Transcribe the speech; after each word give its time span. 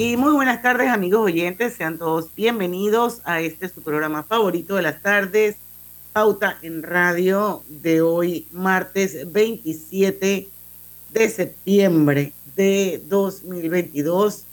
Y 0.00 0.16
muy 0.16 0.32
buenas 0.32 0.62
tardes, 0.62 0.88
amigos 0.88 1.26
oyentes. 1.26 1.74
Sean 1.74 1.98
todos 1.98 2.34
bienvenidos 2.34 3.20
a 3.24 3.42
este 3.42 3.68
su 3.68 3.82
programa 3.82 4.22
favorito 4.22 4.76
de 4.76 4.80
las 4.80 5.02
tardes, 5.02 5.56
Pauta 6.14 6.56
en 6.62 6.82
Radio, 6.82 7.62
de 7.68 8.00
hoy, 8.00 8.46
martes 8.50 9.30
27 9.30 10.48
de 11.10 11.28
septiembre 11.28 12.32
de 12.56 13.02
2022. 13.08 14.44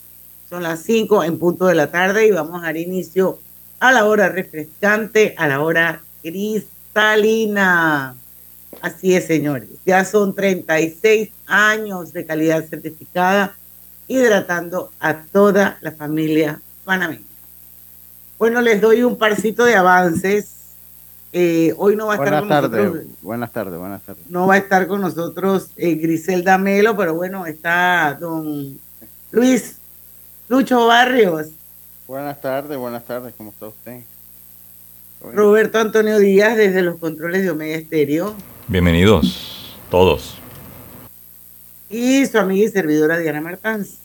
Son 0.49 0.63
las 0.63 0.81
5 0.81 1.23
en 1.23 1.39
punto 1.39 1.67
de 1.67 1.75
la 1.75 1.91
tarde 1.91 2.27
y 2.27 2.31
vamos 2.31 2.61
a 2.61 2.65
dar 2.65 2.75
inicio 2.75 3.39
a 3.79 3.93
la 3.93 4.03
hora 4.03 4.27
refrescante, 4.27 5.33
a 5.37 5.47
la 5.47 5.61
hora 5.61 6.01
cristalina. 6.23 8.17
Así 8.81 9.15
es, 9.15 9.27
señores. 9.27 9.69
Ya 9.85 10.03
son 10.03 10.35
36 10.35 11.29
años 11.45 12.11
de 12.11 12.25
calidad 12.25 12.67
certificada 12.67 13.55
hidratando 14.07 14.91
a 14.99 15.21
toda 15.23 15.77
la 15.81 15.91
familia 15.91 16.59
panameña. 16.85 17.21
Bueno, 18.39 18.61
les 18.61 18.79
doy 18.79 19.03
un 19.03 19.17
parcito 19.17 19.65
de 19.65 19.75
avances. 19.75 20.53
Eh, 21.33 21.73
hoy 21.77 21.95
no 21.95 22.07
va 22.07 22.13
a 22.13 22.17
estar 22.17 22.39
con 22.39 22.49
nosotros. 22.49 22.97
Buenas 23.21 23.51
tardes, 23.51 23.79
buenas 23.79 24.01
tardes. 24.03 24.23
No 24.29 24.47
va 24.47 24.55
a 24.55 24.57
estar 24.57 24.87
con 24.87 25.01
nosotros 25.01 25.71
eh, 25.75 25.95
Griselda 25.95 26.57
Melo, 26.57 26.95
pero 26.95 27.15
bueno, 27.15 27.45
está 27.45 28.17
don 28.19 28.79
Luis 29.31 29.77
Lucho 30.47 30.87
Barrios. 30.87 31.47
Buenas 32.07 32.39
tardes, 32.39 32.77
buenas 32.77 33.03
tardes, 33.03 33.33
¿cómo 33.35 33.49
está 33.49 33.67
usted? 33.67 34.01
Roberto 35.21 35.79
Antonio 35.79 36.19
Díaz 36.19 36.55
desde 36.55 36.81
los 36.81 36.97
controles 36.99 37.41
de 37.43 37.51
Omega 37.51 37.75
Estéreo. 37.75 38.35
Bienvenidos 38.67 39.75
todos 39.89 40.36
y 41.89 42.25
su 42.25 42.37
amiga 42.37 42.67
y 42.67 42.71
servidora 42.71 43.17
Diana 43.17 43.41
Martans. 43.41 43.97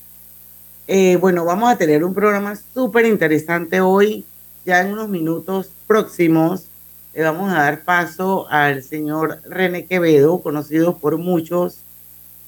Eh, 0.86 1.16
bueno, 1.16 1.44
vamos 1.44 1.72
a 1.72 1.76
tener 1.76 2.04
un 2.04 2.14
programa 2.14 2.56
súper 2.74 3.06
interesante 3.06 3.80
hoy. 3.80 4.24
Ya 4.64 4.80
en 4.80 4.92
unos 4.92 5.08
minutos 5.08 5.70
próximos 5.86 6.66
le 7.14 7.22
vamos 7.22 7.52
a 7.52 7.62
dar 7.62 7.84
paso 7.84 8.48
al 8.48 8.82
señor 8.82 9.40
René 9.44 9.86
Quevedo, 9.86 10.40
conocido 10.40 10.98
por 10.98 11.18
muchos. 11.18 11.78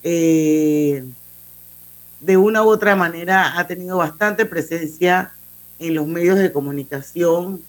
Eh, 0.02 1.04
de 2.20 2.36
una 2.36 2.62
u 2.62 2.68
otra 2.68 2.96
manera 2.96 3.58
ha 3.58 3.66
tenido 3.66 3.98
bastante 3.98 4.46
presencia 4.46 5.32
en 5.78 5.94
los 5.94 6.06
medios 6.06 6.38
de 6.38 6.52
comunicación 6.52 7.62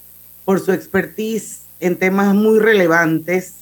por 0.45 0.59
su 0.59 0.71
expertise 0.71 1.61
en 1.79 1.97
temas 1.97 2.33
muy 2.33 2.59
relevantes 2.59 3.55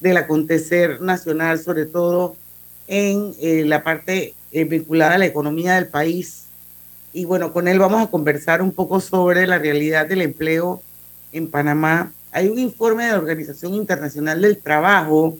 del 0.00 0.16
acontecer 0.16 1.00
nacional, 1.00 1.58
sobre 1.58 1.86
todo 1.86 2.36
en 2.86 3.34
eh, 3.40 3.64
la 3.64 3.82
parte 3.82 4.34
eh, 4.52 4.64
vinculada 4.64 5.14
a 5.14 5.18
la 5.18 5.26
economía 5.26 5.74
del 5.74 5.88
país. 5.88 6.44
Y 7.12 7.24
bueno, 7.24 7.52
con 7.52 7.68
él 7.68 7.78
vamos 7.78 8.02
a 8.02 8.10
conversar 8.10 8.60
un 8.62 8.72
poco 8.72 9.00
sobre 9.00 9.46
la 9.46 9.58
realidad 9.58 10.06
del 10.06 10.22
empleo 10.22 10.82
en 11.32 11.48
Panamá. 11.48 12.12
Hay 12.32 12.48
un 12.48 12.58
informe 12.58 13.04
de 13.04 13.12
la 13.12 13.18
Organización 13.18 13.74
Internacional 13.74 14.40
del 14.40 14.58
Trabajo 14.58 15.36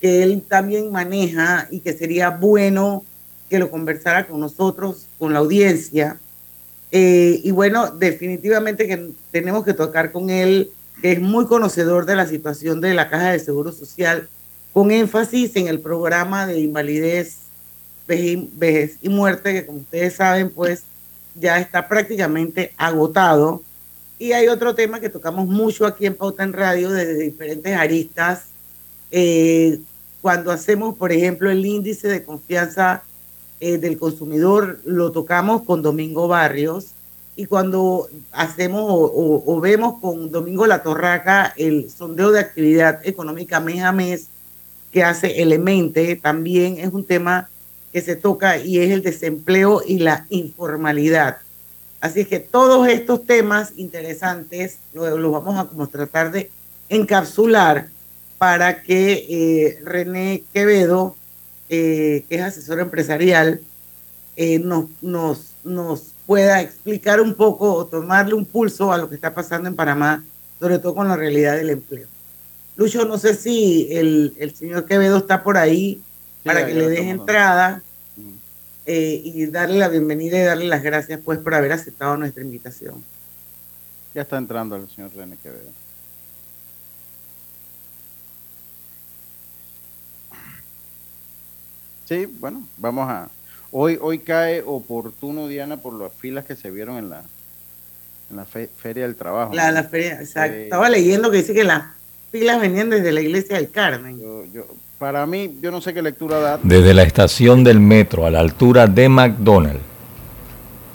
que 0.00 0.22
él 0.22 0.42
también 0.48 0.90
maneja 0.90 1.68
y 1.70 1.80
que 1.80 1.92
sería 1.92 2.30
bueno 2.30 3.04
que 3.48 3.58
lo 3.58 3.70
conversara 3.70 4.26
con 4.26 4.40
nosotros, 4.40 5.06
con 5.18 5.32
la 5.32 5.40
audiencia. 5.40 6.18
Eh, 6.92 7.40
y 7.42 7.50
bueno, 7.50 7.90
definitivamente 7.90 8.86
que 8.86 9.10
tenemos 9.30 9.64
que 9.64 9.74
tocar 9.74 10.10
con 10.12 10.30
él, 10.30 10.70
que 11.02 11.12
es 11.12 11.20
muy 11.20 11.46
conocedor 11.46 12.06
de 12.06 12.16
la 12.16 12.26
situación 12.26 12.80
de 12.80 12.94
la 12.94 13.10
Caja 13.10 13.32
de 13.32 13.38
Seguro 13.38 13.72
Social 13.72 14.28
con 14.72 14.90
énfasis 14.90 15.56
en 15.56 15.68
el 15.68 15.80
programa 15.80 16.46
de 16.46 16.60
invalidez, 16.60 17.38
vejez 18.06 18.98
y 19.02 19.08
muerte, 19.08 19.52
que 19.52 19.66
como 19.66 19.80
ustedes 19.80 20.14
saben, 20.14 20.50
pues 20.50 20.82
ya 21.34 21.58
está 21.58 21.88
prácticamente 21.88 22.72
agotado. 22.76 23.62
Y 24.18 24.32
hay 24.32 24.48
otro 24.48 24.74
tema 24.74 25.00
que 25.00 25.08
tocamos 25.08 25.46
mucho 25.46 25.86
aquí 25.86 26.06
en 26.06 26.14
Pauta 26.14 26.44
en 26.44 26.52
Radio 26.52 26.90
desde 26.90 27.14
diferentes 27.14 27.74
aristas. 27.76 28.44
Eh, 29.10 29.80
cuando 30.20 30.50
hacemos, 30.50 30.96
por 30.96 31.12
ejemplo, 31.12 31.50
el 31.50 31.64
índice 31.64 32.08
de 32.08 32.24
confianza 32.24 33.02
eh, 33.60 33.78
del 33.78 33.98
consumidor, 33.98 34.80
lo 34.84 35.10
tocamos 35.12 35.62
con 35.62 35.80
Domingo 35.82 36.28
Barrios. 36.28 36.88
Y 37.36 37.46
cuando 37.46 38.08
hacemos 38.32 38.82
o, 38.84 39.42
o 39.46 39.60
vemos 39.60 40.00
con 40.00 40.30
Domingo 40.30 40.66
La 40.66 40.82
Torraca 40.82 41.54
el 41.56 41.90
sondeo 41.90 42.32
de 42.32 42.40
actividad 42.40 43.00
económica 43.04 43.60
mes 43.60 43.82
a 43.82 43.92
mes, 43.92 44.28
que 44.92 45.04
hace 45.04 45.40
Elemente, 45.40 46.16
también 46.16 46.78
es 46.78 46.92
un 46.92 47.04
tema 47.04 47.48
que 47.92 48.00
se 48.00 48.16
toca 48.16 48.58
y 48.58 48.78
es 48.78 48.90
el 48.90 49.02
desempleo 49.02 49.82
y 49.86 49.98
la 49.98 50.26
informalidad. 50.30 51.38
Así 52.00 52.20
es 52.20 52.28
que 52.28 52.40
todos 52.40 52.88
estos 52.88 53.24
temas 53.24 53.72
interesantes 53.76 54.78
los, 54.92 55.20
vamos 55.32 55.58
a 55.58 55.68
como 55.68 55.86
tratar 55.86 56.32
de 56.32 56.50
encapsular 56.88 57.88
para 58.38 58.82
que 58.82 59.26
eh, 59.28 59.78
René 59.84 60.42
Quevedo, 60.52 61.14
eh, 61.68 62.24
que 62.28 62.36
es 62.36 62.42
asesor 62.42 62.80
empresarial, 62.80 63.60
eh, 64.36 64.58
nos, 64.58 64.86
nos, 65.02 65.52
nos 65.62 66.14
pueda 66.26 66.62
explicar 66.62 67.20
un 67.20 67.34
poco 67.34 67.74
o 67.74 67.86
tomarle 67.86 68.34
un 68.34 68.46
pulso 68.46 68.92
a 68.92 68.98
lo 68.98 69.08
que 69.08 69.16
está 69.16 69.34
pasando 69.34 69.68
en 69.68 69.76
Panamá, 69.76 70.24
sobre 70.58 70.78
todo 70.78 70.94
con 70.94 71.08
la 71.08 71.16
realidad 71.16 71.56
del 71.56 71.70
empleo. 71.70 72.06
Lucho, 72.80 73.04
no 73.04 73.18
sé 73.18 73.34
si 73.34 73.88
el, 73.90 74.32
el 74.38 74.54
señor 74.54 74.86
Quevedo 74.86 75.18
está 75.18 75.42
por 75.42 75.58
ahí 75.58 76.00
para 76.42 76.64
que 76.64 76.72
le 76.72 76.88
des 76.88 77.00
entrada 77.00 77.82
eh, 78.86 79.20
y 79.22 79.44
darle 79.44 79.78
la 79.78 79.88
bienvenida 79.88 80.38
y 80.38 80.44
darle 80.44 80.64
las 80.64 80.82
gracias 80.82 81.20
pues 81.22 81.38
por 81.40 81.54
haber 81.54 81.72
aceptado 81.72 82.16
nuestra 82.16 82.42
invitación. 82.42 83.04
Ya 84.14 84.22
está 84.22 84.38
entrando 84.38 84.76
el 84.76 84.88
señor 84.88 85.10
René 85.14 85.36
Quevedo. 85.42 85.68
Sí, 92.08 92.24
bueno, 92.24 92.66
vamos 92.78 93.10
a... 93.10 93.28
Hoy, 93.72 93.98
hoy 94.00 94.20
cae 94.20 94.62
oportuno, 94.64 95.48
Diana, 95.48 95.76
por 95.76 95.92
las 95.92 96.14
filas 96.14 96.46
que 96.46 96.56
se 96.56 96.70
vieron 96.70 96.96
en 96.96 97.10
la, 97.10 97.24
en 98.30 98.36
la 98.36 98.46
Feria 98.46 99.02
del 99.02 99.16
Trabajo. 99.16 99.52
La, 99.52 99.70
la 99.70 99.84
Feria, 99.84 100.14
exacto. 100.14 100.56
Eh, 100.56 100.64
Estaba 100.64 100.88
leyendo 100.88 101.30
que 101.30 101.36
dice 101.36 101.52
que 101.52 101.64
la 101.64 101.94
pilas 102.30 102.60
venían 102.60 102.90
desde 102.90 103.12
la 103.12 103.20
iglesia 103.20 103.56
del 103.56 103.70
Carmen. 103.70 104.20
para 104.98 105.26
mí, 105.26 105.58
yo 105.60 105.70
no 105.70 105.80
sé 105.80 105.94
qué 105.94 106.02
lectura 106.02 106.40
da. 106.40 106.60
Desde 106.62 106.94
la 106.94 107.02
estación 107.02 107.64
del 107.64 107.80
metro 107.80 108.26
a 108.26 108.30
la 108.30 108.40
altura 108.40 108.86
de 108.86 109.08
McDonald's. 109.08 109.80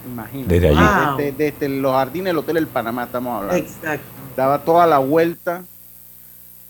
Imagínate. 0.05 0.53
Desde 0.53 0.69
allí. 0.69 1.33
Desde, 1.37 1.69
los 1.69 1.93
jardines 1.93 2.25
del 2.27 2.37
Hotel 2.37 2.57
El 2.57 2.67
Panamá 2.67 3.05
estamos 3.05 3.41
hablando. 3.41 3.63
Exacto. 3.63 4.05
Daba 4.35 4.59
toda 4.59 4.85
la 4.85 4.99
vuelta 4.99 5.63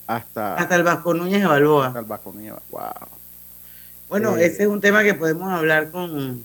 hasta... 0.08 0.56
Hasta 0.56 0.76
el 0.76 0.84
Vasco 0.84 1.14
Núñez 1.14 1.42
de 1.42 1.48
Balboa. 1.48 1.88
Hasta 1.88 2.00
el 2.00 2.06
Vasco 2.06 2.32
Núñez 2.32 2.54
Wow. 2.70 2.82
Bueno, 4.08 4.38
eh, 4.38 4.46
ese 4.46 4.64
es 4.64 4.70
un 4.70 4.82
tema 4.82 5.04
que 5.04 5.14
podemos 5.14 5.52
hablar 5.52 5.92
con... 5.92 6.44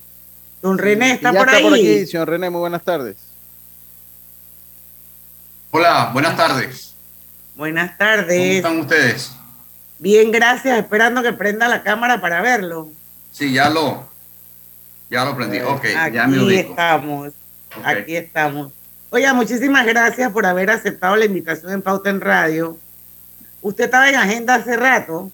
Don 0.62 0.76
René, 0.76 1.12
¿está 1.12 1.32
por 1.32 1.48
ahí? 1.48 1.62
por 1.62 1.72
aquí, 1.72 2.06
señor 2.06 2.28
René, 2.28 2.50
muy 2.50 2.60
buenas 2.60 2.82
tardes. 2.82 3.16
Hola, 5.70 6.10
buenas 6.12 6.36
tardes. 6.36 6.89
Buenas 7.60 7.98
tardes. 7.98 8.62
¿Cómo 8.62 8.80
están 8.80 8.80
ustedes? 8.80 9.32
Bien, 9.98 10.32
gracias. 10.32 10.78
Esperando 10.78 11.22
que 11.22 11.34
prenda 11.34 11.68
la 11.68 11.82
cámara 11.82 12.18
para 12.18 12.40
verlo. 12.40 12.88
Sí, 13.32 13.52
ya 13.52 13.68
lo, 13.68 14.08
ya 15.10 15.26
lo 15.26 15.36
prendí. 15.36 15.58
Ok, 15.60 15.84
aquí 15.94 16.14
ya 16.14 16.26
me 16.26 16.58
estamos. 16.58 17.34
Aquí 17.84 18.16
estamos. 18.16 18.72
Oiga, 19.10 19.34
muchísimas 19.34 19.84
gracias 19.84 20.32
por 20.32 20.46
haber 20.46 20.70
aceptado 20.70 21.16
la 21.16 21.26
invitación 21.26 21.70
en 21.72 21.82
Pauta 21.82 22.08
en 22.08 22.22
Radio. 22.22 22.78
Usted 23.60 23.84
estaba 23.84 24.08
en 24.08 24.14
agenda 24.14 24.54
hace 24.54 24.74
rato, 24.78 25.30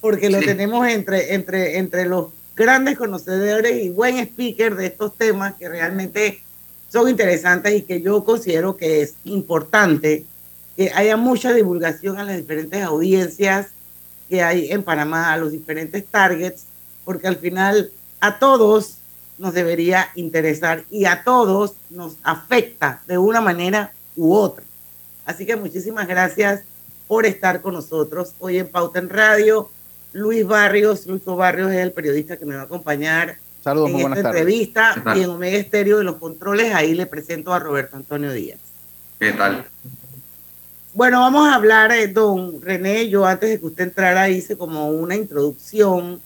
porque 0.00 0.30
lo 0.30 0.40
tenemos 0.40 0.88
entre, 0.88 1.34
entre, 1.34 1.78
entre 1.78 2.06
los 2.06 2.30
grandes 2.56 2.98
conocedores 2.98 3.80
y 3.80 3.90
buen 3.90 4.18
speaker 4.18 4.74
de 4.74 4.86
estos 4.86 5.16
temas 5.16 5.54
que 5.54 5.68
realmente 5.68 6.42
son 6.88 7.08
interesantes 7.08 7.76
y 7.76 7.82
que 7.82 8.02
yo 8.02 8.24
considero 8.24 8.76
que 8.76 9.02
es 9.02 9.14
importante 9.22 10.26
que 10.78 10.92
haya 10.94 11.16
mucha 11.16 11.52
divulgación 11.52 12.18
a 12.18 12.22
las 12.22 12.36
diferentes 12.36 12.80
audiencias 12.84 13.66
que 14.28 14.44
hay 14.44 14.70
en 14.70 14.84
Panamá, 14.84 15.32
a 15.32 15.36
los 15.36 15.50
diferentes 15.50 16.06
targets, 16.06 16.66
porque 17.04 17.26
al 17.26 17.34
final 17.34 17.90
a 18.20 18.38
todos 18.38 18.98
nos 19.38 19.54
debería 19.54 20.10
interesar 20.14 20.84
y 20.88 21.06
a 21.06 21.24
todos 21.24 21.74
nos 21.90 22.16
afecta 22.22 23.02
de 23.08 23.18
una 23.18 23.40
manera 23.40 23.90
u 24.14 24.32
otra. 24.32 24.62
Así 25.26 25.44
que 25.44 25.56
muchísimas 25.56 26.06
gracias 26.06 26.62
por 27.08 27.26
estar 27.26 27.60
con 27.60 27.74
nosotros 27.74 28.34
hoy 28.38 28.58
en 28.58 28.68
Pauta 28.68 29.00
en 29.00 29.08
Radio. 29.08 29.72
Luis 30.12 30.46
Barrios, 30.46 31.08
Luis 31.08 31.24
Barrios 31.24 31.72
es 31.72 31.78
el 31.78 31.90
periodista 31.90 32.36
que 32.36 32.46
me 32.46 32.54
va 32.54 32.62
a 32.62 32.64
acompañar 32.66 33.36
Saludos, 33.64 33.90
en 33.90 34.12
esta 34.12 34.28
entrevista 34.28 35.02
y 35.16 35.22
en 35.22 35.30
Omega 35.30 35.58
Estéreo 35.58 35.98
de 35.98 36.04
los 36.04 36.18
controles. 36.18 36.72
Ahí 36.72 36.94
le 36.94 37.06
presento 37.06 37.52
a 37.52 37.58
Roberto 37.58 37.96
Antonio 37.96 38.30
Díaz. 38.30 38.60
¿Qué 39.18 39.32
tal? 39.32 39.66
Bueno, 40.94 41.20
vamos 41.20 41.46
a 41.46 41.54
hablar, 41.54 41.92
eh, 41.92 42.08
don 42.08 42.62
René, 42.62 43.08
yo 43.08 43.26
antes 43.26 43.50
de 43.50 43.60
que 43.60 43.66
usted 43.66 43.84
entrara 43.84 44.30
hice 44.30 44.56
como 44.56 44.88
una 44.88 45.14
introducción 45.14 46.20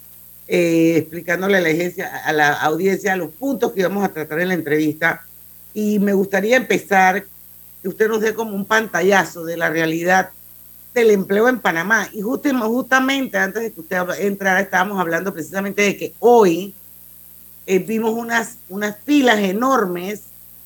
eh, 0.47 0.95
explicándole 0.99 1.59
a 1.59 1.61
la, 1.61 1.69
agencia, 1.69 2.25
a 2.25 2.33
la 2.33 2.53
audiencia 2.53 3.17
los 3.17 3.33
puntos 3.33 3.73
que 3.73 3.81
íbamos 3.81 4.05
a 4.05 4.13
tratar 4.13 4.41
en 4.41 4.49
la 4.49 4.55
entrevista. 4.55 5.27
Y 5.75 5.99
me 5.99 6.13
gustaría 6.13 6.57
empezar 6.57 7.25
que 7.83 7.89
usted 7.89 8.09
nos 8.09 8.21
dé 8.21 8.35
como 8.35 8.55
un 8.55 8.65
pantallazo 8.65 9.45
de 9.45 9.57
la 9.57 9.69
realidad 9.69 10.31
del 10.95 11.11
empleo 11.11 11.49
en 11.49 11.59
Panamá. 11.59 12.09
Y 12.13 12.21
justamente 12.23 13.39
antes 13.39 13.63
de 13.65 13.73
que 13.73 13.81
usted 13.81 13.99
entrara, 14.21 14.61
estábamos 14.61 15.01
hablando 15.01 15.33
precisamente 15.33 15.83
de 15.83 15.97
que 15.97 16.15
hoy 16.21 16.73
eh, 17.67 17.81
vimos 17.81 18.13
unas, 18.13 18.59
unas 18.69 18.97
filas 19.05 19.41
enormes 19.41 20.23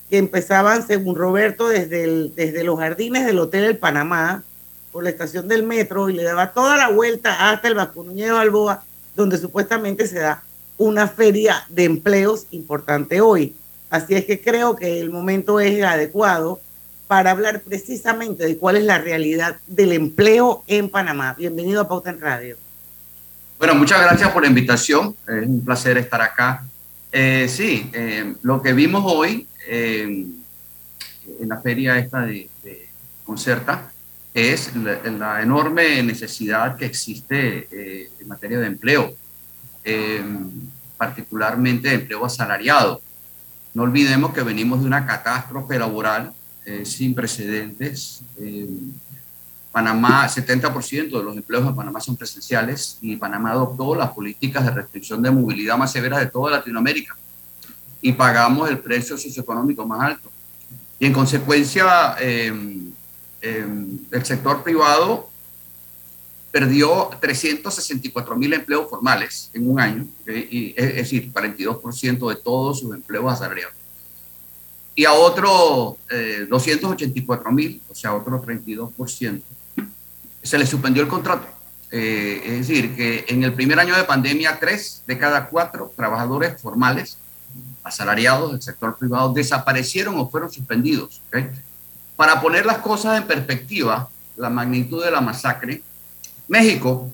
que 0.09 0.19
empezaban, 0.19 0.87
según 0.87 1.17
Roberto, 1.17 1.69
desde, 1.69 2.29
desde 2.31 2.65
los 2.65 2.79
jardines 2.79 3.27
del 3.27 3.39
Hotel 3.39 3.65
El 3.65 3.79
Panamá, 3.79 4.45
por 4.93 5.05
la 5.05 5.11
estación 5.11 5.49
del 5.49 5.63
metro, 5.63 6.09
y 6.09 6.15
le 6.15 6.23
daba 6.23 6.53
toda 6.53 6.77
la 6.77 6.89
vuelta 6.89 7.51
hasta 7.51 7.69
el 7.69 7.75
Vasco 7.75 8.05
Núñez 8.05 8.27
de 8.27 8.33
Balboa, 8.33 8.85
donde 9.15 9.39
supuestamente 9.39 10.07
se 10.07 10.21
da 10.21 10.43
una 10.79 11.09
feria 11.09 11.65
de 11.69 11.85
empleos 11.85 12.47
importante 12.51 13.21
hoy. 13.21 13.57
Así 13.91 14.15
es 14.15 14.25
que 14.25 14.41
creo 14.41 14.77
que 14.77 15.01
el 15.01 15.11
momento 15.11 15.61
es 15.61 15.83
adecuado 15.83 16.61
para 17.07 17.31
hablar 17.31 17.61
precisamente 17.61 18.45
de 18.45 18.59
cuál 18.59 18.77
es 18.77 18.85
la 18.85 18.99
realidad 18.99 19.57
del 19.67 19.93
empleo 19.93 20.65
en 20.67 20.89
Panamá. 20.89 21.35
Bienvenido 21.39 21.81
a 21.81 21.89
Pauta 21.89 22.11
en 22.11 22.21
Radio. 22.21 22.57
Bueno, 23.59 23.75
muchas 23.75 24.01
gracias 24.03 24.31
por 24.31 24.43
la 24.43 24.49
invitación. 24.49 25.17
Es 25.27 25.47
un 25.47 25.65
placer 25.65 25.97
estar 25.99 26.21
acá. 26.21 26.65
Eh, 27.19 27.49
sí, 27.49 27.89
eh, 27.95 28.35
lo 28.43 28.61
que 28.61 28.75
vimos 28.75 29.03
hoy 29.07 29.47
eh, 29.67 30.03
en 30.05 31.49
la 31.49 31.59
feria 31.63 31.97
esta 31.97 32.27
de, 32.27 32.51
Concerta 33.25 33.91
es 34.35 34.77
la, 34.77 35.41
enorme 35.41 36.03
necesidad 36.03 36.77
que 36.77 36.85
existe 36.85 38.11
en 38.21 38.29
materia 38.29 38.59
de 38.59 38.67
empleo, 38.67 39.15
particularmente 40.99 41.89
de 41.89 41.95
empleo 41.95 42.23
asalariado. 42.27 43.01
No 43.73 43.85
olvidemos 43.85 44.35
que 44.35 44.43
venimos 44.43 44.81
de 44.81 44.87
una 44.87 45.07
catástrofe 45.07 45.79
laboral 45.79 46.35
sin 46.85 47.15
precedentes. 47.15 48.21
Panamá, 49.77 50.27
70% 50.27 51.19
de 51.19 51.23
los 51.23 51.37
empleos 51.37 51.69
en 51.69 51.77
Panamá 51.77 52.01
son 52.01 52.17
presenciales 52.17 52.97
y 53.03 53.15
Panamá 53.15 53.51
adoptó 53.51 53.95
las 53.95 54.11
políticas 54.11 54.65
de 54.65 54.71
restricción 54.71 55.21
de 55.21 55.31
movilidad 55.31 55.77
más 55.77 55.93
severas 55.93 56.21
de 56.21 56.29
toda 56.29 56.53
Latinoamérica 56.53 57.15
y 58.01 58.11
pagamos 58.13 58.71
el 58.71 58.79
precio 58.79 59.19
socioeconómico 59.19 59.87
más 59.87 60.01
alto. 60.01 60.33
Y 60.99 61.05
en 61.05 61.13
consecuencia, 61.13 62.17
em, 62.19 62.91
em, 63.43 63.99
el 64.11 64.25
sector 64.25 64.63
privado 64.63 65.29
perdió 66.51 67.11
364 67.21 68.35
mil 68.35 68.55
empleos 68.55 68.89
formales 68.89 69.51
en 69.53 69.71
un 69.71 69.79
año, 69.79 70.07
y, 70.27 70.73
es 70.75 70.95
decir, 70.95 71.31
42% 71.31 72.31
de 72.31 72.37
todos 72.37 72.81
sus 72.81 72.95
empleos 72.95 73.31
asalariados. 73.31 73.75
Y 74.95 75.05
a 75.05 75.13
otro 75.13 75.99
284 76.49 77.51
eh, 77.51 77.53
mil, 77.53 77.83
o 77.91 77.95
sea, 77.95 78.15
otro 78.15 78.41
32%, 78.41 79.43
se 80.47 80.59
le 80.59 80.67
suspendió 80.67 81.03
el 81.03 81.09
contrato. 81.09 81.47
Eh, 81.91 82.43
es 82.45 82.69
decir, 82.69 82.97
que 82.97 83.25
en 83.29 83.45
el 83.45 83.53
primer 83.53 83.79
año 83.79 83.97
de 83.97 84.05
pandemia, 84.05 84.59
tres 84.59 85.03
de 85.07 85.19
cada 85.19 85.49
cuatro 85.49 85.93
trabajadores 85.95 86.61
formales, 86.61 87.19
asalariados 87.85 88.53
del 88.53 88.63
sector 88.63 88.97
privado, 88.97 89.33
desaparecieron 89.33 90.19
o 90.19 90.29
fueron 90.29 90.51
suspendidos. 90.51 91.21
Para 92.17 92.41
poner 92.41 92.67
las 92.67 92.79
cosas 92.79 93.21
en 93.21 93.27
perspectiva, 93.27 94.09
la 94.37 94.51
magnitud 94.51 95.05
de 95.05 95.11
la 95.11 95.21
masacre, 95.21 95.83
México, 96.49 97.13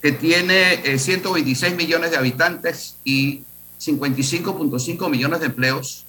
que 0.00 0.12
tiene 0.12 0.98
126 0.98 1.72
eh, 1.72 1.76
millones 1.76 2.10
de 2.10 2.16
habitantes 2.16 2.96
y 3.04 3.44
55.5 3.80 5.10
millones 5.10 5.40
de 5.40 5.46
empleos, 5.46 6.04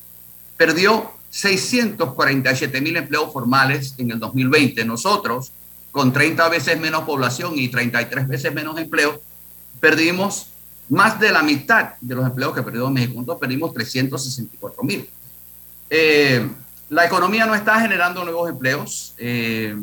perdió 0.57 1.11
647 1.29 2.81
mil 2.81 2.95
empleos 2.95 3.31
formales 3.31 3.95
en 3.97 4.11
el 4.11 4.19
2020. 4.19 4.85
Nosotros, 4.85 5.51
con 5.95 6.11
30 6.11 6.49
veces 6.49 6.77
menos 6.77 7.05
población 7.05 7.53
y 7.55 7.69
33 7.69 8.27
veces 8.27 8.53
menos 8.53 8.77
empleo, 8.77 9.21
perdimos 9.79 10.47
más 10.89 11.17
de 11.21 11.31
la 11.31 11.41
mitad 11.41 11.91
de 12.01 12.15
los 12.15 12.25
empleos 12.25 12.53
que 12.53 12.61
perdió 12.61 12.89
México. 12.89 13.13
Nosotros 13.13 13.37
perdimos 13.39 13.73
364 13.73 14.83
mil. 14.83 15.09
Eh, 15.89 16.49
la 16.89 17.05
economía 17.05 17.45
no 17.45 17.55
está 17.55 17.79
generando 17.79 18.25
nuevos 18.25 18.49
empleos. 18.49 19.13
Eh, 19.17 19.73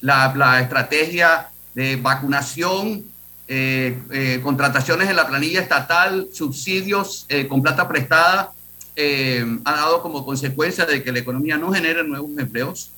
la, 0.00 0.32
la, 0.36 0.60
estrategia 0.60 1.48
de 1.74 1.96
vacunación, 1.96 3.02
eh, 3.48 4.38
contrataciones 4.44 5.10
en 5.10 5.16
la 5.16 5.26
planilla 5.26 5.62
estatal, 5.62 6.28
subsidios 6.32 7.26
con 7.48 7.60
plata 7.60 7.88
prestada, 7.88 8.52
ha 9.64 9.72
dado 9.72 10.00
como 10.00 10.24
consecuencia 10.24 10.86
de 10.86 11.02
que 11.02 11.10
la 11.10 11.18
economía 11.18 11.58
no 11.58 11.72
genere 11.72 12.04
nuevos 12.04 12.30
empleos. 12.38 12.92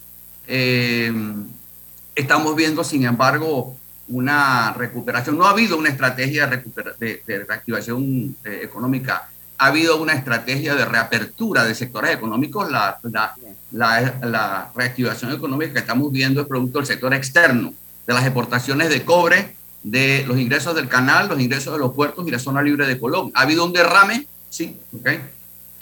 Estamos 2.14 2.54
viendo, 2.56 2.84
sin 2.84 3.04
embargo, 3.04 3.76
una 4.08 4.72
recuperación. 4.74 5.38
No 5.38 5.46
ha 5.46 5.50
habido 5.50 5.78
una 5.78 5.88
estrategia 5.88 6.46
de, 6.46 7.22
de, 7.26 7.44
reactivación 7.44 8.36
eh, 8.44 8.60
económica, 8.62 9.28
ha 9.58 9.66
habido 9.66 10.00
una 10.00 10.12
estrategia 10.12 10.74
de 10.74 10.84
reapertura 10.84 11.64
de 11.64 11.74
sectores 11.74 12.14
económicos. 12.14 12.70
La, 12.70 12.98
la, 13.02 14.18
la, 14.22 14.70
reactivación 14.74 15.32
económica 15.32 15.72
que 15.72 15.78
estamos 15.78 16.12
viendo 16.12 16.42
es 16.42 16.46
producto 16.46 16.78
del 16.78 16.86
sector 16.86 17.14
externo, 17.14 17.72
de 18.06 18.14
las 18.14 18.24
exportaciones 18.24 18.90
de 18.90 19.04
cobre, 19.04 19.56
de 19.82 20.24
los 20.26 20.38
ingresos 20.38 20.74
del 20.74 20.88
canal, 20.88 21.28
los 21.28 21.40
ingresos 21.40 21.72
de 21.72 21.78
los 21.78 21.94
puertos 21.94 22.26
y 22.26 22.30
la 22.30 22.38
zona 22.38 22.60
libre 22.60 22.86
de 22.86 22.98
Colón. 22.98 23.30
Ha 23.34 23.42
habido 23.42 23.64
un 23.64 23.72
derrame, 23.72 24.26
sí, 24.50 24.78
okay 24.98 25.20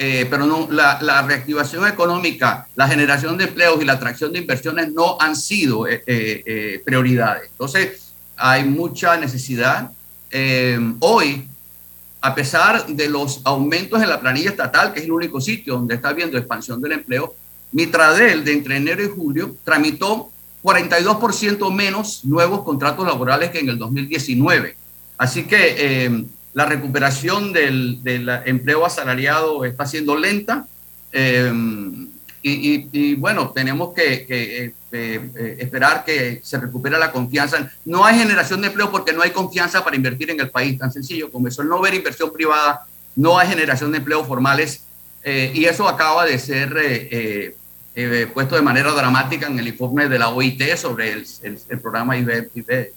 eh, 0.03 0.27
pero 0.31 0.47
no, 0.47 0.67
la, 0.71 0.99
la, 1.03 1.21
reactivación 1.21 1.87
económica, 1.87 2.67
la 2.75 2.89
generación 2.89 3.37
de 3.37 3.45
empleos 3.45 3.83
y 3.83 3.85
la 3.85 3.93
atracción 3.93 4.33
de 4.33 4.39
inversiones 4.39 4.91
no 4.95 5.19
han 5.21 5.37
sido 5.37 5.87
eh, 5.87 6.03
eh, 6.07 6.81
prioridades. 6.83 7.51
Entonces, 7.51 8.15
hay 8.35 8.65
mucha 8.65 9.19
necesidad. 9.19 9.91
hoy, 11.01 11.47
a 12.23 12.35
pesar 12.35 12.87
de 12.87 13.11
los 13.11 13.43
aumentos 13.45 14.03
en 14.03 14.09
la 14.09 14.19
planilla 14.19 14.49
estatal, 14.49 14.95
que 14.95 15.01
es 15.01 15.05
el 15.05 15.13
único 15.13 15.39
sitio 15.39 15.75
donde 15.75 15.97
está 15.97 16.09
habiendo 16.09 16.39
expansión 16.39 16.81
del 16.81 16.93
empleo, 16.93 17.35
Mitradel, 17.73 18.43
de 18.43 18.55
entre 18.55 18.79
enero 18.79 19.05
y 19.05 19.09
julio, 19.09 19.55
tramitó 19.65 20.31
42% 20.63 21.71
menos 21.75 22.25
nuevos 22.25 22.63
contratos 22.63 23.07
laborales 23.07 23.51
que 23.51 23.59
en 23.59 23.69
el 23.69 23.77
2019. 23.77 24.77
Así 25.19 25.45
que 25.45 26.25
la 26.53 26.67
recuperación 26.67 27.53
del, 27.53 28.01
empleo 28.45 28.85
asalariado 28.85 29.65
está 29.65 29.87
siendo 29.87 30.17
lenta. 30.17 30.67
Eh, 31.13 31.53
y, 32.43 33.15
bueno, 33.17 33.51
tenemos 33.51 33.95
que, 33.95 34.27
eh, 34.29 34.73
eh, 34.93 35.57
esperar 35.59 36.05
que 36.05 36.41
se 36.43 36.59
recupere 36.59 36.99
la 36.99 37.13
confianza. 37.13 37.71
No 37.85 38.05
hay 38.05 38.19
generación 38.19 38.61
de 38.63 38.69
empleo 38.69 38.91
porque 38.91 39.13
no 39.13 39.23
hay 39.23 39.31
confianza 39.31 39.85
para 39.85 39.97
invertir 39.97 40.31
en 40.31 40.41
el 40.41 40.51
país, 40.51 40.79
tan 40.79 40.91
sencillo 40.91 41.31
como 41.31 41.49
eso. 41.49 41.63
El 41.63 41.69
no 41.69 41.81
ver 41.81 41.95
inversión 41.95 42.33
privada, 42.33 42.87
no 43.15 43.39
hay 43.39 43.49
generación 43.49 43.93
de 43.93 43.99
empleo 43.99 44.25
formales 44.25 44.83
y 45.23 45.67
eso 45.67 45.87
acaba 45.87 46.25
de 46.25 46.39
ser 46.39 47.55
puesto 48.33 48.57
de 48.57 48.63
manera 48.63 48.91
dramática 48.93 49.47
en 49.47 49.59
el 49.59 49.69
informe 49.69 50.09
de 50.09 50.19
la 50.19 50.31
OIT 50.31 50.77
sobre 50.77 51.13
el, 51.13 51.79
programa 51.83 52.17
IBE, 52.17 52.49
de, 52.55 52.93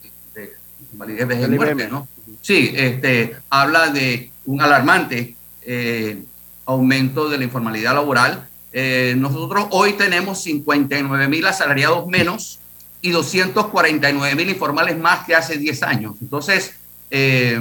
validez 0.93 1.27
de 1.27 1.47
muerte, 1.49 1.89
¿no? 1.89 2.07
Sí, 2.41 2.73
este, 2.75 3.35
habla 3.49 3.89
de 3.89 4.31
un 4.45 4.61
alarmante 4.61 5.35
eh, 5.65 6.21
aumento 6.65 7.29
de 7.29 7.37
la 7.37 7.43
informalidad 7.43 7.93
laboral. 7.93 8.47
Eh, 8.71 9.15
nosotros 9.17 9.67
hoy 9.71 9.93
tenemos 9.93 10.41
59 10.43 11.27
mil 11.27 11.45
asalariados 11.45 12.07
menos 12.07 12.59
y 13.01 13.11
249 13.11 14.35
mil 14.35 14.49
informales 14.49 14.97
más 14.97 15.25
que 15.25 15.35
hace 15.35 15.57
10 15.57 15.83
años. 15.83 16.15
Entonces, 16.21 16.73
eh, 17.11 17.59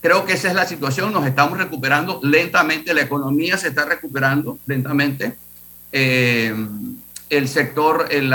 creo 0.00 0.24
que 0.24 0.32
esa 0.32 0.48
es 0.48 0.54
la 0.54 0.66
situación. 0.66 1.12
Nos 1.12 1.26
estamos 1.26 1.58
recuperando 1.58 2.20
lentamente, 2.22 2.94
la 2.94 3.02
economía 3.02 3.56
se 3.56 3.68
está 3.68 3.84
recuperando 3.84 4.58
lentamente. 4.66 5.36
el 5.92 7.48
sector, 7.48 8.08
el, 8.10 8.34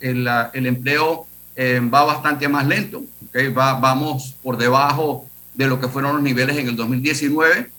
el, 0.00 0.28
el 0.52 0.66
empleo 0.66 1.25
va 1.58 2.04
bastante 2.04 2.48
más 2.48 2.66
lento. 2.66 3.02
¿okay? 3.28 3.48
Va, 3.48 3.74
vamos 3.80 4.34
por 4.42 4.56
debajo 4.56 5.28
de 5.54 5.66
lo 5.66 5.80
que 5.80 5.88
fueron 5.88 6.14
los 6.14 6.22
niveles 6.22 6.56
en 6.56 6.68
el 6.68 6.76
2019 6.76 7.70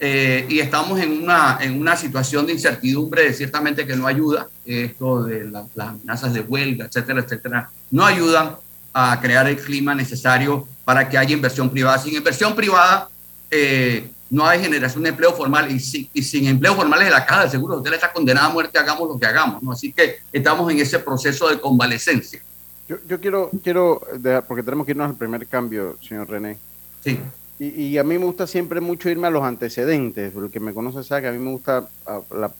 eh, 0.00 0.46
y 0.48 0.58
estamos 0.58 1.00
en 1.00 1.22
una, 1.22 1.58
en 1.60 1.80
una 1.80 1.96
situación 1.96 2.46
de 2.46 2.52
incertidumbre 2.52 3.32
ciertamente 3.32 3.86
que 3.86 3.96
no 3.96 4.06
ayuda. 4.06 4.48
Esto 4.66 5.24
de 5.24 5.50
las 5.50 5.66
amenazas 5.76 6.32
de 6.32 6.40
huelga, 6.40 6.86
etcétera, 6.86 7.20
etcétera, 7.20 7.70
no 7.90 8.04
ayudan 8.04 8.56
a 8.92 9.20
crear 9.20 9.46
el 9.48 9.56
clima 9.56 9.94
necesario 9.94 10.66
para 10.84 11.08
que 11.08 11.18
haya 11.18 11.32
inversión 11.34 11.70
privada. 11.70 11.98
Sin 11.98 12.14
inversión 12.14 12.54
privada 12.54 13.08
eh, 13.50 14.10
no 14.30 14.46
hay 14.46 14.60
generación 14.60 15.02
de 15.04 15.10
empleo 15.10 15.32
formal 15.32 15.70
y, 15.70 15.78
sin 15.80 16.46
empleo 16.46 16.74
formal 16.74 17.02
es 17.02 17.10
la 17.10 17.24
caja 17.24 17.44
de 17.44 17.50
seguro 17.50 17.76
usted 17.76 17.92
está 17.92 18.12
condenada 18.12 18.48
a 18.48 18.50
muerte, 18.50 18.78
hagamos 18.78 19.08
lo 19.08 19.18
que 19.18 19.26
hagamos. 19.26 19.62
¿no? 19.62 19.72
Así 19.72 19.92
que 19.92 20.18
estamos 20.32 20.70
en 20.72 20.80
ese 20.80 20.98
proceso 20.98 21.48
de 21.48 21.60
convalescencia. 21.60 22.42
Yo, 22.88 22.96
yo 23.08 23.20
quiero, 23.20 23.50
quiero 23.62 24.00
porque 24.46 24.62
tenemos 24.62 24.84
que 24.84 24.92
irnos 24.92 25.08
al 25.08 25.16
primer 25.16 25.46
cambio, 25.46 25.96
señor 26.02 26.28
René. 26.28 26.58
Sí. 27.02 27.18
Y, 27.58 27.98
a 27.98 28.02
mí 28.02 28.18
me 28.18 28.24
gusta 28.24 28.48
siempre 28.48 28.80
mucho 28.80 29.08
irme 29.08 29.28
a 29.28 29.30
los 29.30 29.44
antecedentes. 29.44 30.34
El 30.34 30.50
que 30.50 30.58
me 30.58 30.74
conoce 30.74 31.04
sabe 31.04 31.22
que 31.22 31.28
a 31.28 31.32
mí 31.32 31.38
me 31.38 31.52
gusta 31.52 31.88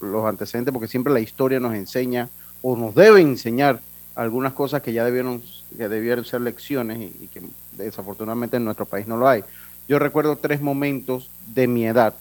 los 0.01 0.25
antecedentes 0.25 0.73
porque 0.73 0.87
siempre 0.87 1.13
la 1.13 1.19
historia 1.19 1.59
nos 1.59 1.75
enseña 1.75 2.29
o 2.63 2.77
nos 2.77 2.95
debe 2.95 3.21
enseñar 3.21 3.81
algunas 4.15 4.53
cosas 4.53 4.83
que 4.83 4.93
ya 4.93 5.05
debieron, 5.05 5.43
que 5.77 5.89
debieron 5.89 6.25
ser 6.25 6.43
lecciones 6.43 6.99
y, 7.01 7.27
que 7.27 7.43
desafortunadamente 7.73 8.57
en 8.57 8.65
nuestro 8.65 8.87
país 8.87 9.09
no 9.09 9.17
lo 9.17 9.29
hay. 9.29 9.43
Yo 9.89 9.99
recuerdo 9.99 10.37
tres 10.37 10.61
momentos 10.61 11.29
de 11.49 11.67
mi 11.67 11.87
edad. 11.87 12.15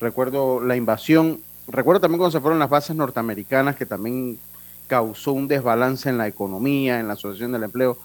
Recuerdo 0.00 0.60
la 0.60 0.74
invasión, 0.74 1.40
recuerdo 1.68 2.00
también 2.00 2.18
cuando 2.18 2.36
se 2.36 2.40
fueron 2.40 2.58
las 2.58 2.68
bases 2.68 2.96
norteamericanas 2.96 3.76
que 3.76 3.86
también 3.86 4.38
causó 4.88 5.32
un 5.32 5.46
desbalance 5.46 6.08
en 6.08 6.18
la 6.18 6.26
economía, 6.26 6.98
en 6.98 7.06
la 7.06 7.14
asociación 7.14 7.52
del 7.52 7.62
empleo. 7.62 7.98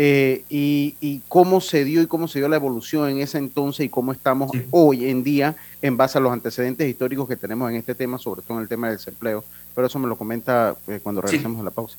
Eh, 0.00 0.44
y, 0.48 1.20
cómo 1.26 1.60
se 1.60 1.84
dio 1.84 2.00
y 2.00 2.06
cómo 2.06 2.28
se 2.28 2.38
dio 2.38 2.48
la 2.48 2.54
evolución 2.54 3.10
en 3.10 3.18
ese 3.18 3.36
entonces 3.36 3.84
y 3.84 3.88
cómo 3.88 4.12
estamos 4.12 4.52
hoy 4.70 5.10
en 5.10 5.24
día 5.24 5.56
en 5.82 5.96
base 5.96 6.18
a 6.18 6.20
los 6.20 6.32
antecedentes 6.32 6.88
históricos 6.88 7.28
que 7.28 7.34
tenemos 7.34 7.68
en 7.68 7.76
este 7.76 7.96
tema, 7.96 8.16
sobre 8.16 8.42
todo 8.42 8.58
en 8.58 8.62
el 8.62 8.68
tema 8.68 8.86
del 8.86 8.96
desempleo. 8.96 9.42
Pero 9.74 9.88
eso 9.88 9.98
me 9.98 10.06
lo 10.06 10.16
comenta 10.16 10.76
eh, 10.86 11.00
cuando 11.02 11.20
regresemos 11.20 11.60
a 11.60 11.64
la 11.64 11.72
pausa. 11.72 11.98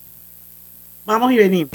Vamos 1.06 1.32
y 1.34 1.38
venimos. 1.38 1.72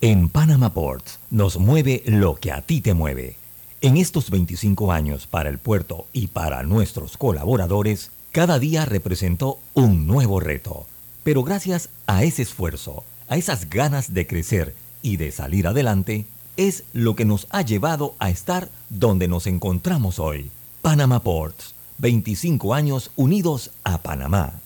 En 0.00 0.28
Panama 0.28 0.72
Ports 0.72 1.18
nos 1.30 1.58
mueve 1.58 2.02
lo 2.06 2.36
que 2.36 2.52
a 2.52 2.60
ti 2.60 2.80
te 2.80 2.94
mueve. 2.94 3.43
En 3.84 3.98
estos 3.98 4.30
25 4.30 4.92
años 4.92 5.26
para 5.26 5.50
el 5.50 5.58
puerto 5.58 6.06
y 6.14 6.28
para 6.28 6.62
nuestros 6.62 7.18
colaboradores, 7.18 8.12
cada 8.32 8.58
día 8.58 8.86
representó 8.86 9.58
un 9.74 10.06
nuevo 10.06 10.40
reto, 10.40 10.86
pero 11.22 11.42
gracias 11.42 11.90
a 12.06 12.24
ese 12.24 12.40
esfuerzo, 12.40 13.04
a 13.28 13.36
esas 13.36 13.68
ganas 13.68 14.14
de 14.14 14.26
crecer 14.26 14.74
y 15.02 15.18
de 15.18 15.30
salir 15.32 15.66
adelante, 15.66 16.24
es 16.56 16.84
lo 16.94 17.14
que 17.14 17.26
nos 17.26 17.46
ha 17.50 17.60
llevado 17.60 18.14
a 18.20 18.30
estar 18.30 18.70
donde 18.88 19.28
nos 19.28 19.46
encontramos 19.46 20.18
hoy. 20.18 20.50
Panama 20.80 21.20
Ports, 21.20 21.74
25 21.98 22.72
años 22.72 23.10
unidos 23.16 23.70
a 23.84 23.98
Panamá. 23.98 24.62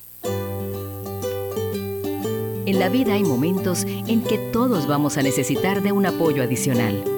En 2.67 2.79
la 2.79 2.89
vida 2.89 3.15
hay 3.15 3.25
momentos 3.25 3.83
en 3.85 4.23
que 4.23 4.39
todos 4.53 4.87
vamos 4.87 5.17
a 5.17 5.23
necesitar 5.23 5.83
de 5.83 5.91
un 5.91 6.07
apoyo 6.07 6.41
adicional. 6.41 7.18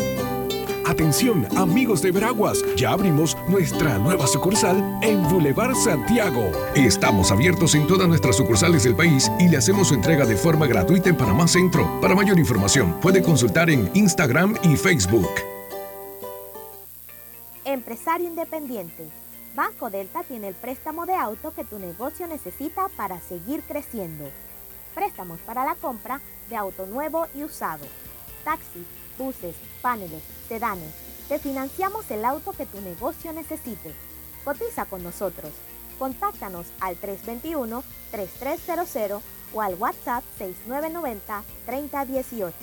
Atención, 0.91 1.47
amigos 1.57 2.01
de 2.01 2.11
Veraguas, 2.11 2.65
ya 2.75 2.91
abrimos 2.91 3.37
nuestra 3.47 3.97
nueva 3.97 4.27
sucursal 4.27 4.99
en 5.01 5.23
Boulevard 5.23 5.73
Santiago. 5.73 6.51
Estamos 6.75 7.31
abiertos 7.31 7.75
en 7.75 7.87
todas 7.87 8.09
nuestras 8.09 8.35
sucursales 8.35 8.83
del 8.83 8.93
país 8.93 9.31
y 9.39 9.47
le 9.47 9.55
hacemos 9.55 9.87
su 9.87 9.93
entrega 9.93 10.25
de 10.25 10.35
forma 10.35 10.67
gratuita 10.67 11.07
en 11.07 11.15
Panamá 11.15 11.47
Centro. 11.47 11.89
Para 12.01 12.13
mayor 12.13 12.37
información, 12.37 12.99
puede 12.99 13.23
consultar 13.23 13.69
en 13.69 13.89
Instagram 13.93 14.57
y 14.63 14.75
Facebook. 14.75 15.29
Empresario 17.63 18.27
independiente. 18.27 19.07
Banco 19.55 19.89
Delta 19.89 20.23
tiene 20.23 20.49
el 20.49 20.55
préstamo 20.55 21.05
de 21.05 21.15
auto 21.15 21.53
que 21.53 21.63
tu 21.63 21.79
negocio 21.79 22.27
necesita 22.27 22.89
para 22.97 23.21
seguir 23.21 23.61
creciendo. 23.61 24.25
Préstamos 24.93 25.39
para 25.45 25.63
la 25.63 25.75
compra 25.75 26.19
de 26.49 26.57
auto 26.57 26.85
nuevo 26.85 27.27
y 27.33 27.45
usado. 27.45 27.85
Taxi 28.43 28.85
buses, 29.17 29.55
paneles, 29.81 30.21
sedanes. 30.47 30.93
Te 31.27 31.39
financiamos 31.39 32.09
el 32.11 32.23
auto 32.25 32.51
que 32.51 32.65
tu 32.65 32.79
negocio 32.81 33.31
necesite. 33.33 33.93
Cotiza 34.43 34.85
con 34.85 35.03
nosotros. 35.03 35.51
Contáctanos 35.99 36.67
al 36.79 36.99
321-3300 36.99 39.21
o 39.53 39.61
al 39.61 39.75
WhatsApp 39.75 40.23
6990-3018. 40.39 42.53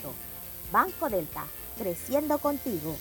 Banco 0.73 1.09
Delta, 1.09 1.45
creciendo 1.79 2.39
contigo. 2.39 2.97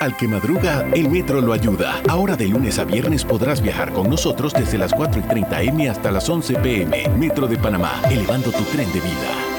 Al 0.00 0.16
que 0.16 0.28
madruga, 0.28 0.86
el 0.94 1.10
metro 1.10 1.40
lo 1.40 1.52
ayuda. 1.52 2.00
Ahora 2.08 2.36
de 2.36 2.46
lunes 2.46 2.78
a 2.78 2.84
viernes 2.84 3.24
podrás 3.24 3.60
viajar 3.60 3.92
con 3.92 4.08
nosotros 4.08 4.52
desde 4.52 4.78
las 4.78 4.94
4 4.94 5.20
y 5.20 5.24
30 5.24 5.62
M 5.62 5.90
hasta 5.90 6.12
las 6.12 6.28
11 6.28 6.54
PM. 6.60 7.08
Metro 7.16 7.48
de 7.48 7.56
Panamá, 7.56 8.00
elevando 8.08 8.52
tu 8.52 8.62
tren 8.64 8.92
de 8.92 9.00
vida. 9.00 9.57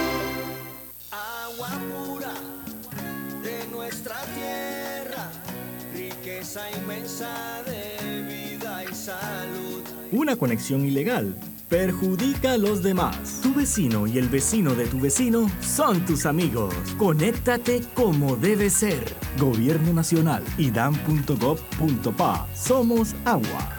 Una 10.19 10.35
conexión 10.35 10.85
ilegal 10.85 11.33
perjudica 11.69 12.51
a 12.51 12.57
los 12.57 12.83
demás. 12.83 13.39
Tu 13.41 13.53
vecino 13.53 14.05
y 14.05 14.17
el 14.17 14.27
vecino 14.27 14.75
de 14.75 14.85
tu 14.85 14.99
vecino 14.99 15.49
son 15.61 16.03
tus 16.05 16.25
amigos. 16.25 16.75
Conéctate 16.97 17.83
como 17.93 18.35
debe 18.35 18.69
ser. 18.69 19.01
Gobierno 19.39 19.93
Nacional 19.93 20.43
y 20.57 20.71
dan.gov.pa. 20.71 22.47
Somos 22.53 23.15
agua. 23.23 23.77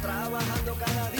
Trabajando 0.00 0.74
cada 0.78 1.10
día 1.10 1.19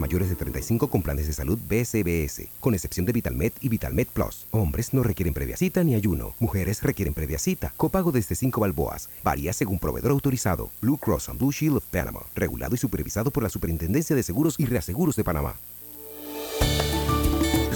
mayores 0.00 0.28
de 0.28 0.34
35 0.34 0.88
con 0.88 1.02
planes 1.02 1.26
de 1.26 1.32
salud 1.32 1.58
BCBS, 1.68 2.48
con 2.58 2.74
excepción 2.74 3.06
de 3.06 3.12
VitalMed 3.12 3.52
y 3.60 3.68
VitalMed 3.68 4.08
Plus. 4.08 4.46
Hombres 4.50 4.92
no 4.92 5.02
requieren 5.02 5.34
previa 5.34 5.56
cita 5.56 5.84
ni 5.84 5.94
ayuno. 5.94 6.34
Mujeres 6.40 6.82
requieren 6.82 7.14
previa 7.14 7.38
cita. 7.38 7.72
Copago 7.76 8.10
desde 8.10 8.34
5 8.34 8.60
balboas. 8.60 9.08
Varía 9.22 9.52
según 9.52 9.78
proveedor 9.78 10.10
autorizado. 10.10 10.70
Blue 10.80 10.98
Cross 10.98 11.28
and 11.28 11.38
Blue 11.38 11.52
Shield 11.52 11.76
of 11.76 11.84
Panama. 11.84 12.20
Regulado 12.34 12.74
y 12.74 12.78
supervisado 12.78 13.30
por 13.30 13.42
la 13.42 13.48
Superintendencia 13.48 14.16
de 14.16 14.22
Seguros 14.22 14.56
y 14.58 14.66
Reaseguros 14.66 15.16
de 15.16 15.24
Panamá. 15.24 15.54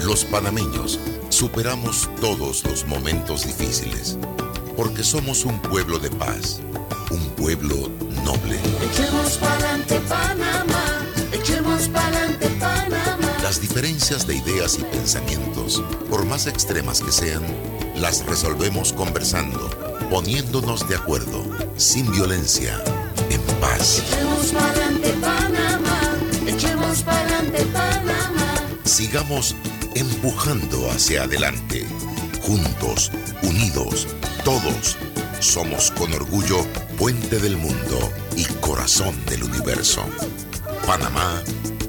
Los 0.05 0.25
panameños 0.25 0.99
superamos 1.29 2.09
todos 2.21 2.63
los 2.65 2.85
momentos 2.85 3.45
difíciles 3.45 4.19
porque 4.75 5.03
somos 5.03 5.45
un 5.45 5.59
pueblo 5.61 5.99
de 5.99 6.11
paz, 6.11 6.61
un 7.09 7.29
pueblo 7.31 7.89
noble. 8.23 8.57
Echemos 8.57 8.93
echemos 8.99 9.37
pa'lante 9.37 9.99
Panamá. 10.01 10.64
Las 13.45 13.61
diferencias 13.61 14.25
de 14.25 14.37
ideas 14.37 14.79
y 14.79 14.83
pensamientos, 14.85 15.83
por 16.09 16.25
más 16.25 16.47
extremas 16.47 16.99
que 16.99 17.11
sean, 17.11 17.43
las 17.95 18.25
resolvemos 18.25 18.91
conversando, 18.91 19.69
poniéndonos 20.09 20.89
de 20.89 20.95
acuerdo, 20.95 21.45
sin 21.77 22.11
violencia, 22.11 22.83
en 23.29 23.39
paz. 23.61 23.99
Echemos 23.99 24.47
pa'lante 24.47 25.09
Panamá, 25.21 26.17
echemos 26.47 27.03
pa'lante 27.03 27.65
Panamá. 27.67 28.55
Sigamos 28.83 29.55
empujando 29.93 30.89
hacia 30.89 31.25
adelante, 31.25 31.85
juntos, 32.41 33.11
unidos, 33.43 34.07
todos. 34.43 34.97
Somos 35.39 35.91
con 35.91 36.11
orgullo 36.13 36.65
puente 36.97 37.37
del 37.37 37.57
mundo 37.57 38.11
y 38.35 38.45
corazón 38.59 39.23
del 39.27 39.43
universo. 39.43 40.03
Panamá 40.87 41.43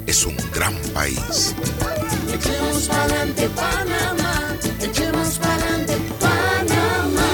es 0.06 0.24
un 0.24 0.36
gran 0.52 0.74
país. 0.94 1.54
Echemos 2.32 2.88
pa'lante 2.88 3.48
Panamá, 3.50 4.56
echemos 4.80 5.38
pa'lante 5.38 5.94
Panamá. 6.20 7.28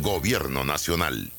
Gobierno 0.00 0.64
Nacional. 0.64 1.30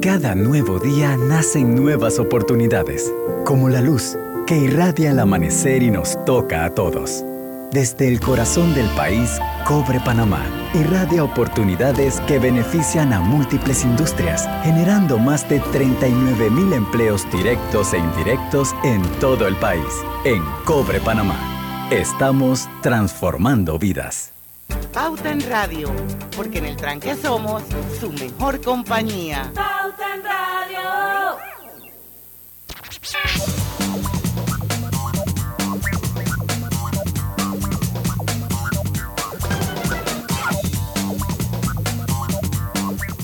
Cada 0.00 0.34
nuevo 0.34 0.78
día 0.78 1.16
nacen 1.16 1.74
nuevas 1.74 2.18
oportunidades, 2.18 3.12
como 3.44 3.68
la 3.68 3.80
luz 3.80 4.16
que 4.46 4.56
irradia 4.58 5.10
el 5.12 5.18
amanecer 5.18 5.82
y 5.82 5.90
nos 5.90 6.22
toca 6.24 6.64
a 6.64 6.74
todos. 6.74 7.24
Desde 7.72 8.08
el 8.08 8.20
corazón 8.20 8.74
del 8.74 8.88
país, 8.90 9.38
Cobre 9.64 10.00
Panamá 10.00 10.61
irradia 10.74 11.24
oportunidades 11.24 12.20
que 12.22 12.38
benefician 12.38 13.12
a 13.12 13.20
múltiples 13.20 13.84
industrias, 13.84 14.48
generando 14.62 15.18
más 15.18 15.48
de 15.48 15.60
39 15.60 16.50
mil 16.50 16.72
empleos 16.72 17.30
directos 17.30 17.92
e 17.92 17.98
indirectos 17.98 18.74
en 18.84 19.02
todo 19.20 19.46
el 19.46 19.56
país. 19.56 19.86
En 20.24 20.42
Cobre 20.64 21.00
Panamá, 21.00 21.88
estamos 21.90 22.68
transformando 22.80 23.78
vidas. 23.78 24.32
Pauta 24.92 25.30
en 25.30 25.40
Radio, 25.48 25.90
porque 26.36 26.58
en 26.58 26.66
el 26.66 26.76
tranque 26.76 27.14
somos 27.16 27.62
su 27.98 28.12
mejor 28.12 28.60
compañía. 28.60 29.50
Pauta 29.54 30.14
en 30.14 30.24
Radio. 30.24 30.51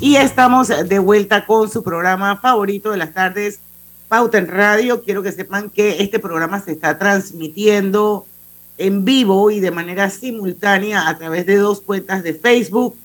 Y 0.09 0.17
estamos 0.17 0.69
de 0.69 0.99
vuelta 1.00 1.45
con 1.45 1.69
su 1.69 1.83
programa 1.83 2.38
favorito 2.38 2.93
de 2.93 2.97
las 2.97 3.12
tardes, 3.12 3.61
Pauta 4.09 4.38
en 4.38 4.49
Radio. 4.49 5.03
Quiero 5.03 5.23
que 5.23 5.33
sepan 5.33 5.69
que 5.69 6.03
este 6.03 6.19
programa 6.19 6.62
se 6.62 6.73
está 6.73 6.97
transmitiendo 6.97 8.25
en 8.79 9.05
vivo 9.05 9.50
y 9.50 9.61
de 9.61 9.71
manera 9.71 10.09
simultánea 10.09 11.11
a 11.11 11.19
través 11.19 11.45
de 11.45 11.57
dos 11.57 11.83
cuentas 11.83 12.23
de 12.23 12.33
Facebook. 12.33 12.97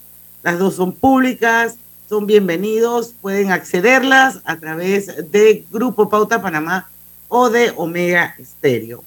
Las 0.43 0.57
dos 0.57 0.75
son 0.75 0.93
públicas, 0.93 1.75
son 2.07 2.25
bienvenidos, 2.25 3.13
pueden 3.21 3.51
accederlas 3.51 4.39
a 4.45 4.55
través 4.55 5.29
de 5.29 5.65
Grupo 5.73 6.07
Pauta 6.07 6.41
Panamá 6.41 6.87
o 7.27 7.49
de 7.49 7.73
Omega 7.75 8.33
Estéreo. 8.39 9.03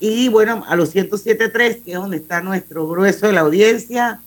Y 0.00 0.28
bueno, 0.28 0.64
a 0.66 0.74
los 0.74 0.92
107.3, 0.92 1.84
que 1.84 1.92
es 1.92 1.98
donde 1.98 2.16
está 2.16 2.40
nuestro 2.40 2.88
grueso 2.88 3.28
de 3.28 3.32
la 3.32 3.42
audiencia, 3.42 4.22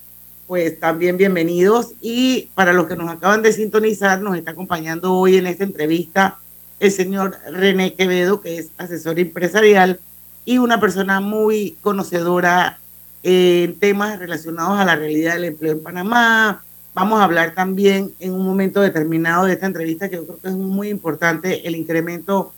pues 0.52 0.78
también 0.82 1.16
bienvenidos. 1.16 1.94
Y 2.02 2.50
para 2.56 2.74
los 2.74 2.86
que 2.86 2.98
nos 2.98 3.10
acaban 3.10 3.42
de 3.42 3.54
sintonizar, 3.54 4.20
nos 4.20 4.36
está 4.36 4.52
acompañando 4.52 5.14
hoy 5.14 5.38
en 5.38 5.48
esta 5.48 5.64
entrevista 5.64 6.40
el 6.82 6.92
señor 6.92 7.38
René 7.50 7.94
Quevedo, 7.94 8.42
que 8.42 8.58
es 8.58 8.68
asesor 8.78 9.18
empresarial 9.18 10.02
y 10.44 10.58
una 10.58 10.78
persona 10.82 11.22
muy 11.22 11.78
conocedora 11.80 12.80
en 13.24 13.80
temas 13.80 14.20
relacionados 14.20 14.78
a 14.78 14.84
la 14.84 14.98
realidad 14.98 15.36
del 15.36 15.46
empleo 15.46 15.72
en 15.72 15.84
Panamá. 15.84 16.62
Vamos 16.94 17.22
a 17.22 17.24
hablar 17.24 17.54
también 17.56 18.12
en 18.20 18.34
un 18.34 18.46
momento 18.46 18.82
determinado 18.82 19.46
de 19.46 19.54
esta 19.54 19.68
entrevista, 19.68 20.10
que 20.10 20.18
yo 20.18 20.28
creo 20.28 20.40
que 20.42 20.50
es 20.50 20.56
muy 20.56 20.90
importante, 20.90 21.66
el 21.66 21.78
incremento 21.78 22.52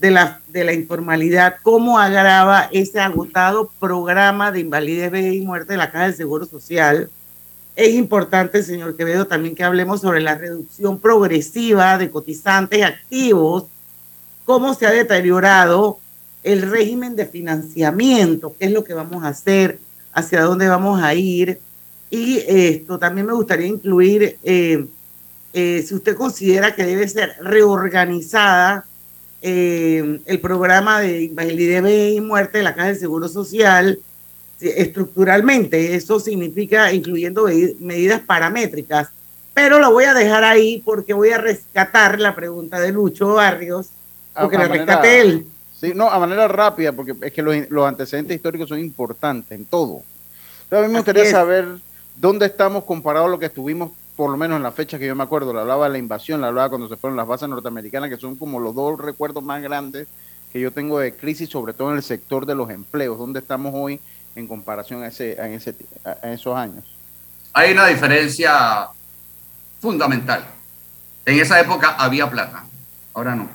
de 0.00 0.10
la, 0.10 0.42
de 0.48 0.64
la 0.64 0.74
informalidad, 0.74 1.56
cómo 1.62 1.98
agrava 1.98 2.68
ese 2.72 3.00
agotado 3.00 3.70
programa 3.80 4.52
de 4.52 4.60
invalidez, 4.60 5.10
vejez 5.10 5.32
y 5.32 5.40
muerte 5.40 5.72
de 5.72 5.78
la 5.78 5.90
Caja 5.90 6.04
del 6.08 6.14
Seguro 6.14 6.44
Social. 6.44 7.08
Es 7.78 7.94
importante, 7.94 8.64
señor 8.64 8.96
Quevedo, 8.96 9.28
también 9.28 9.54
que 9.54 9.62
hablemos 9.62 10.00
sobre 10.00 10.20
la 10.20 10.34
reducción 10.34 10.98
progresiva 10.98 11.96
de 11.96 12.10
cotizantes 12.10 12.82
activos, 12.82 13.66
cómo 14.44 14.74
se 14.74 14.84
ha 14.84 14.90
deteriorado 14.90 16.00
el 16.42 16.62
régimen 16.62 17.14
de 17.14 17.24
financiamiento, 17.24 18.52
qué 18.58 18.66
es 18.66 18.72
lo 18.72 18.82
que 18.82 18.94
vamos 18.94 19.22
a 19.22 19.28
hacer, 19.28 19.78
hacia 20.12 20.42
dónde 20.42 20.66
vamos 20.66 21.00
a 21.00 21.14
ir. 21.14 21.60
Y 22.10 22.38
esto 22.48 22.98
también 22.98 23.28
me 23.28 23.32
gustaría 23.32 23.68
incluir, 23.68 24.38
eh, 24.42 24.84
eh, 25.52 25.84
si 25.86 25.94
usted 25.94 26.16
considera 26.16 26.74
que 26.74 26.84
debe 26.84 27.06
ser 27.06 27.36
reorganizada 27.40 28.86
eh, 29.40 30.20
el 30.26 30.40
programa 30.40 30.98
de 30.98 31.22
invalidez 31.22 32.16
y 32.16 32.20
muerte 32.20 32.58
de 32.58 32.64
la 32.64 32.74
Caja 32.74 32.88
del 32.88 32.98
Seguro 32.98 33.28
Social 33.28 34.00
estructuralmente. 34.60 35.94
Eso 35.94 36.18
significa 36.20 36.92
incluyendo 36.92 37.44
medi- 37.48 37.76
medidas 37.78 38.20
paramétricas. 38.20 39.08
Pero 39.54 39.78
lo 39.80 39.90
voy 39.92 40.04
a 40.04 40.14
dejar 40.14 40.44
ahí 40.44 40.82
porque 40.84 41.14
voy 41.14 41.30
a 41.30 41.38
rescatar 41.38 42.20
la 42.20 42.34
pregunta 42.34 42.78
de 42.78 42.92
Lucho 42.92 43.34
Barrios, 43.34 43.88
porque 44.38 44.56
a 44.56 44.60
la 44.60 44.68
manera- 44.68 44.84
rescate 44.86 45.20
él. 45.20 45.46
Sí, 45.80 45.92
no, 45.94 46.10
a 46.10 46.18
manera 46.18 46.48
rápida, 46.48 46.92
porque 46.92 47.14
es 47.22 47.32
que 47.32 47.42
los, 47.42 47.54
los 47.70 47.86
antecedentes 47.86 48.34
históricos 48.36 48.68
son 48.68 48.78
importantes 48.80 49.52
en 49.58 49.64
todo. 49.64 50.02
Pero 50.68 50.82
a 50.82 50.86
mí 50.86 50.92
me 50.92 50.98
Así 50.98 51.04
gustaría 51.04 51.22
es. 51.24 51.30
saber 51.30 51.66
dónde 52.16 52.46
estamos 52.46 52.84
comparado 52.84 53.26
a 53.26 53.28
lo 53.28 53.38
que 53.38 53.46
estuvimos, 53.46 53.92
por 54.16 54.30
lo 54.30 54.36
menos 54.36 54.56
en 54.56 54.62
la 54.64 54.72
fecha 54.72 54.98
que 54.98 55.06
yo 55.06 55.14
me 55.16 55.22
acuerdo. 55.22 55.52
Le 55.52 55.60
hablaba 55.60 55.86
de 55.86 55.92
la 55.92 55.98
invasión, 55.98 56.40
le 56.40 56.48
hablaba 56.48 56.68
cuando 56.68 56.88
se 56.88 56.96
fueron 56.96 57.16
las 57.16 57.26
bases 57.28 57.48
norteamericanas, 57.48 58.10
que 58.10 58.16
son 58.16 58.34
como 58.36 58.58
los 58.60 58.74
dos 58.74 59.00
recuerdos 59.00 59.42
más 59.44 59.62
grandes 59.62 60.08
que 60.52 60.60
yo 60.60 60.72
tengo 60.72 60.98
de 60.98 61.14
crisis, 61.14 61.48
sobre 61.48 61.72
todo 61.74 61.90
en 61.90 61.96
el 61.96 62.02
sector 62.02 62.44
de 62.46 62.54
los 62.56 62.70
empleos. 62.70 63.16
¿Dónde 63.18 63.38
estamos 63.40 63.72
hoy 63.74 64.00
en 64.38 64.46
comparación 64.46 65.02
a, 65.02 65.08
ese, 65.08 65.36
a, 65.40 65.48
ese, 65.48 65.74
a 66.04 66.30
esos 66.30 66.56
años? 66.56 66.84
Hay 67.52 67.72
una 67.72 67.86
diferencia 67.86 68.88
fundamental. 69.80 70.44
En 71.24 71.40
esa 71.40 71.60
época 71.60 71.96
había 71.98 72.30
plata, 72.30 72.64
ahora 73.12 73.34
no. 73.34 73.48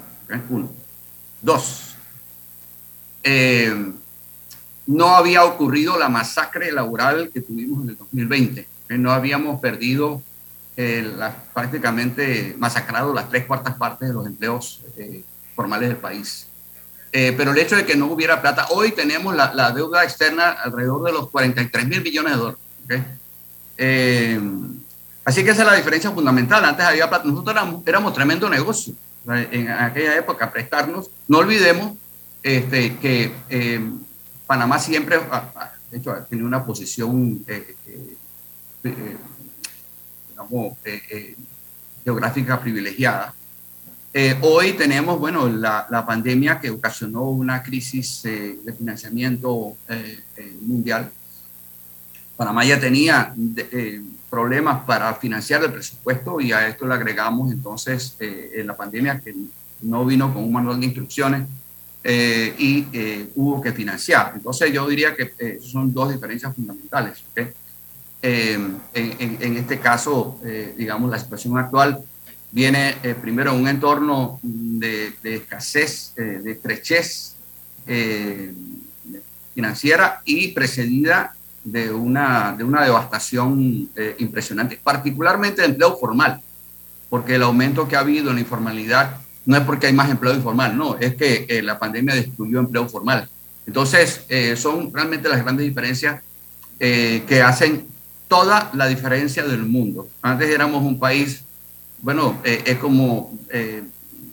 Uno. 0.49 0.69
Dos. 1.41 1.95
eh, 3.23 3.93
no 4.85 5.15
había 5.15 5.45
ocurrido 5.45 5.97
la 5.97 6.09
masacre 6.09 6.71
laboral 6.71 7.31
que 7.33 7.39
tuvimos 7.41 7.83
en 7.83 7.89
el 7.89 7.97
2020. 7.97 8.67
¿ok? 8.83 8.91
No 8.97 9.11
habíamos 9.11 9.61
perdido 9.61 10.21
eh, 10.75 11.09
prácticamente 11.53 12.55
masacrado 12.57 13.13
las 13.13 13.29
tres 13.29 13.45
cuartas 13.45 13.75
partes 13.75 14.09
de 14.09 14.13
los 14.13 14.25
empleos 14.25 14.81
eh, 14.97 15.23
formales 15.55 15.87
del 15.89 15.97
país. 15.97 16.47
Eh, 17.15 17.33
pero 17.37 17.51
el 17.51 17.59
hecho 17.59 17.75
de 17.75 17.85
que 17.85 17.95
no 17.95 18.07
hubiera 18.07 18.41
plata, 18.41 18.67
hoy 18.71 18.91
tenemos 18.91 19.35
la, 19.35 19.53
la 19.53 19.71
deuda 19.71 20.03
externa 20.03 20.49
alrededor 20.49 21.03
de 21.03 21.11
los 21.13 21.29
43 21.29 21.87
mil 21.87 22.01
millones 22.01 22.33
de 22.33 22.37
dólares. 22.39 22.59
¿ok? 22.85 22.93
Eh, 23.77 24.39
así 25.23 25.43
que 25.43 25.51
esa 25.51 25.61
es 25.61 25.67
la 25.67 25.75
diferencia 25.75 26.11
fundamental. 26.11 26.65
Antes 26.65 26.85
había 26.85 27.07
plata, 27.09 27.25
nosotros 27.25 27.55
éramos, 27.55 27.87
éramos 27.87 28.13
tremendo 28.13 28.49
negocio 28.49 28.95
en 29.51 29.69
aquella 29.69 30.17
época, 30.17 30.51
prestarnos. 30.51 31.09
No 31.27 31.37
olvidemos 31.37 31.93
este, 32.41 32.97
que 32.97 33.31
eh, 33.49 33.79
Panamá 34.45 34.77
siempre, 34.79 35.17
de 35.89 35.97
hecho, 35.97 36.13
tenido 36.29 36.47
una 36.47 36.65
posición 36.65 37.43
eh, 37.47 37.75
eh, 37.87 38.17
eh, 38.83 39.17
digamos, 40.29 40.73
geográfica 42.03 42.59
privilegiada. 42.59 43.33
Eh, 44.15 44.37
hoy 44.41 44.73
tenemos, 44.73 45.19
bueno, 45.19 45.47
la, 45.49 45.87
la 45.89 46.05
pandemia 46.05 46.59
que 46.59 46.69
ocasionó 46.69 47.23
una 47.23 47.63
crisis 47.63 48.23
eh, 48.25 48.59
de 48.63 48.73
financiamiento 48.73 49.75
eh, 49.89 50.19
eh, 50.37 50.55
mundial. 50.61 51.11
Panamá 52.37 52.63
ya 52.63 52.79
tenía 52.79 53.33
de- 53.35 53.67
eh, 53.71 54.01
problemas 54.29 54.83
para 54.85 55.13
financiar 55.15 55.63
el 55.63 55.71
presupuesto 55.71 56.39
y 56.39 56.51
a 56.51 56.67
esto 56.67 56.85
le 56.87 56.93
agregamos 56.93 57.51
entonces 57.51 58.15
eh, 58.19 58.51
en 58.55 58.67
la 58.67 58.75
pandemia 58.75 59.19
que 59.19 59.33
no 59.81 60.05
vino 60.05 60.31
con 60.33 60.43
un 60.43 60.51
manual 60.51 60.79
de 60.79 60.85
instrucciones 60.87 61.47
y 62.05 62.85
hubo 63.35 63.61
que 63.61 63.71
financiar. 63.71 64.33
Entonces 64.35 64.73
yo 64.73 64.85
diría 64.87 65.15
que 65.15 65.57
son 65.61 65.93
dos 65.93 66.11
diferencias 66.11 66.53
fundamentales. 66.53 67.23
¿ok? 67.31 67.47
Eh, 68.21 68.53
en, 68.93 69.15
en- 69.19 69.37
en 69.39 69.57
este 69.57 69.79
caso, 69.79 70.37
digamos, 70.77 71.09
la 71.09 71.17
situación 71.19 71.57
actual 71.57 72.03
viene 72.53 72.95
eh, 73.01 73.15
primero 73.19 73.55
un 73.55 73.67
entorno 73.67 74.39
de, 74.43 75.13
de 75.23 75.35
escasez, 75.37 76.13
eh, 76.15 76.39
de 76.43 76.51
estrechez 76.51 77.35
eh, 77.87 78.53
financiera 79.55 80.21
y 80.23 80.49
precedida 80.49 81.33
de 81.63 81.91
una, 81.91 82.53
de 82.55 82.63
una 82.63 82.83
devastación 82.83 83.89
eh, 83.95 84.15
impresionante, 84.19 84.79
particularmente 84.81 85.61
de 85.61 85.69
empleo 85.69 85.97
formal, 85.97 86.41
porque 87.09 87.35
el 87.35 87.43
aumento 87.43 87.87
que 87.87 87.95
ha 87.95 87.99
habido 88.01 88.29
en 88.29 88.35
la 88.35 88.41
informalidad 88.41 89.17
no 89.45 89.57
es 89.57 89.63
porque 89.63 89.87
hay 89.87 89.93
más 89.93 90.09
empleo 90.09 90.33
informal, 90.33 90.77
no, 90.77 90.95
es 90.97 91.15
que 91.15 91.45
eh, 91.49 91.63
la 91.63 91.79
pandemia 91.79 92.13
destruyó 92.13 92.59
empleo 92.59 92.87
formal. 92.87 93.27
Entonces, 93.65 94.25
eh, 94.29 94.55
son 94.55 94.93
realmente 94.93 95.27
las 95.27 95.41
grandes 95.41 95.65
diferencias 95.65 96.21
que 96.79 97.41
hacen 97.41 97.87
toda 98.27 98.69
la 98.73 98.87
diferencia 98.87 99.41
del 99.43 99.63
mundo. 99.63 100.09
Antes 100.21 100.49
éramos 100.49 100.83
un 100.83 100.99
país, 100.99 101.42
bueno, 102.03 102.37
eh, 102.43 102.61
es 102.65 102.77
como, 102.77 103.39
eh, 103.49 103.81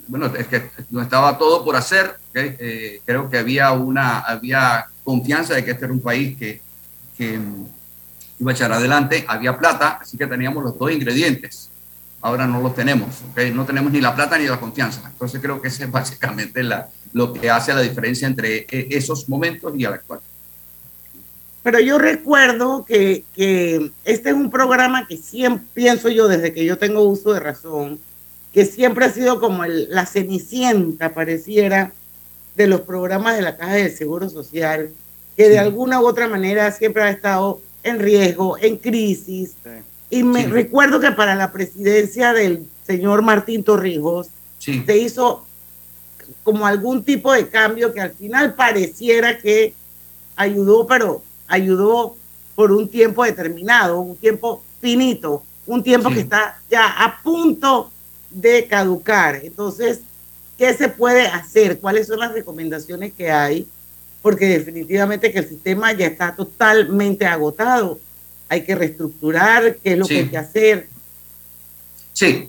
bueno, 0.09 0.27
es 0.27 0.49
que 0.49 0.71
no 0.91 1.01
estaba 1.01 1.39
todo 1.39 1.65
por 1.65 1.77
hacer. 1.77 2.17
Eh, 2.35 3.01
creo 3.07 3.31
que 3.31 3.39
había 3.39 3.71
una, 3.71 4.19
había 4.19 4.87
confianza 5.05 5.55
de 5.55 5.65
que 5.65 5.71
este 5.71 5.85
era 5.85 5.95
un 5.95 6.01
país 6.01 6.37
que, 6.37 6.61
iba 8.41 8.51
a 8.51 8.55
echar 8.55 8.73
adelante, 8.73 9.25
había 9.29 9.57
plata, 9.59 9.99
así 10.01 10.17
que 10.17 10.27
teníamos 10.27 10.65
los 10.65 10.79
dos 10.79 10.91
ingredientes. 10.91 11.71
Ahora 12.23 12.47
no 12.47 12.61
los 12.61 12.75
tenemos, 12.75 13.09
¿ok? 13.31 13.41
no 13.55 13.65
tenemos 13.65 13.93
ni 13.93 14.01
la 14.01 14.15
plata 14.15 14.37
ni 14.37 14.47
la 14.47 14.59
confianza. 14.59 15.03
Entonces 15.07 15.41
creo 15.41 15.61
que 15.61 15.69
ese 15.69 15.85
es 15.85 15.91
básicamente 15.91 16.63
la, 16.63 16.89
lo 17.13 17.33
que 17.33 17.51
hace 17.51 17.73
la 17.73 17.83
diferencia 17.83 18.27
entre 18.27 18.67
eh, 18.69 18.89
esos 18.91 19.29
momentos 19.29 19.73
y 19.77 19.85
el 19.85 19.93
actual. 19.93 20.21
Pero 21.63 21.79
yo 21.81 21.99
recuerdo 21.99 22.85
que, 22.87 23.25
que 23.35 23.91
este 24.05 24.31
es 24.31 24.35
un 24.35 24.51
programa 24.51 25.07
que 25.07 25.17
siempre 25.19 25.67
pienso 25.75 26.09
yo 26.09 26.27
desde 26.27 26.53
que 26.55 26.65
yo 26.65 26.79
tengo 26.79 27.03
uso 27.03 27.33
de 27.35 27.41
razón, 27.41 27.99
que 28.53 28.65
siempre 28.65 29.05
ha 29.05 29.11
sido 29.13 29.41
como 29.41 29.65
el- 29.65 29.89
la 29.91 30.07
cenicienta, 30.07 31.13
pareciera, 31.13 31.93
de 32.57 32.67
los 32.67 32.81
programas 32.81 33.37
de 33.37 33.43
la 33.43 33.57
Caja 33.57 33.75
del 33.75 33.95
Seguro 33.97 34.29
Social, 34.29 34.91
que 35.37 35.45
que 35.45 35.49
de 35.49 35.59
alguna 35.59 36.01
u 36.03 36.07
otra 36.07 36.29
manera 36.29 36.71
siempre 36.73 37.03
ha 37.03 37.09
estado 37.11 37.61
en 37.83 37.99
riesgo, 37.99 38.59
en 38.61 38.77
crisis. 38.77 39.53
Y 40.11 40.23
me 40.23 40.45
recuerdo 40.47 41.01
que 41.01 41.13
para 41.13 41.35
la 41.35 41.51
presidencia 41.53 42.33
del 42.35 42.67
señor 42.87 43.23
Martín 43.23 43.65
Torrijos 43.65 44.27
se 44.85 44.99
hizo 44.99 45.47
como 46.43 46.67
algún 46.67 47.05
tipo 47.05 47.33
de 47.33 47.49
cambio 47.49 47.93
que 47.95 48.01
al 48.03 48.11
final 48.11 48.55
pareciera 48.55 49.39
que 49.39 49.73
ayudó, 50.37 50.87
pero 50.87 51.23
ayudó 51.51 52.17
por 52.55 52.73
un 52.73 52.89
tiempo 52.89 53.25
determinado, 53.25 54.01
un 54.01 54.17
tiempo 54.17 54.63
finito, 54.81 55.43
un 55.67 55.83
tiempo 55.83 56.11
que 56.11 56.21
está 56.21 56.59
ya 56.71 57.05
a 57.05 57.21
punto 57.23 57.91
de 58.31 58.67
caducar. 58.67 59.41
Entonces, 59.43 60.01
¿qué 60.57 60.73
se 60.75 60.89
puede 60.89 61.27
hacer? 61.27 61.79
¿Cuáles 61.79 62.07
son 62.07 62.21
las 62.21 62.33
recomendaciones 62.33 63.13
que 63.13 63.31
hay? 63.31 63.67
Porque 64.23 64.47
definitivamente 64.47 65.33
que 65.33 65.41
el 65.41 65.49
sistema 65.49 65.93
ya 65.93 66.07
está 66.07 66.35
totalmente 66.35 67.27
agotado. 67.27 67.99
Hay 68.49 68.65
que 68.65 68.75
reestructurar, 68.75 69.77
¿qué 69.77 69.93
es 69.93 69.99
lo 69.99 70.07
que 70.07 70.19
hay 70.19 70.29
que 70.29 70.39
hacer? 70.39 70.89
Sí. 72.13 72.49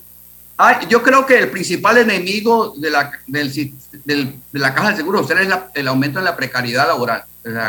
yo 0.90 1.02
creo 1.04 1.26
que 1.26 1.38
el 1.38 1.50
principal 1.50 1.98
enemigo 1.98 2.74
de 2.76 2.90
la, 2.90 3.12
del, 3.28 3.54
de 4.04 4.60
la 4.60 4.74
caja 4.74 4.92
de 4.92 4.98
seguro 4.98 5.20
social 5.20 5.40
es 5.40 5.54
el 5.76 5.88
aumento 5.88 6.20
en 6.20 6.26
la 6.26 6.36
precariedad 6.36 6.88
laboral, 6.88 7.24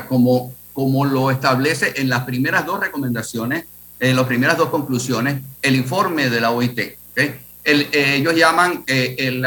como, 0.09 0.53
como 0.73 1.05
lo 1.05 1.31
establece 1.31 1.93
en 1.97 2.09
las 2.09 2.25
primeras 2.25 2.65
dos 2.65 2.81
recomendaciones, 2.81 3.67
en 4.01 4.17
las 4.17 4.27
primeras 4.27 4.57
dos 4.57 4.69
conclusiones, 4.69 5.41
el 5.61 5.77
informe 5.77 6.29
de 6.29 6.41
la 6.41 6.51
OIT. 6.51 6.97
¿okay? 7.13 7.41
El, 7.63 7.83
eh, 7.93 8.17
ellos 8.17 8.35
llaman 8.35 8.83
eh, 8.87 9.15
el, 9.19 9.47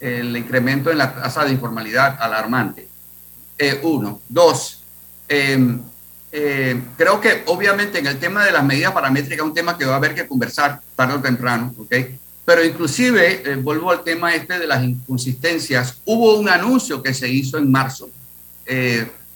el, 0.00 0.36
incremento 0.36 0.90
en 0.90 0.98
la 0.98 1.14
tasa 1.14 1.44
de 1.44 1.52
informalidad 1.52 2.16
alarmante. 2.20 2.88
Eh, 3.58 3.78
uno. 3.82 4.20
Dos, 4.28 4.82
em, 5.28 5.80
creo 6.96 7.20
que 7.20 7.42
obviamente 7.46 7.98
en 7.98 8.06
el 8.06 8.18
tema 8.18 8.44
de 8.44 8.52
las 8.52 8.64
medidas 8.64 8.92
paramétricas 8.92 9.38
es 9.38 9.44
un 9.44 9.54
tema 9.54 9.76
que 9.76 9.84
va 9.84 9.94
a 9.94 9.96
haber 9.96 10.14
que 10.14 10.26
conversar 10.26 10.80
tarde 10.96 11.14
o 11.14 11.20
temprano, 11.20 11.74
¿ok? 11.76 11.94
Pero 12.44 12.64
inclusive, 12.64 13.56
vuelvo 13.56 13.90
al 13.90 14.02
tema 14.02 14.34
este 14.34 14.58
de 14.58 14.66
las 14.66 14.82
inconsistencias, 14.82 15.98
hubo 16.04 16.36
un 16.38 16.48
anuncio 16.48 17.02
que 17.02 17.12
se 17.14 17.28
hizo 17.28 17.58
en 17.58 17.70
marzo 17.70 18.10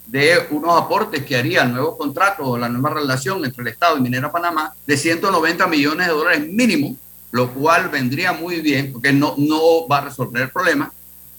de 0.07 0.47
unos 0.51 0.81
aportes 0.81 1.25
que 1.25 1.37
haría 1.37 1.63
el 1.63 1.73
nuevo 1.73 1.97
contrato 1.97 2.45
o 2.45 2.59
la 2.59 2.69
nueva 2.69 2.91
relación 2.91 3.45
entre 3.45 3.63
el 3.63 3.69
Estado 3.69 3.97
y 3.97 4.01
Minera 4.01 4.31
Panamá 4.31 4.75
de 4.87 4.97
190 4.97 5.67
millones 5.67 6.07
de 6.07 6.13
dólares 6.13 6.49
mínimo 6.49 6.97
lo 7.35 7.53
cual 7.53 7.89
vendría 7.89 8.33
muy 8.33 8.61
bien 8.61 8.93
porque 8.93 9.13
no, 9.13 9.35
no 9.37 9.89
va 9.89 9.99
a 9.99 10.01
resolver 10.03 10.41
el 10.41 10.51
problema. 10.51 10.93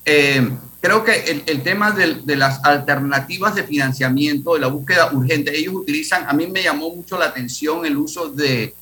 Eh, 0.04 0.46
creo 0.82 1.06
que 1.06 1.14
el, 1.14 1.44
el 1.46 1.64
tema 1.64 1.92
de, 1.92 2.16
de, 2.16 2.36
las 2.36 2.60
alternativas 2.66 3.56
de 3.56 3.64
financiamiento, 3.64 4.56
de 4.56 4.60
la 4.60 4.68
búsqueda 4.68 5.14
urgente, 5.14 5.58
ellos 5.58 5.74
utilizan, 5.74 6.26
a 6.28 6.34
mí 6.34 6.48
me 6.48 6.62
llamó 6.62 6.94
mucho 6.94 7.18
la 7.18 7.28
atención 7.28 7.86
el 7.86 7.96
uso 7.96 8.28
de, 8.28 8.64
eh, 8.64 8.74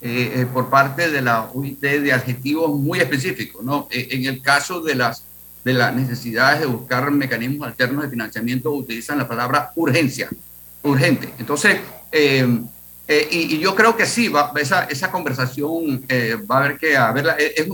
eh, 0.00 0.46
por 0.50 0.70
parte 0.70 1.10
de 1.10 1.20
la 1.20 1.50
UIT 1.52 1.80
de 1.80 2.12
adjetivos 2.14 2.70
muy 2.70 2.98
específicos, 2.98 3.62
¿no? 3.62 3.86
en 3.90 4.24
el 4.24 4.40
caso 4.40 4.80
de 4.80 4.94
las, 4.94 5.22
de 5.64 5.72
las 5.72 5.94
necesidades 5.94 6.60
de 6.60 6.66
buscar 6.66 7.10
mecanismos 7.10 7.66
alternos 7.66 8.04
de 8.04 8.10
financiamiento, 8.10 8.70
utilizan 8.70 9.18
la 9.18 9.26
palabra 9.26 9.72
urgencia, 9.74 10.28
urgente. 10.82 11.32
Entonces, 11.38 11.78
eh, 13.06 13.28
y, 13.30 13.58
yo 13.58 13.74
creo 13.74 13.96
que 13.96 14.06
sí, 14.06 14.28
va, 14.28 14.52
esa, 14.56 14.84
esa 14.84 15.10
conversación 15.10 16.04
eh, 16.08 16.36
va 16.50 16.56
a 16.56 16.64
haber 16.64 16.78
que 16.78 16.96
haberla. 16.96 17.36
Eh, 17.38 17.66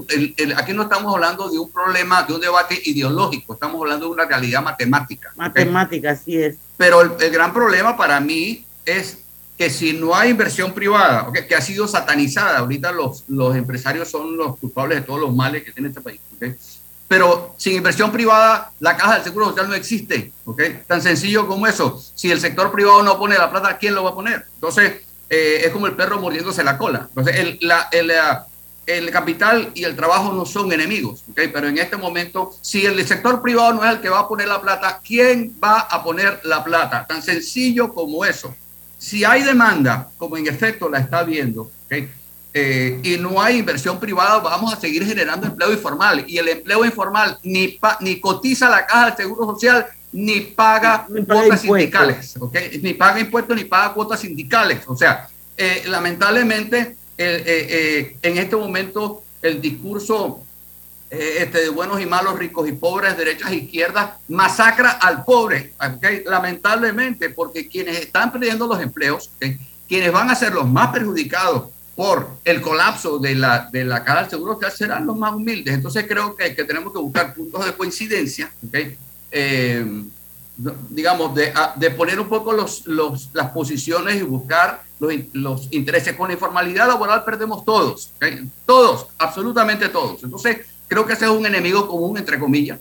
aquí 0.57 0.72
no 0.72 0.83
estamos 0.83 1.14
hablando 1.14 1.48
de 1.48 1.59
un 1.59 1.70
problema, 1.70 2.24
de 2.24 2.35
un 2.35 2.40
debate 2.40 2.81
ideológico, 2.85 3.55
estamos 3.55 3.81
hablando 3.81 4.07
de 4.07 4.12
una 4.12 4.24
realidad 4.24 4.62
matemática. 4.62 5.33
Matemática, 5.37 6.11
así 6.12 6.37
es. 6.37 6.57
Pero 6.76 7.03
el, 7.03 7.31
gran 7.31 7.53
problema 7.53 7.96
para 7.96 8.18
mí 8.18 8.64
es 8.85 9.18
que 9.57 9.70
si 9.70 9.92
no 9.92 10.16
hay 10.16 10.31
inversión 10.31 10.72
privada, 10.72 11.29
okay, 11.29 11.46
que 11.46 11.55
ha 11.55 11.61
sido 11.61 11.87
satanizada, 11.87 12.59
ahorita 12.59 12.90
los, 12.90 13.24
los 13.29 13.55
empresarios 13.55 14.11
son 14.11 14.37
los 14.37 14.59
culpables 14.59 15.00
de 15.00 15.07
todos 15.07 15.20
los 15.20 15.35
males 15.35 15.62
que 15.62 15.70
tiene 15.70 15.90
este 15.90 16.00
país. 16.00 16.18
Okay, 16.37 16.57
pero 17.11 17.57
sin 17.57 17.75
inversión 17.75 18.12
privada, 18.12 18.70
la 18.79 18.96
caja 18.96 19.14
del 19.14 19.25
Seguro 19.25 19.46
Social 19.46 19.68
no 19.68 19.75
existe. 19.75 20.31
¿okay? 20.44 20.85
Tan 20.87 21.03
sencillo 21.03 21.49
como 21.49 21.66
eso. 21.66 22.01
Si 22.14 22.31
el 22.31 22.40
sector 22.40 22.70
privado 22.70 23.03
no 23.03 23.18
pone 23.18 23.37
la 23.37 23.51
plata, 23.51 23.79
¿quién 23.79 23.96
lo 23.96 24.05
va 24.05 24.11
a 24.11 24.14
poner? 24.14 24.46
Entonces, 24.55 25.03
eh, 25.29 25.62
es 25.64 25.73
como 25.73 25.88
el 25.88 25.96
perro 25.96 26.20
mordiéndose 26.20 26.62
la 26.62 26.79
cola. 26.79 27.09
Entonces, 27.09 27.35
el, 27.40 27.59
la, 27.62 27.88
el, 27.90 28.12
el, 28.87 29.11
capital 29.11 29.73
y 29.75 29.83
el 29.83 29.96
trabajo 29.96 30.33
no 30.33 30.46
son 30.46 30.73
enemigos, 30.73 31.25
¿okay? 31.33 31.49
pero 31.49 31.66
en 31.66 31.79
este 31.79 31.96
momento, 31.96 32.53
si 32.61 32.87
el 32.87 33.05
sector 33.05 33.42
privado 33.42 33.75
no 33.75 33.85
es 33.85 33.90
el 33.90 34.01
que 34.01 34.09
va 34.09 34.20
a 34.20 34.29
poner 34.29 34.46
la 34.46 34.61
plata, 34.61 35.01
¿quién 35.05 35.53
va 35.61 35.81
a 35.81 36.05
poner 36.05 36.38
la 36.44 36.62
plata? 36.62 37.09
Tan 37.09 37.25
sencillo 37.25 37.92
como 37.92 38.25
eso. 38.25 38.55
Si 38.99 39.25
hay 39.25 39.42
demanda, 39.42 40.11
como 40.16 40.37
en 40.37 40.46
efecto 40.46 40.88
la 40.88 41.01
está 41.01 41.25
viendo, 41.25 41.73
¿okay? 41.87 42.09
Eh, 42.52 43.00
y 43.04 43.16
no 43.16 43.40
hay 43.40 43.58
inversión 43.58 44.00
privada, 44.00 44.38
vamos 44.38 44.74
a 44.74 44.80
seguir 44.80 45.06
generando 45.06 45.46
empleo 45.46 45.72
informal. 45.72 46.24
Y 46.26 46.38
el 46.38 46.48
empleo 46.48 46.84
informal 46.84 47.38
ni, 47.42 47.78
ni 48.00 48.20
cotiza 48.20 48.68
la 48.68 48.86
caja 48.86 49.06
del 49.06 49.16
Seguro 49.16 49.46
Social 49.46 49.86
ni 50.12 50.40
paga, 50.40 51.06
cuotas 51.26 51.60
sindicales, 51.60 52.36
¿okay? 52.38 52.80
ni 52.82 52.94
paga 52.94 53.20
impuestos 53.20 53.56
ni 53.56 53.64
paga 53.64 53.94
cuotas 53.94 54.20
sindicales. 54.20 54.80
O 54.86 54.96
sea, 54.96 55.28
eh, 55.56 55.82
lamentablemente 55.86 56.96
eh, 57.16 57.44
eh, 57.46 58.16
en 58.22 58.38
este 58.38 58.56
momento 58.56 59.22
el 59.42 59.60
discurso 59.60 60.40
este, 61.08 61.62
de 61.62 61.68
buenos 61.70 62.00
y 62.00 62.06
malos, 62.06 62.38
ricos 62.38 62.68
y 62.68 62.72
pobres, 62.72 63.16
derechas 63.16 63.50
e 63.50 63.56
izquierdas, 63.56 64.12
masacra 64.28 64.90
al 64.90 65.24
pobre, 65.24 65.72
¿okay? 65.96 66.22
lamentablemente, 66.24 67.30
porque 67.30 67.68
quienes 67.68 67.98
están 67.98 68.30
perdiendo 68.30 68.66
los 68.68 68.80
empleos, 68.80 69.30
quienes 69.88 70.12
van 70.12 70.30
a 70.30 70.36
ser 70.36 70.52
los 70.52 70.68
más 70.68 70.92
perjudicados 70.92 71.70
por 71.94 72.31
el 72.44 72.61
colapso 72.61 73.18
de 73.18 73.35
la, 73.35 73.68
de 73.70 73.85
la 73.85 74.03
caja 74.05 74.22
del 74.22 74.31
seguro 74.31 74.55
social 74.55 74.72
serán 74.72 75.07
los 75.07 75.16
más 75.16 75.35
humildes. 75.35 75.74
Entonces 75.74 76.07
creo 76.09 76.35
que, 76.35 76.55
que 76.55 76.64
tenemos 76.64 76.92
que 76.92 76.98
buscar 76.98 77.35
puntos 77.35 77.64
de 77.64 77.72
coincidencia, 77.74 78.50
¿okay? 78.66 78.96
Eh, 79.31 80.05
digamos, 80.90 81.35
de, 81.35 81.53
de, 81.76 81.90
poner 81.90 82.20
un 82.20 82.29
poco 82.29 82.53
los, 82.53 82.87
los, 82.87 83.31
las 83.33 83.50
posiciones 83.50 84.16
y 84.16 84.22
buscar 84.22 84.83
los, 84.98 85.12
los, 85.33 85.68
intereses. 85.70 86.14
Con 86.14 86.29
la 86.29 86.35
informalidad 86.35 86.87
laboral 86.87 87.24
perdemos 87.24 87.64
todos, 87.64 88.11
todos, 88.66 89.07
absolutamente 89.18 89.88
todos. 89.88 90.22
Entonces, 90.22 90.59
creo 90.88 91.07
que 91.07 91.14
ese 91.14 91.24
es 91.24 91.31
un 91.31 91.46
enemigo 91.46 91.87
común, 91.88 92.18
entre 92.18 92.38
comillas. 92.38 92.79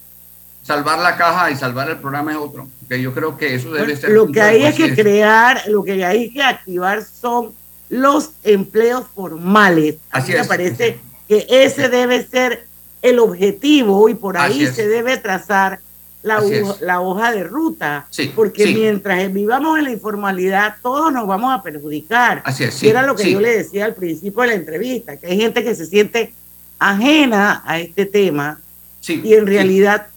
Salvar 0.61 0.99
la 0.99 1.15
caja 1.15 1.49
y 1.51 1.55
salvar 1.55 1.89
el 1.89 1.97
programa 1.97 2.31
es 2.31 2.37
otro. 2.37 2.67
que 2.87 3.01
Yo 3.01 3.13
creo 3.13 3.37
que 3.37 3.55
eso 3.55 3.71
debe 3.71 3.95
ser. 3.95 4.11
Lo 4.11 4.27
que 4.27 4.41
hay 4.41 4.63
es 4.63 4.75
que 4.75 4.93
crear, 4.93 5.63
lo 5.67 5.83
que 5.83 6.03
hay 6.03 6.29
que 6.31 6.43
activar 6.43 7.03
son 7.03 7.53
los 7.89 8.31
empleos 8.43 9.05
formales. 9.13 9.97
Así 10.11 10.31
me 10.31 10.45
parece 10.45 10.99
que 11.27 11.45
ese 11.49 11.89
debe 11.89 12.25
ser 12.25 12.67
el 13.01 13.19
objetivo 13.19 14.09
y 14.09 14.15
por 14.15 14.37
ahí 14.37 14.67
se 14.67 14.87
debe 14.87 15.17
trazar 15.17 15.79
la, 16.21 16.43
la 16.81 17.01
hoja 17.01 17.31
de 17.31 17.43
ruta, 17.43 18.07
porque 18.35 18.67
mientras 18.67 19.31
vivamos 19.31 19.77
en 19.77 19.85
la 19.85 19.91
informalidad, 19.91 20.75
todos 20.81 21.13
nos 21.13 21.25
vamos 21.25 21.57
a 21.57 21.63
perjudicar. 21.63 22.41
Así 22.45 22.65
es, 22.65 22.83
era 22.83 23.03
lo 23.03 23.15
que 23.15 23.31
yo 23.31 23.39
le 23.39 23.57
decía 23.57 23.85
al 23.85 23.95
principio 23.95 24.41
de 24.41 24.47
la 24.47 24.53
entrevista, 24.53 25.17
que 25.17 25.27
hay 25.27 25.37
gente 25.37 25.63
que 25.63 25.75
se 25.75 25.85
siente 25.85 26.33
ajena 26.77 27.63
a 27.65 27.79
este 27.79 28.05
tema 28.05 28.59
y 29.07 29.33
en 29.33 29.47
realidad 29.47 30.07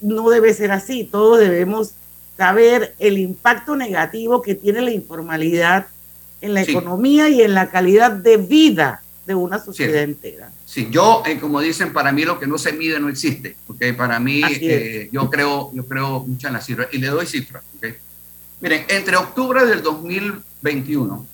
no 0.00 0.30
debe 0.30 0.52
ser 0.52 0.72
así. 0.72 1.04
Todos 1.04 1.38
debemos 1.38 1.92
saber 2.36 2.94
el 2.98 3.18
impacto 3.18 3.76
negativo 3.76 4.42
que 4.42 4.54
tiene 4.54 4.82
la 4.82 4.90
informalidad 4.90 5.86
en 6.42 6.54
la 6.54 6.62
economía 6.62 7.28
y 7.28 7.40
en 7.40 7.54
la 7.54 7.70
calidad 7.70 8.10
de 8.10 8.36
vida 8.36 9.00
de 9.24 9.34
una 9.34 9.58
sociedad 9.60 10.02
entera. 10.02 10.50
Sí, 10.66 10.88
yo, 10.90 11.22
eh, 11.24 11.38
como 11.38 11.60
dicen, 11.60 11.92
para 11.92 12.10
mí 12.10 12.24
lo 12.24 12.40
que 12.40 12.46
no 12.48 12.58
se 12.58 12.72
mide 12.72 12.98
no 12.98 13.08
existe, 13.08 13.56
porque 13.66 13.94
para 13.94 14.18
mí 14.18 14.42
eh, 14.44 15.08
yo 15.12 15.30
creo 15.30 15.70
yo 15.72 15.86
creo 15.86 16.24
mucho 16.24 16.48
en 16.48 16.54
las 16.54 16.66
cifras 16.66 16.88
y 16.92 16.98
le 16.98 17.06
doy 17.06 17.26
cifras. 17.26 17.62
¿okay? 17.76 17.94
Miren, 18.60 18.84
entre 18.88 19.16
octubre 19.16 19.64
del 19.64 19.82
2021 19.82 21.26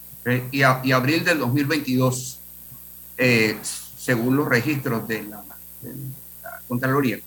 y, 0.53 0.63
abril 0.63 1.25
del 1.25 1.39
2022, 1.39 2.39
eh, 3.17 3.57
según 3.63 4.37
los 4.37 4.47
registros 4.47 5.09
de 5.09 5.23
la, 5.23 5.43
de 5.81 5.95
la 6.43 6.61
Contraloría, 6.69 7.19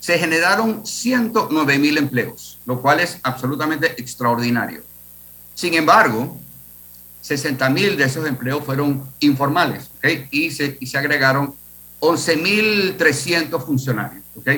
se 0.00 0.18
generaron 0.18 0.84
109 0.84 1.78
mil 1.78 1.98
empleos, 1.98 2.58
lo 2.66 2.80
cual 2.80 2.98
es 2.98 3.18
absolutamente 3.22 4.00
extraordinario. 4.00 4.82
Sin 5.54 5.74
embargo, 5.74 6.39
60 7.20 7.70
mil 7.70 7.96
de 7.96 8.04
esos 8.04 8.26
empleos 8.26 8.64
fueron 8.64 9.08
informales, 9.20 9.90
¿ok? 9.96 10.28
Y 10.30 10.50
se, 10.50 10.76
y 10.80 10.86
se 10.86 10.98
agregaron 10.98 11.54
11.300 12.00 13.64
funcionarios, 13.64 14.24
¿ok? 14.36 14.50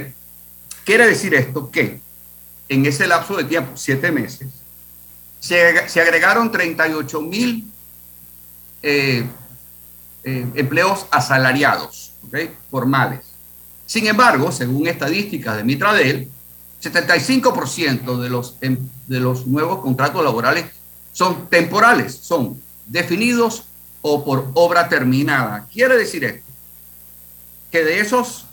Quiere 0.85 1.07
decir 1.07 1.35
esto 1.35 1.71
que 1.71 2.01
en 2.69 2.87
ese 2.87 3.07
lapso 3.07 3.37
de 3.37 3.45
tiempo, 3.45 3.73
siete 3.77 4.11
meses, 4.11 4.49
se, 5.41 5.89
se 5.89 6.01
agregaron 6.01 6.53
38 6.53 7.21
mil 7.21 7.67
eh, 8.83 9.25
eh, 10.25 10.47
empleos 10.55 11.07
asalariados, 11.11 12.13
¿ok? 12.27 12.39
Formales. 12.71 13.21
Sin 13.87 14.07
embargo, 14.07 14.53
según 14.53 14.87
estadísticas 14.87 15.57
de 15.57 15.65
Mitradel, 15.65 16.31
75% 16.83 18.19
de 18.19 18.31
los, 18.31 18.57
em, 18.61 18.79
de 19.07 19.21
los 19.21 19.47
nuevos 19.47 19.81
contratos 19.81 20.25
laborales 20.25 20.67
son 21.13 21.49
temporales, 21.49 22.15
son 22.15 22.61
definidos 22.87 23.65
o 24.01 24.25
por 24.25 24.51
obra 24.55 24.89
terminada. 24.89 25.67
Quiere 25.73 25.97
decir 25.97 26.25
esto, 26.25 26.47
que 27.71 27.85
de 27.85 28.01
esos 28.01 28.47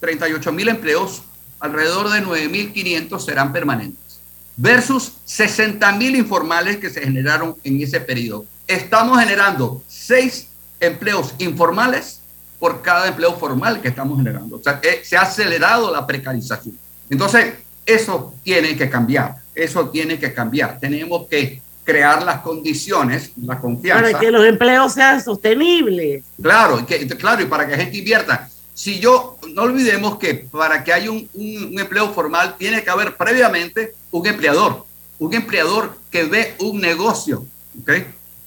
38 0.00 0.52
mil 0.52 0.68
empleos, 0.68 1.22
alrededor 1.58 2.10
de 2.10 2.24
9.500 2.24 3.20
serán 3.20 3.52
permanentes, 3.52 4.20
versus 4.56 5.14
60 5.24 5.92
mil 5.92 6.16
informales 6.16 6.76
que 6.76 6.90
se 6.90 7.02
generaron 7.02 7.56
en 7.64 7.80
ese 7.80 8.00
periodo. 8.00 8.46
Estamos 8.66 9.18
generando 9.18 9.82
seis 9.88 10.48
empleos 10.80 11.34
informales 11.38 12.20
por 12.58 12.82
cada 12.82 13.08
empleo 13.08 13.36
formal 13.36 13.80
que 13.80 13.88
estamos 13.88 14.16
generando. 14.18 14.56
O 14.56 14.62
sea, 14.62 14.80
que 14.80 15.04
se 15.04 15.16
ha 15.16 15.22
acelerado 15.22 15.92
la 15.92 16.06
precarización. 16.06 16.78
Entonces, 17.10 17.54
eso 17.84 18.34
tiene 18.42 18.76
que 18.76 18.90
cambiar, 18.90 19.36
eso 19.54 19.88
tiene 19.90 20.18
que 20.18 20.32
cambiar. 20.32 20.78
Tenemos 20.80 21.28
que 21.28 21.62
crear 21.86 22.22
las 22.24 22.40
condiciones, 22.40 23.30
la 23.36 23.60
confianza. 23.60 24.10
Para 24.10 24.18
que 24.18 24.30
los 24.30 24.44
empleos 24.44 24.92
sean 24.92 25.22
sostenibles. 25.22 26.24
Claro, 26.42 26.84
que, 26.84 27.06
claro, 27.06 27.42
y 27.42 27.46
para 27.46 27.64
que 27.64 27.72
la 27.72 27.78
gente 27.78 27.96
invierta. 27.96 28.50
Si 28.74 28.98
yo, 28.98 29.38
no 29.54 29.62
olvidemos 29.62 30.18
que 30.18 30.34
para 30.34 30.82
que 30.84 30.92
haya 30.92 31.10
un, 31.10 31.30
un, 31.32 31.64
un 31.72 31.78
empleo 31.78 32.12
formal 32.12 32.56
tiene 32.58 32.82
que 32.82 32.90
haber 32.90 33.16
previamente 33.16 33.94
un 34.10 34.26
empleador, 34.26 34.84
un 35.20 35.32
empleador 35.32 35.96
que 36.10 36.24
ve 36.24 36.56
un 36.58 36.80
negocio, 36.80 37.46
¿ok? 37.80 37.92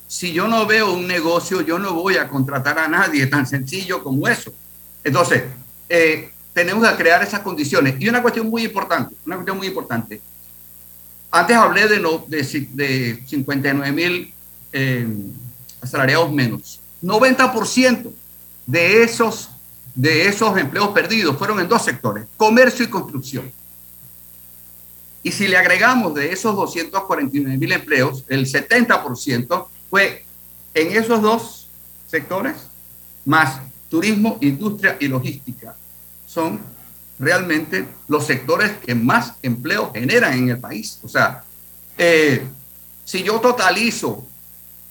Si 0.05 0.33
yo 0.33 0.47
no 0.47 0.65
veo 0.65 0.93
un 0.93 1.07
negocio, 1.07 1.61
yo 1.61 1.79
no 1.79 1.93
voy 1.93 2.17
a 2.17 2.27
contratar 2.27 2.77
a 2.77 2.87
nadie, 2.87 3.25
tan 3.27 3.47
sencillo 3.47 4.03
como 4.03 4.27
eso. 4.27 4.51
Entonces, 5.03 5.43
eh, 5.87 6.31
tenemos 6.53 6.87
que 6.87 6.95
crear 6.97 7.23
esas 7.23 7.39
condiciones. 7.39 7.95
Y 7.99 8.09
una 8.09 8.21
cuestión 8.21 8.49
muy 8.49 8.63
importante, 8.65 9.15
una 9.25 9.37
cuestión 9.37 9.57
muy 9.57 9.67
importante. 9.67 10.19
Antes 11.31 11.55
hablé 11.55 11.87
de, 11.87 11.99
no, 11.99 12.25
de, 12.27 12.67
de 12.73 13.23
59 13.27 13.91
mil 13.91 14.33
eh, 14.73 15.07
asalariados 15.81 16.31
menos. 16.31 16.79
90% 17.03 18.11
de 18.65 19.03
esos, 19.03 19.49
de 19.95 20.27
esos 20.27 20.57
empleos 20.57 20.89
perdidos 20.89 21.37
fueron 21.37 21.59
en 21.59 21.67
dos 21.67 21.83
sectores, 21.83 22.25
comercio 22.35 22.85
y 22.85 22.89
construcción. 22.89 23.51
Y 25.21 25.31
si 25.31 25.47
le 25.47 25.57
agregamos 25.57 26.13
de 26.13 26.31
esos 26.31 26.55
249 26.55 27.57
mil 27.57 27.71
empleos, 27.71 28.23
el 28.27 28.45
70% 28.45 29.67
fue 29.89 30.23
en 30.73 30.97
esos 30.97 31.21
dos 31.21 31.67
sectores, 32.07 32.55
más 33.25 33.59
turismo, 33.89 34.37
industria 34.41 34.97
y 34.99 35.07
logística. 35.07 35.75
Son 36.25 36.59
realmente 37.19 37.85
los 38.07 38.25
sectores 38.25 38.71
que 38.85 38.95
más 38.95 39.33
empleo 39.43 39.91
generan 39.93 40.33
en 40.33 40.49
el 40.49 40.59
país. 40.59 40.99
O 41.03 41.09
sea, 41.09 41.43
eh, 41.97 42.47
si 43.03 43.23
yo 43.23 43.39
totalizo 43.41 44.25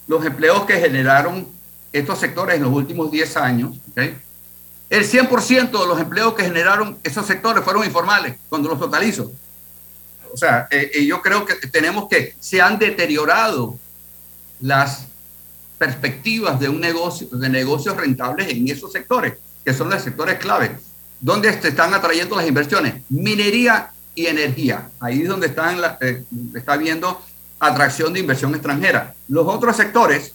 los 0.07 0.25
empleos 0.25 0.65
que 0.65 0.79
generaron 0.79 1.49
estos 1.93 2.19
sectores 2.19 2.57
en 2.57 2.63
los 2.63 2.73
últimos 2.73 3.11
10 3.11 3.37
años, 3.39 3.77
¿okay? 3.91 4.17
el 4.91 5.05
100% 5.05 5.71
de 5.71 5.87
los 5.87 5.99
empleos 5.99 6.35
que 6.35 6.45
generaron 6.45 6.99
esos 7.03 7.27
sectores 7.27 7.65
fueron 7.65 7.85
informales 7.85 8.37
cuando 8.49 8.69
los 8.69 8.79
totalizo. 8.79 9.33
O 10.33 10.37
sea, 10.37 10.69
eh, 10.71 11.05
yo 11.07 11.23
creo 11.23 11.47
que 11.47 11.55
tenemos 11.69 12.09
que, 12.09 12.35
se 12.39 12.61
han 12.61 12.79
deteriorado 12.79 13.79
las 14.61 15.07
perspectivas 15.79 16.61
de 16.61 16.69
un 16.69 16.81
negocio, 16.81 17.29
de 17.29 17.49
negocios 17.49 17.97
rentables 17.97 18.49
en 18.51 18.69
esos 18.69 18.93
sectores, 18.93 19.35
que 19.65 19.73
son 19.73 19.89
los 19.89 20.03
sectores 20.03 20.39
clave. 20.39 20.77
¿Dónde 21.21 21.61
se 21.61 21.69
están 21.69 21.93
atrayendo 21.95 22.37
las 22.37 22.47
inversiones? 22.47 23.03
Minería 23.09 23.91
y 24.15 24.27
energía. 24.27 24.89
Ahí 25.01 25.23
es 25.23 25.29
donde 25.29 25.49
están 25.49 25.81
la, 25.81 25.99
eh, 26.01 26.25
está 26.55 26.77
viendo 26.77 27.21
atracción 27.59 28.13
de 28.13 28.21
inversión 28.21 28.55
extranjera. 28.55 29.15
Los 29.29 29.47
otros 29.47 29.77
sectores 29.77 30.33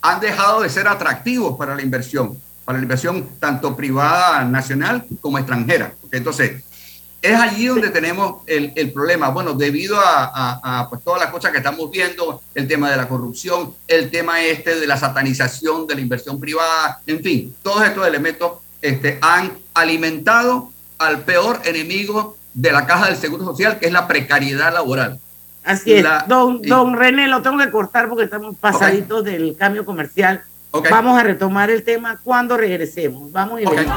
han 0.00 0.20
dejado 0.20 0.60
de 0.60 0.68
ser 0.68 0.86
atractivos 0.86 1.56
para 1.56 1.74
la 1.74 1.82
inversión, 1.82 2.38
para 2.64 2.78
la 2.78 2.82
inversión 2.82 3.28
tanto 3.40 3.74
privada 3.74 4.44
nacional 4.44 5.04
como 5.20 5.38
extranjera. 5.38 5.94
Entonces, 6.12 6.62
es 7.20 7.34
allí 7.34 7.66
donde 7.66 7.90
tenemos 7.90 8.42
el, 8.46 8.72
el 8.76 8.92
problema. 8.92 9.30
Bueno, 9.30 9.54
debido 9.54 9.98
a, 9.98 10.30
a, 10.32 10.80
a 10.80 10.88
pues, 10.88 11.02
todas 11.02 11.20
las 11.20 11.30
cosas 11.30 11.50
que 11.50 11.58
estamos 11.58 11.90
viendo, 11.90 12.42
el 12.54 12.68
tema 12.68 12.90
de 12.90 12.96
la 12.96 13.08
corrupción, 13.08 13.74
el 13.88 14.10
tema 14.10 14.40
este 14.42 14.78
de 14.78 14.86
la 14.86 14.96
satanización 14.96 15.86
de 15.86 15.96
la 15.96 16.00
inversión 16.00 16.38
privada, 16.38 17.00
en 17.06 17.20
fin, 17.22 17.56
todos 17.62 17.82
estos 17.82 18.06
elementos 18.06 18.52
este, 18.82 19.18
han 19.22 19.52
alimentado 19.74 20.70
al 20.98 21.20
peor 21.20 21.60
enemigo 21.64 22.36
de 22.54 22.72
la 22.72 22.86
caja 22.86 23.06
del 23.06 23.16
Seguro 23.16 23.44
Social, 23.44 23.78
que 23.78 23.86
es 23.86 23.92
la 23.92 24.06
precariedad 24.08 24.72
laboral. 24.72 25.18
Así 25.64 25.92
es. 25.94 26.02
La- 26.02 26.24
don, 26.26 26.60
y- 26.62 26.68
don 26.68 26.94
René, 26.96 27.28
lo 27.28 27.42
tengo 27.42 27.58
que 27.58 27.70
cortar 27.70 28.08
porque 28.08 28.24
estamos 28.24 28.56
pasaditos 28.56 29.24
del 29.24 29.56
cambio 29.56 29.84
comercial. 29.84 30.42
Vamos 30.90 31.18
a 31.18 31.22
retomar 31.22 31.70
el 31.70 31.82
tema 31.82 32.18
cuando 32.22 32.56
regresemos. 32.56 33.30
Vamos 33.32 33.60
y 33.60 33.64
venimos. 33.64 33.96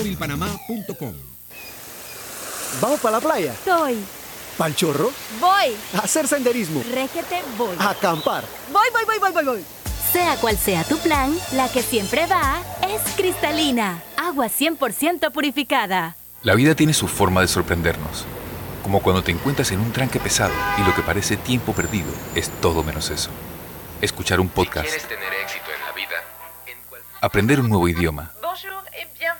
másmóvilpanamá.com. 0.00 1.12
¿Vamos 2.80 3.00
para 3.00 3.16
la 3.16 3.20
playa? 3.20 3.54
Soy. 3.64 3.98
¿Pal 4.56 4.74
chorro? 4.74 5.10
Voy. 5.40 5.76
¿A 5.94 5.98
hacer 5.98 6.28
senderismo? 6.28 6.82
Réquete, 6.92 7.42
voy. 7.56 7.76
¿A 7.78 7.90
acampar? 7.90 8.44
Voy, 8.72 8.88
voy, 8.92 9.04
voy, 9.06 9.18
voy, 9.18 9.32
voy, 9.32 9.44
voy. 9.44 9.64
Sea 10.12 10.36
cual 10.36 10.56
sea 10.58 10.84
tu 10.84 10.98
plan, 10.98 11.36
la 11.52 11.70
que 11.70 11.82
siempre 11.82 12.26
va 12.26 12.62
es 12.88 13.00
cristalina. 13.14 14.02
Agua 14.16 14.46
100% 14.46 15.30
purificada. 15.32 16.16
La 16.42 16.54
vida 16.54 16.74
tiene 16.74 16.94
su 16.94 17.06
forma 17.06 17.40
de 17.42 17.48
sorprendernos. 17.48 18.24
Como 18.82 19.02
cuando 19.02 19.22
te 19.22 19.30
encuentras 19.30 19.70
en 19.72 19.80
un 19.80 19.92
tranque 19.92 20.18
pesado 20.18 20.54
y 20.78 20.82
lo 20.82 20.94
que 20.94 21.02
parece 21.02 21.36
tiempo 21.36 21.72
perdido 21.72 22.10
es 22.34 22.50
todo 22.60 22.82
menos 22.82 23.10
eso. 23.10 23.30
Escuchar 24.00 24.40
un 24.40 24.48
podcast, 24.48 24.88
tener 25.06 25.32
éxito 25.42 25.66
en 25.66 25.86
la 25.86 25.92
vida, 25.92 26.16
aprender 27.20 27.60
un 27.60 27.68
nuevo 27.68 27.86
idioma. 27.88 28.32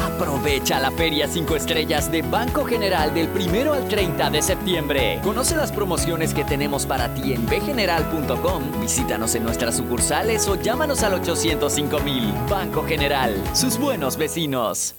Aprovecha 0.00 0.80
la 0.80 0.90
Feria 0.90 1.28
5 1.28 1.56
Estrellas 1.56 2.10
de 2.10 2.22
Banco 2.22 2.64
General 2.64 3.12
del 3.12 3.28
1 3.28 3.72
al 3.72 3.88
30 3.88 4.30
de 4.30 4.42
septiembre. 4.42 5.20
Conoce 5.22 5.56
las 5.56 5.72
promociones 5.72 6.32
que 6.34 6.44
tenemos 6.44 6.86
para 6.86 7.12
ti 7.14 7.32
en 7.34 7.46
bgeneral.com. 7.46 8.80
Visítanos 8.80 9.34
en 9.34 9.44
nuestras 9.44 9.76
sucursales 9.76 10.48
o 10.48 10.60
llámanos 10.60 11.02
al 11.02 11.20
805.000. 11.22 12.48
Banco 12.48 12.82
General, 12.84 13.34
sus 13.52 13.78
buenos 13.78 14.16
vecinos. 14.16 14.94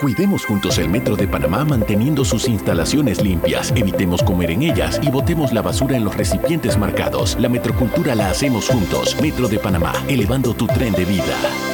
Cuidemos 0.00 0.44
juntos 0.44 0.78
el 0.78 0.88
Metro 0.88 1.16
de 1.16 1.28
Panamá 1.28 1.64
manteniendo 1.64 2.24
sus 2.24 2.48
instalaciones 2.48 3.22
limpias, 3.22 3.72
evitemos 3.76 4.22
comer 4.22 4.50
en 4.50 4.62
ellas 4.62 5.00
y 5.02 5.08
botemos 5.08 5.52
la 5.52 5.62
basura 5.62 5.96
en 5.96 6.04
los 6.04 6.16
recipientes 6.16 6.76
marcados. 6.76 7.36
La 7.40 7.48
metrocultura 7.48 8.14
la 8.14 8.28
hacemos 8.30 8.68
juntos. 8.68 9.16
Metro 9.22 9.48
de 9.48 9.58
Panamá, 9.58 9.92
elevando 10.08 10.52
tu 10.52 10.66
tren 10.66 10.92
de 10.94 11.04
vida. 11.04 11.73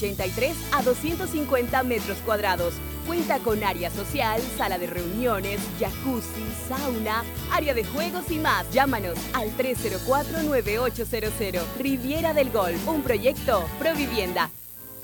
183 0.01 0.57
a 0.73 0.81
250 0.81 1.83
metros 1.83 2.17
cuadrados. 2.25 2.73
Cuenta 3.05 3.37
con 3.39 3.63
área 3.63 3.91
social, 3.91 4.41
sala 4.57 4.79
de 4.79 4.87
reuniones, 4.87 5.59
jacuzzi, 5.79 6.45
sauna, 6.67 7.23
área 7.51 7.73
de 7.73 7.83
juegos 7.83 8.31
y 8.31 8.39
más. 8.39 8.71
Llámanos 8.71 9.17
al 9.33 9.51
304-9800. 9.57 11.61
Riviera 11.79 12.33
del 12.33 12.49
Golf, 12.51 12.87
un 12.87 13.03
proyecto 13.03 13.65
Provivienda. 13.79 14.49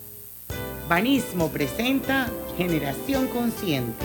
Banismo 0.88 1.50
presenta 1.50 2.30
Generación 2.58 3.28
Consciente. 3.28 4.04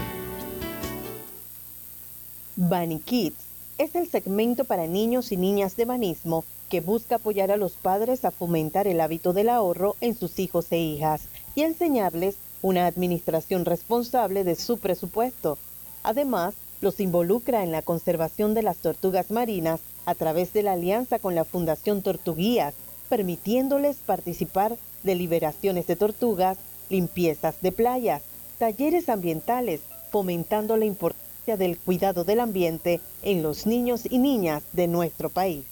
Bunny 2.55 2.99
Kids 2.99 3.43
es 3.79 3.95
el 3.95 4.07
segmento 4.07 4.63
para 4.63 4.85
niños 4.85 5.31
y 5.31 5.37
niñas 5.37 5.75
de 5.75 5.85
banismo 5.85 6.45
que 6.69 6.79
busca 6.79 7.15
apoyar 7.15 7.49
a 7.49 7.57
los 7.57 7.71
padres 7.71 8.25
a 8.25 8.29
fomentar 8.29 8.85
el 8.85 9.01
hábito 9.01 9.33
del 9.33 9.49
ahorro 9.49 9.95
en 10.01 10.15
sus 10.15 10.37
hijos 10.37 10.67
e 10.69 10.77
hijas 10.77 11.23
y 11.55 11.63
enseñarles 11.63 12.35
una 12.61 12.85
administración 12.85 13.65
responsable 13.65 14.43
de 14.43 14.53
su 14.53 14.77
presupuesto. 14.77 15.57
Además, 16.03 16.53
los 16.79 16.99
involucra 16.99 17.63
en 17.63 17.71
la 17.71 17.81
conservación 17.81 18.53
de 18.53 18.61
las 18.61 18.77
tortugas 18.77 19.31
marinas 19.31 19.79
a 20.05 20.13
través 20.13 20.53
de 20.53 20.61
la 20.61 20.73
alianza 20.73 21.17
con 21.17 21.33
la 21.33 21.43
Fundación 21.43 22.03
Tortuguías, 22.03 22.75
permitiéndoles 23.09 23.95
participar 24.05 24.77
de 25.01 25.15
liberaciones 25.15 25.87
de 25.87 25.95
tortugas, 25.95 26.59
limpiezas 26.91 27.55
de 27.61 27.71
playas, 27.71 28.21
talleres 28.63 29.10
ambientales, 29.10 29.82
fomentando 30.10 30.78
la 30.78 30.86
importancia 30.86 31.58
del 31.58 31.78
cuidado 31.78 32.23
del 32.23 32.39
ambiente 32.39 33.02
en 33.21 33.43
los 33.43 33.65
niños 33.65 34.04
y 34.10 34.19
niñas 34.19 34.63
de 34.71 34.88
nuestro 34.88 35.28
país. 35.28 35.65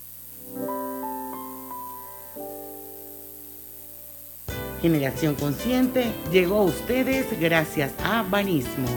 Generación 4.82 5.36
Consciente 5.36 6.12
llegó 6.34 6.58
a 6.58 6.64
ustedes 6.64 7.28
gracias 7.40 7.94
a 8.04 8.24
Banismo. 8.24 8.90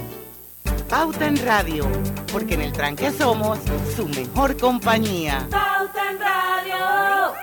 Pauta 0.90 1.28
en 1.28 1.37
Radio, 1.37 1.87
porque 2.33 2.54
en 2.54 2.62
el 2.62 2.72
tranque 2.72 3.12
somos 3.12 3.61
su 3.94 4.09
mejor 4.09 4.57
compañía. 4.57 5.46
Pauta 5.52 6.11
en 6.11 6.18
Radio. 6.18 7.35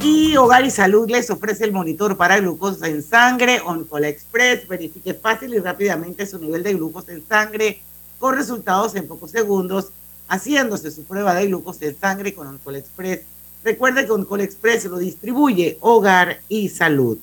Y 0.00 0.36
Hogar 0.36 0.64
y 0.64 0.70
Salud 0.70 1.10
les 1.10 1.28
ofrece 1.28 1.64
el 1.64 1.72
monitor 1.72 2.16
para 2.16 2.38
glucosa 2.38 2.86
en 2.86 3.02
sangre 3.02 3.60
Oncol 3.60 4.04
Express. 4.04 4.68
Verifique 4.68 5.12
fácil 5.12 5.54
y 5.54 5.58
rápidamente 5.58 6.24
su 6.24 6.38
nivel 6.38 6.62
de 6.62 6.74
glucosa 6.74 7.12
en 7.12 7.26
sangre 7.26 7.82
con 8.20 8.36
resultados 8.36 8.94
en 8.94 9.08
pocos 9.08 9.32
segundos, 9.32 9.88
haciéndose 10.28 10.92
su 10.92 11.02
prueba 11.02 11.34
de 11.34 11.46
glucosa 11.46 11.86
en 11.86 11.98
sangre 11.98 12.32
con 12.32 12.46
Oncol 12.46 12.76
Express. 12.76 13.22
Recuerde 13.64 14.06
que 14.06 14.12
Oncol 14.12 14.40
Express 14.42 14.84
lo 14.84 14.98
distribuye 14.98 15.78
Hogar 15.80 16.42
y 16.48 16.68
Salud. 16.68 17.18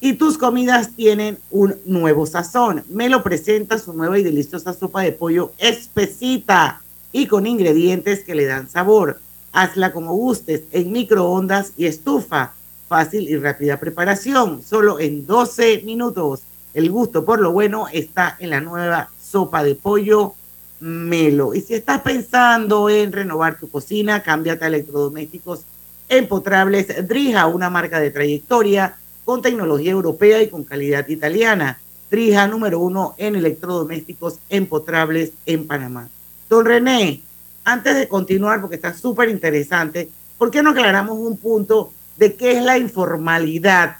Y 0.00 0.12
tus 0.12 0.38
comidas 0.38 0.94
tienen 0.94 1.38
un 1.50 1.74
nuevo 1.84 2.26
sazón. 2.26 2.84
Me 2.88 3.08
lo 3.08 3.24
presenta 3.24 3.76
su 3.76 3.92
nueva 3.92 4.20
y 4.20 4.22
deliciosa 4.22 4.72
sopa 4.72 5.02
de 5.02 5.10
pollo 5.10 5.52
espesita 5.58 6.80
y 7.10 7.26
con 7.26 7.48
ingredientes 7.48 8.22
que 8.22 8.36
le 8.36 8.46
dan 8.46 8.70
sabor 8.70 9.18
Hazla 9.52 9.92
como 9.92 10.14
gustes, 10.14 10.62
en 10.72 10.92
microondas 10.92 11.72
y 11.76 11.86
estufa. 11.86 12.54
Fácil 12.88 13.28
y 13.28 13.36
rápida 13.36 13.78
preparación, 13.78 14.62
solo 14.62 14.98
en 14.98 15.26
12 15.26 15.82
minutos. 15.84 16.42
El 16.74 16.90
gusto 16.90 17.24
por 17.24 17.40
lo 17.40 17.52
bueno 17.52 17.86
está 17.92 18.36
en 18.40 18.50
la 18.50 18.60
nueva 18.60 19.10
sopa 19.22 19.62
de 19.62 19.74
pollo 19.74 20.34
Melo. 20.80 21.54
Y 21.54 21.60
si 21.60 21.74
estás 21.74 22.00
pensando 22.00 22.88
en 22.88 23.12
renovar 23.12 23.58
tu 23.58 23.68
cocina, 23.70 24.22
cámbiate 24.22 24.64
a 24.64 24.68
electrodomésticos 24.68 25.60
empotrables 26.08 27.06
Drija, 27.06 27.46
una 27.46 27.70
marca 27.70 28.00
de 28.00 28.10
trayectoria 28.10 28.96
con 29.24 29.42
tecnología 29.42 29.92
europea 29.92 30.42
y 30.42 30.48
con 30.48 30.64
calidad 30.64 31.08
italiana. 31.08 31.78
Drija 32.10 32.48
número 32.48 32.80
uno 32.80 33.14
en 33.18 33.36
electrodomésticos 33.36 34.38
empotrables 34.48 35.32
en 35.46 35.66
Panamá. 35.66 36.08
Don 36.48 36.64
René, 36.64 37.22
antes 37.64 37.96
de 37.96 38.08
continuar, 38.08 38.60
porque 38.60 38.76
está 38.76 38.94
súper 38.94 39.28
interesante, 39.28 40.08
¿por 40.38 40.50
qué 40.50 40.62
no 40.62 40.70
aclaramos 40.70 41.18
un 41.18 41.36
punto 41.36 41.92
de 42.16 42.34
qué 42.34 42.58
es 42.58 42.64
la 42.64 42.78
informalidad? 42.78 43.96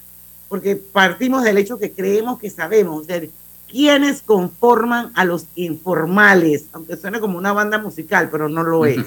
Porque 0.48 0.76
partimos 0.76 1.44
del 1.44 1.58
hecho 1.58 1.78
que 1.78 1.92
creemos 1.92 2.38
que 2.38 2.50
sabemos, 2.50 3.06
de 3.06 3.30
quiénes 3.70 4.22
conforman 4.22 5.12
a 5.14 5.24
los 5.24 5.46
informales, 5.54 6.64
aunque 6.72 6.96
suene 6.96 7.20
como 7.20 7.38
una 7.38 7.52
banda 7.52 7.78
musical, 7.78 8.28
pero 8.30 8.48
no 8.48 8.62
lo 8.62 8.84
es. 8.84 9.06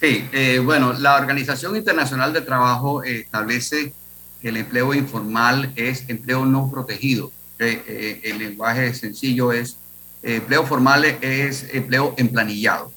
Sí, 0.00 0.28
eh, 0.32 0.60
bueno, 0.64 0.92
la 0.92 1.16
Organización 1.16 1.74
Internacional 1.74 2.32
de 2.32 2.42
Trabajo 2.42 3.02
establece 3.02 3.92
que 4.40 4.48
el 4.50 4.56
empleo 4.58 4.94
informal 4.94 5.72
es 5.74 6.08
empleo 6.08 6.46
no 6.46 6.70
protegido. 6.70 7.32
Eh, 7.58 7.82
eh, 7.88 8.20
el 8.22 8.38
lenguaje 8.38 8.94
sencillo 8.94 9.50
es 9.52 9.76
empleo 10.22 10.64
formal 10.64 11.04
es 11.04 11.66
empleo 11.72 12.14
emplanillado. 12.16 12.92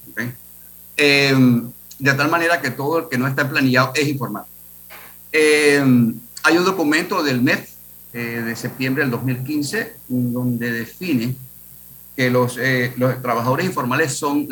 Eh, 1.03 1.33
de 1.97 2.13
tal 2.13 2.29
manera 2.29 2.61
que 2.61 2.69
todo 2.69 2.99
el 2.99 3.09
que 3.09 3.17
no 3.17 3.25
está 3.25 3.49
planillado 3.49 3.91
es 3.95 4.07
informal. 4.07 4.43
Eh, 5.31 5.83
hay 6.43 6.57
un 6.57 6.63
documento 6.63 7.23
del 7.23 7.41
MEF 7.41 7.69
eh, 8.13 8.43
de 8.45 8.55
septiembre 8.55 9.01
del 9.01 9.09
2015 9.09 9.95
donde 10.09 10.71
define 10.71 11.35
que 12.15 12.29
los, 12.29 12.59
los 12.97 13.19
trabajadores 13.19 13.65
informales 13.65 14.13
son, 14.13 14.47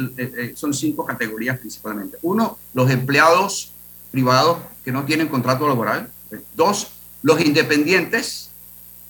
son 0.56 0.74
cinco 0.74 1.06
categorías 1.06 1.60
principalmente. 1.60 2.18
Uno, 2.24 2.58
los 2.74 2.90
empleados 2.90 3.74
privados 4.10 4.58
que 4.84 4.92
no 4.92 5.06
tienen 5.06 5.28
contrato 5.28 5.68
laboral. 5.68 6.10
Dos, 6.56 6.88
los 7.22 7.40
independientes, 7.42 8.50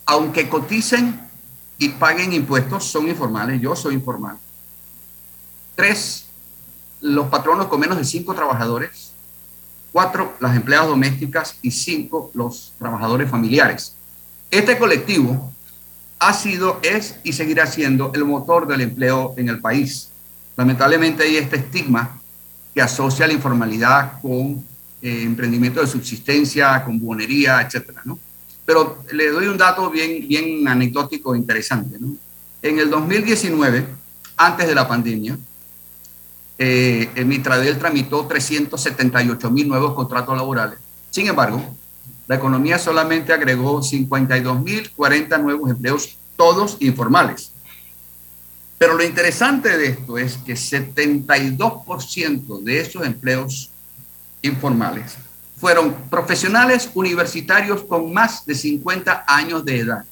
aunque 0.05 0.49
coticen 0.49 1.21
y 1.77 1.87
paguen 1.87 2.33
impuestos, 2.33 2.83
son 2.83 3.07
informales. 3.07 3.61
Yo 3.61 3.77
soy 3.77 3.93
informal. 3.93 4.37
Tres, 5.75 6.25
los 7.01 7.27
patronos 7.27 7.67
con 7.67 7.79
menos 7.79 7.97
de 7.97 8.05
cinco 8.05 8.33
trabajadores, 8.33 9.11
cuatro 9.91 10.35
las 10.39 10.55
empleadas 10.55 10.87
domésticas 10.87 11.57
y 11.61 11.71
cinco 11.71 12.31
los 12.33 12.73
trabajadores 12.77 13.29
familiares. 13.29 13.95
Este 14.51 14.77
colectivo 14.77 15.51
ha 16.19 16.33
sido, 16.33 16.79
es 16.83 17.15
y 17.23 17.33
seguirá 17.33 17.65
siendo 17.65 18.11
el 18.13 18.25
motor 18.25 18.67
del 18.67 18.81
empleo 18.81 19.33
en 19.37 19.49
el 19.49 19.59
país. 19.59 20.09
Lamentablemente 20.57 21.23
hay 21.23 21.37
este 21.37 21.57
estigma 21.57 22.19
que 22.73 22.81
asocia 22.81 23.25
la 23.25 23.33
informalidad 23.33 24.21
con 24.21 24.63
eh, 25.01 25.23
emprendimiento 25.23 25.79
de 25.79 25.87
subsistencia, 25.87 26.83
con 26.83 26.99
buonería, 26.99 27.61
etcétera, 27.61 28.01
¿no? 28.03 28.19
Pero 28.65 29.03
le 29.11 29.29
doy 29.29 29.47
un 29.47 29.57
dato 29.57 29.89
bien, 29.89 30.27
bien 30.27 30.67
anecdótico 30.67 31.33
e 31.33 31.37
interesante, 31.37 31.97
¿no? 31.99 32.15
En 32.61 32.77
el 32.77 32.89
2019, 32.89 33.85
antes 34.35 34.67
de 34.67 34.75
la 34.75 34.87
pandemia, 34.87 35.37
eh, 36.59 37.09
Mitradel 37.25 37.79
tramitó 37.79 38.27
378 38.27 39.49
mil 39.49 39.69
nuevos 39.69 39.93
contratos 39.93 40.35
laborales. 40.35 40.77
Sin 41.09 41.27
embargo, 41.27 41.63
la 42.27 42.35
economía 42.35 42.77
solamente 42.77 43.31
agregó 43.31 43.81
52 43.81 44.61
mil 44.61 44.91
40 44.91 45.37
nuevos 45.37 45.71
empleos, 45.71 46.17
todos 46.35 46.75
informales. 46.81 47.53
Pero 48.77 48.95
lo 48.95 49.03
interesante 49.03 49.77
de 49.77 49.87
esto 49.87 50.17
es 50.17 50.35
que 50.37 50.53
72% 50.53 52.61
de 52.61 52.81
esos 52.81 53.05
empleos 53.05 53.69
informales 54.41 55.15
fueron 55.57 55.93
profesionales 56.09 56.89
universitarios 56.93 57.83
con 57.83 58.13
más 58.13 58.45
de 58.45 58.55
50 58.55 59.25
años 59.27 59.65
de 59.65 59.79
edad. 59.79 60.05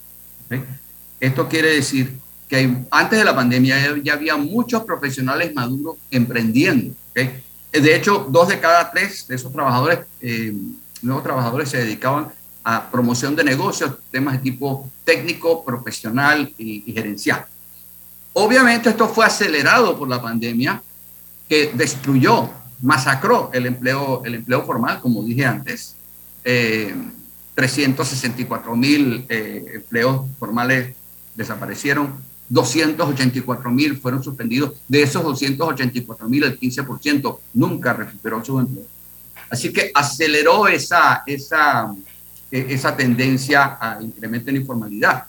Esto 1.19 1.47
quiere 1.47 1.75
decir 1.75 2.19
que 2.47 2.77
antes 2.91 3.19
de 3.19 3.25
la 3.25 3.35
pandemia 3.35 3.97
ya, 4.01 4.13
había 4.13 4.37
muchos 4.37 4.83
profesionales 4.83 5.53
maduros 5.53 5.97
emprendiendo. 6.11 6.93
¿ok? 7.11 7.29
De 7.71 7.95
hecho, 7.95 8.25
dos 8.29 8.47
de 8.47 8.59
cada 8.59 8.89
tres 8.91 9.27
de 9.27 9.35
esos 9.35 9.51
trabajadores, 9.51 9.99
eh, 10.21 10.53
nuevos 11.01 11.23
trabajadores, 11.23 11.69
se 11.69 11.77
dedicaban 11.77 12.31
a 12.63 12.89
promoción 12.89 13.35
de 13.35 13.43
negocios, 13.43 13.95
temas 14.11 14.33
de 14.33 14.39
tipo 14.39 14.89
técnico, 15.03 15.63
profesional 15.63 16.53
y, 16.57 16.81
gerencial. 16.91 17.45
Obviamente 18.33 18.89
esto 18.89 19.07
fue 19.07 19.25
acelerado 19.25 19.97
por 19.97 20.07
la 20.07 20.21
pandemia 20.21 20.81
que 21.47 21.71
destruyó, 21.73 22.49
masacró 22.81 23.49
el 23.53 23.65
empleo, 23.65 24.21
el 24.25 24.35
empleo 24.35 24.63
formal, 24.65 24.99
como 24.99 25.23
dije 25.23 25.45
antes. 25.45 25.95
Eh, 26.43 26.93
364 27.55 28.75
mil 28.75 29.25
eh, 29.29 29.65
empleos 29.75 30.27
formales 30.37 30.93
desaparecieron, 31.33 32.13
284 32.49 33.71
mil 33.71 33.97
fueron 33.97 34.23
suspendidos. 34.23 34.73
De 34.87 35.01
esos 35.01 35.23
284 35.23 36.29
mil, 36.29 36.43
el 36.43 36.59
15% 36.59 37.39
nunca 37.53 37.93
recuperó 37.93 38.43
su 38.43 38.59
empleo. 38.59 38.85
Así 39.49 39.71
que 39.71 39.91
aceleró 39.93 40.67
esa, 40.67 41.23
esa, 41.25 41.93
eh, 42.51 42.67
esa 42.69 42.95
tendencia 42.95 43.77
a 43.79 44.01
incremento 44.01 44.49
en 44.49 44.55
la 44.55 44.61
informalidad. 44.61 45.25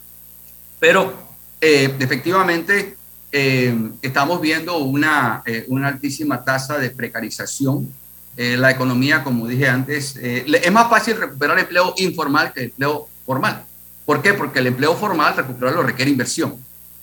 Pero 0.78 1.12
eh, 1.60 1.94
efectivamente 1.98 2.96
eh, 3.30 3.74
estamos 4.00 4.40
viendo 4.40 4.78
una, 4.78 5.42
eh, 5.44 5.64
una 5.68 5.88
altísima 5.88 6.42
tasa 6.42 6.78
de 6.78 6.90
precarización. 6.90 7.92
Eh, 8.36 8.56
la 8.56 8.70
economía, 8.70 9.24
como 9.24 9.46
dije 9.46 9.68
antes, 9.68 10.16
eh, 10.16 10.46
es 10.46 10.72
más 10.72 10.88
fácil 10.88 11.16
recuperar 11.16 11.58
empleo 11.58 11.92
informal 11.98 12.52
que 12.52 12.64
empleo 12.64 13.08
formal. 13.26 13.64
¿Por 14.06 14.22
qué? 14.22 14.32
Porque 14.32 14.60
el 14.60 14.68
empleo 14.68 14.94
formal, 14.94 15.36
recuperarlo 15.36 15.82
requiere 15.82 16.10
inversión. 16.10 16.56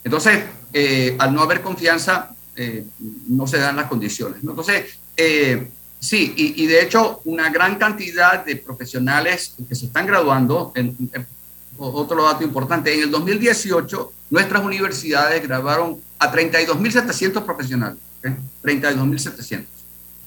Entonces, 0.05 0.43
eh, 0.71 1.15
al 1.17 1.33
no 1.33 1.41
haber 1.41 1.61
confianza, 1.61 2.29
eh, 2.55 2.85
no 3.27 3.47
se 3.47 3.57
dan 3.57 3.75
las 3.75 3.87
condiciones. 3.87 4.43
¿no? 4.43 4.51
Entonces, 4.51 4.99
eh, 5.17 5.67
sí, 5.99 6.31
y, 6.37 6.67
de 6.67 6.83
hecho, 6.83 7.21
una 7.25 7.49
gran 7.49 7.77
cantidad 7.77 8.45
de 8.45 8.55
profesionales 8.55 9.55
que 9.67 9.73
se 9.73 9.87
están 9.87 10.05
graduando, 10.05 10.71
en, 10.75 10.95
otro 11.77 12.23
dato 12.23 12.43
importante, 12.43 12.93
en 12.93 13.01
el 13.01 13.11
2018 13.11 14.13
nuestras 14.29 14.63
universidades 14.63 15.41
graduaron 15.41 15.99
a 16.19 16.31
32.700 16.31 17.43
profesionales, 17.43 17.97
¿ok? 18.19 18.31
32.700. 18.63 19.65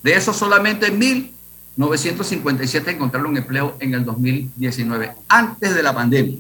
De 0.02 0.14
esos 0.14 0.36
solamente 0.36 0.92
1.957 0.92 2.88
encontraron 2.88 3.34
empleo 3.36 3.76
en 3.78 3.94
el 3.94 4.04
2019, 4.04 5.12
antes 5.28 5.74
de 5.74 5.82
la 5.82 5.94
pandemia. 5.94 6.38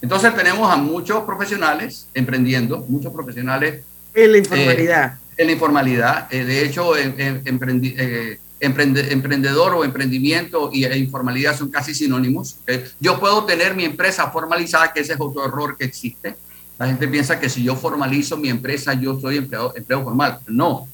Entonces 0.00 0.34
tenemos 0.36 0.70
a 0.72 0.76
muchos 0.76 1.24
profesionales 1.24 2.06
emprendiendo, 2.14 2.84
muchos 2.88 3.12
profesionales 3.12 3.82
En 4.14 4.32
la 4.32 4.38
informalidad. 4.38 5.14
eh, 5.14 5.18
en 5.38 5.46
la 5.46 5.52
informalidad. 5.52 6.28
Eh, 6.32 6.44
de 6.44 6.64
hecho, 6.64 6.96
en- 6.96 7.16
emprendi- 7.44 7.94
eh, 7.96 8.38
emprende- 8.60 9.12
emprendedor 9.12 9.74
o 9.74 9.84
emprendimiento 9.84 10.70
y, 10.72 10.84
e 10.84 10.96
informalidad 10.98 11.56
son 11.56 11.70
casi 11.70 11.94
sinónimos. 11.94 12.56
Yo 13.00 13.18
puedo 13.20 13.44
tener 13.44 13.74
mi 13.74 13.84
empresa 13.84 14.30
formalizada, 14.30 14.92
que 14.92 15.00
ese 15.00 15.12
es 15.14 15.20
otro 15.20 15.44
error 15.44 15.76
que 15.76 15.84
existe. 15.84 16.36
La 16.78 16.86
gente 16.86 17.08
piensa 17.08 17.40
que 17.40 17.48
si 17.48 17.62
yo 17.64 17.74
formalizo 17.74 18.36
mi 18.36 18.48
empresa, 18.48 18.94
yo 18.94 19.18
soy 19.20 19.36
empleado, 19.38 19.74
empleo 19.76 20.02
formal. 20.04 20.38
No. 20.46 20.86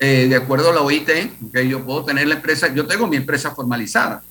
Eh, 0.00 0.26
de 0.28 0.34
acuerdo 0.36 0.70
a 0.70 0.74
la 0.74 0.80
OIT, 0.82 1.08
¿ok? 1.46 1.58
yo 1.60 1.84
puedo 1.84 2.04
tener 2.04 2.26
la 2.26 2.34
empresa, 2.34 2.66
yo 2.74 2.84
tengo 2.84 3.06
mi 3.06 3.16
empresa 3.16 3.52
formalizada, 3.54 4.22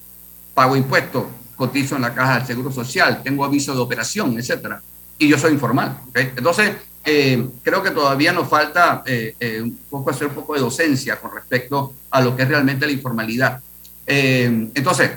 pago 0.53 0.75
impuestos, 0.75 1.23
cotizo 1.55 1.95
en 1.95 2.01
la 2.01 2.13
caja 2.13 2.37
del 2.39 2.47
Seguro 2.47 2.71
Social, 2.71 3.21
tengo 3.23 3.45
aviso 3.45 3.73
de 3.73 3.79
operación, 3.81 4.37
etcétera, 4.37 4.81
y 5.17 5.27
yo 5.27 5.37
soy 5.37 5.53
informal. 5.53 5.99
¿ok? 6.09 6.17
Entonces, 6.37 6.71
eh, 7.05 7.45
creo 7.61 7.83
que 7.83 7.91
todavía 7.91 8.31
nos 8.31 8.47
falta 8.47 9.03
eh, 9.05 9.35
eh, 9.39 9.61
un 9.61 9.77
poco 9.89 10.09
hacer 10.09 10.27
un 10.27 10.33
poco 10.35 10.53
de 10.53 10.61
docencia 10.61 11.17
con 11.19 11.33
respecto 11.33 11.93
a 12.09 12.21
lo 12.21 12.35
que 12.35 12.43
es 12.43 12.47
realmente 12.47 12.85
la 12.85 12.91
informalidad. 12.93 13.61
Eh, 14.07 14.69
entonces, 14.73 15.11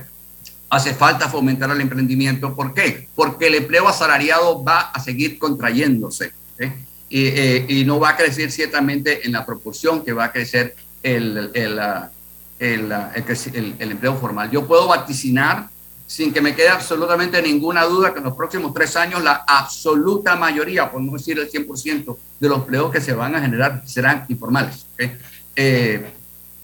hace 0.69 0.95
falta 0.95 1.29
fomentar 1.29 1.71
el 1.71 1.81
emprendimiento. 1.81 2.55
¿Por 2.55 2.75
qué? 2.75 3.09
Porque 3.15 3.47
el 3.47 3.55
empleo 3.55 3.87
asalariado 3.89 4.65
va 4.65 4.81
a 4.91 5.01
seguir 5.01 5.39
contrayéndose 5.39 6.33
¿ok? 6.55 6.63
y, 7.09 7.27
eh, 7.27 7.67
y 7.69 7.85
no 7.85 8.01
va 8.01 8.11
a 8.11 8.17
crecer 8.17 8.51
ciertamente 8.51 9.25
en 9.25 9.33
la 9.33 9.47
proporción 9.47 10.05
que 10.05 10.13
va 10.13 10.25
a 10.25 10.33
crecer 10.33 10.75
el, 11.05 11.51
el, 11.55 11.79
el- 12.59 12.93
el 13.79 13.91
empleo 13.93 14.17
formal. 14.17 14.51
Yo 14.51 14.67
puedo 14.67 14.89
vaticinar 14.89 15.69
sin 16.07 16.33
que 16.33 16.41
me 16.41 16.55
quede 16.55 16.69
absolutamente 16.69 17.43
ninguna 17.43 17.85
duda 17.85 18.13
que 18.13 18.19
en 18.19 18.25
los 18.25 18.37
próximos 18.37 18.73
tres 18.73 18.95
años 18.97 19.23
la 19.23 19.45
absoluta 19.47 20.37
mayoría, 20.37 20.91
por 20.91 21.03
no 21.03 21.13
decir 21.13 21.39
el 21.39 21.51
100% 21.51 22.17
de 22.39 22.49
los 22.49 22.59
empleos 22.59 22.93
que 22.93 23.01
se 23.01 23.13
van 23.13 23.35
a 23.35 23.41
generar 23.41 23.83
serán 23.85 24.25
informales. 24.29 24.87
¿ok? 24.95 25.11
Eh, 25.57 26.07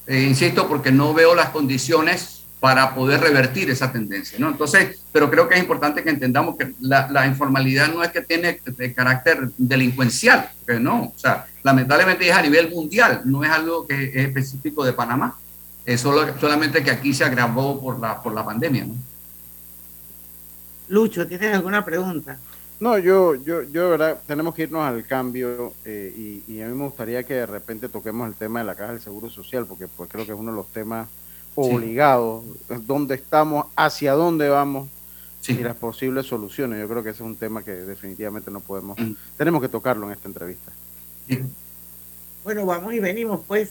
eh, 0.06 0.20
insisto, 0.22 0.68
porque 0.68 0.92
no 0.92 1.12
veo 1.12 1.34
las 1.34 1.50
condiciones 1.50 2.44
para 2.60 2.94
poder 2.94 3.20
revertir 3.20 3.70
esa 3.70 3.90
tendencia, 3.90 4.38
¿no? 4.38 4.48
Entonces, 4.48 5.00
pero 5.10 5.28
creo 5.28 5.48
que 5.48 5.56
es 5.56 5.60
importante 5.60 6.04
que 6.04 6.10
entendamos 6.10 6.56
que 6.56 6.72
la, 6.80 7.08
la 7.10 7.26
informalidad 7.26 7.92
no 7.92 8.04
es 8.04 8.12
que 8.12 8.20
tiene 8.20 8.60
de 8.64 8.94
carácter 8.94 9.50
delincuencial, 9.56 10.48
que 10.64 10.78
no, 10.78 11.06
o 11.06 11.18
sea, 11.18 11.46
lamentablemente 11.64 12.28
es 12.28 12.32
a 12.32 12.40
nivel 12.40 12.70
mundial, 12.70 13.22
no 13.24 13.42
es 13.42 13.50
algo 13.50 13.84
que 13.84 14.04
es 14.04 14.28
específico 14.28 14.84
de 14.84 14.92
Panamá, 14.92 15.36
es 15.84 16.00
solo, 16.00 16.38
solamente 16.38 16.84
que 16.84 16.92
aquí 16.92 17.12
se 17.12 17.24
agravó 17.24 17.80
por 17.80 17.98
la, 17.98 18.22
por 18.22 18.32
la 18.32 18.44
pandemia, 18.44 18.84
¿no? 18.84 18.94
Lucho, 20.92 21.26
¿tienes 21.26 21.54
alguna 21.54 21.82
pregunta? 21.82 22.38
No, 22.78 22.98
yo, 22.98 23.34
yo, 23.34 23.62
yo, 23.62 23.84
de 23.84 23.90
verdad, 23.92 24.20
tenemos 24.26 24.54
que 24.54 24.64
irnos 24.64 24.82
al 24.82 25.06
cambio 25.06 25.72
eh, 25.86 26.12
y, 26.14 26.52
y 26.52 26.60
a 26.60 26.66
mí 26.66 26.74
me 26.74 26.84
gustaría 26.84 27.22
que 27.22 27.32
de 27.32 27.46
repente 27.46 27.88
toquemos 27.88 28.28
el 28.28 28.34
tema 28.34 28.58
de 28.60 28.66
la 28.66 28.74
caja 28.74 28.92
del 28.92 29.00
Seguro 29.00 29.30
Social, 29.30 29.64
porque 29.64 29.88
pues 29.88 30.10
creo 30.10 30.26
que 30.26 30.32
es 30.32 30.38
uno 30.38 30.50
de 30.50 30.56
los 30.58 30.66
temas 30.66 31.08
obligados, 31.54 32.44
dónde 32.82 33.14
estamos, 33.14 33.68
hacia 33.74 34.12
dónde 34.12 34.50
vamos 34.50 34.90
y 35.48 35.54
las 35.54 35.76
posibles 35.76 36.26
soluciones. 36.26 36.78
Yo 36.78 36.86
creo 36.88 37.02
que 37.02 37.08
ese 37.08 37.22
es 37.22 37.26
un 37.26 37.36
tema 37.36 37.62
que 37.62 37.72
definitivamente 37.72 38.50
no 38.50 38.60
podemos, 38.60 38.98
tenemos 39.38 39.62
que 39.62 39.70
tocarlo 39.70 40.08
en 40.08 40.12
esta 40.12 40.28
entrevista. 40.28 40.72
Bueno, 42.44 42.66
vamos 42.66 42.92
y 42.92 43.00
venimos, 43.00 43.40
pues. 43.48 43.70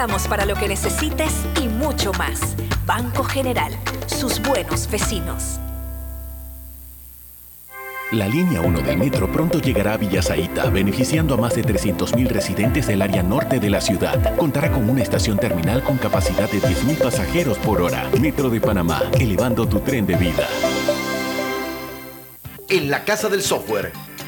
Estamos 0.00 0.28
para 0.28 0.46
lo 0.46 0.54
que 0.54 0.66
necesites 0.66 1.30
y 1.60 1.68
mucho 1.68 2.10
más. 2.14 2.56
Banco 2.86 3.22
General, 3.22 3.70
sus 4.06 4.40
buenos 4.40 4.90
vecinos. 4.90 5.60
La 8.10 8.26
línea 8.26 8.62
1 8.62 8.80
del 8.80 8.96
metro 8.96 9.30
pronto 9.30 9.58
llegará 9.60 9.92
a 9.92 9.96
Villasaita, 9.98 10.70
beneficiando 10.70 11.34
a 11.34 11.36
más 11.36 11.54
de 11.54 11.64
300.000 11.64 12.28
residentes 12.28 12.86
del 12.86 13.02
área 13.02 13.22
norte 13.22 13.60
de 13.60 13.68
la 13.68 13.82
ciudad. 13.82 14.38
Contará 14.38 14.72
con 14.72 14.88
una 14.88 15.02
estación 15.02 15.36
terminal 15.36 15.82
con 15.82 15.98
capacidad 15.98 16.50
de 16.50 16.62
10.000 16.62 16.96
pasajeros 16.96 17.58
por 17.58 17.82
hora. 17.82 18.08
Metro 18.18 18.48
de 18.48 18.58
Panamá, 18.58 19.02
elevando 19.12 19.68
tu 19.68 19.80
tren 19.80 20.06
de 20.06 20.16
vida. 20.16 20.48
En 22.70 22.90
la 22.90 23.04
Casa 23.04 23.28
del 23.28 23.42
Software 23.42 23.92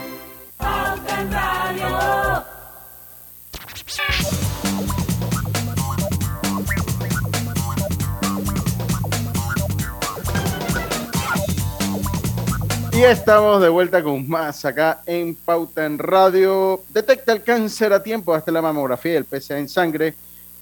Estamos 13.03 13.61
de 13.61 13.67
vuelta 13.67 14.03
con 14.03 14.29
más 14.29 14.63
acá 14.63 15.01
en 15.07 15.33
Pauta 15.33 15.85
en 15.85 15.97
Radio. 15.97 16.81
Detecta 16.89 17.33
el 17.33 17.41
cáncer 17.41 17.91
a 17.91 18.03
tiempo 18.03 18.33
hasta 18.33 18.51
la 18.51 18.61
mamografía 18.61 19.13
y 19.13 19.15
el 19.15 19.25
PSA 19.25 19.57
en 19.57 19.67
sangre 19.67 20.13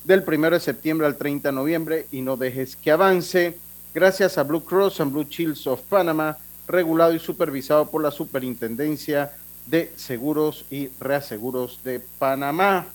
del 0.05 0.23
1 0.25 0.51
de 0.51 0.59
septiembre 0.59 1.05
al 1.05 1.17
30 1.17 1.49
de 1.49 1.53
noviembre 1.53 2.07
y 2.11 2.21
no 2.21 2.37
dejes 2.37 2.75
que 2.77 2.91
avance. 2.91 3.57
Gracias 3.93 4.37
a 4.37 4.43
Blue 4.43 4.63
Cross 4.63 5.01
and 5.01 5.11
Blue 5.11 5.27
Shields 5.29 5.67
of 5.67 5.81
Panama, 5.81 6.37
regulado 6.65 7.13
y 7.13 7.19
supervisado 7.19 7.91
por 7.91 8.01
la 8.01 8.09
Superintendencia 8.09 9.31
de 9.67 9.91
Seguros 9.97 10.65
y 10.71 10.89
Reaseguros 10.99 11.81
de 11.83 11.99
Panamá. 11.99 12.87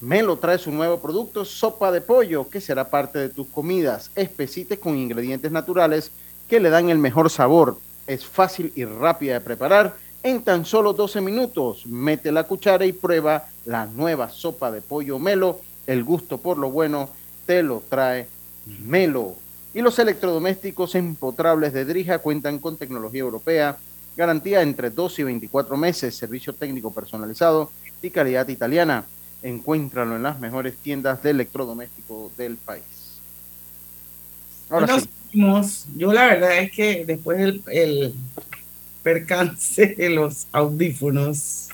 Melo 0.00 0.38
trae 0.38 0.58
su 0.58 0.72
nuevo 0.72 0.98
producto, 0.98 1.44
sopa 1.44 1.92
de 1.92 2.00
pollo, 2.00 2.48
que 2.48 2.60
será 2.60 2.88
parte 2.88 3.18
de 3.18 3.28
tus 3.28 3.46
comidas. 3.48 4.10
Espesite 4.16 4.80
con 4.80 4.96
ingredientes 4.96 5.52
naturales 5.52 6.10
que 6.48 6.58
le 6.58 6.70
dan 6.70 6.88
el 6.88 6.98
mejor 6.98 7.30
sabor 7.30 7.76
es 8.06 8.24
fácil 8.24 8.72
y 8.74 8.84
rápida 8.84 9.34
de 9.34 9.40
preparar. 9.40 9.96
En 10.22 10.42
tan 10.42 10.64
solo 10.64 10.92
12 10.92 11.20
minutos, 11.20 11.86
mete 11.86 12.30
la 12.30 12.44
cuchara 12.44 12.84
y 12.86 12.92
prueba 12.92 13.48
la 13.64 13.86
nueva 13.86 14.30
sopa 14.30 14.70
de 14.70 14.80
pollo 14.80 15.18
Melo. 15.18 15.60
El 15.86 16.04
gusto 16.04 16.38
por 16.38 16.58
lo 16.58 16.70
bueno 16.70 17.08
te 17.46 17.62
lo 17.62 17.82
trae 17.88 18.28
Melo. 18.84 19.34
Y 19.74 19.80
los 19.80 19.98
electrodomésticos 19.98 20.94
empotrables 20.94 21.72
de 21.72 21.84
Drija 21.84 22.18
cuentan 22.18 22.58
con 22.58 22.76
tecnología 22.76 23.20
europea, 23.20 23.78
garantía 24.16 24.62
entre 24.62 24.90
2 24.90 25.18
y 25.20 25.22
24 25.24 25.76
meses, 25.76 26.14
servicio 26.14 26.52
técnico 26.52 26.92
personalizado 26.92 27.70
y 28.00 28.10
calidad 28.10 28.46
italiana. 28.48 29.04
Encuéntralo 29.42 30.14
en 30.14 30.22
las 30.22 30.38
mejores 30.38 30.76
tiendas 30.76 31.22
de 31.22 31.30
electrodomésticos 31.30 32.36
del 32.36 32.56
país. 32.58 32.84
Ahora 34.70 35.00
sí 35.00 35.08
yo 35.32 36.12
la 36.12 36.26
verdad 36.26 36.58
es 36.58 36.70
que 36.72 37.04
después 37.04 37.38
del 37.38 37.62
el 37.68 38.14
percance 39.02 39.94
de 39.96 40.10
los 40.10 40.46
audífonos, 40.52 41.68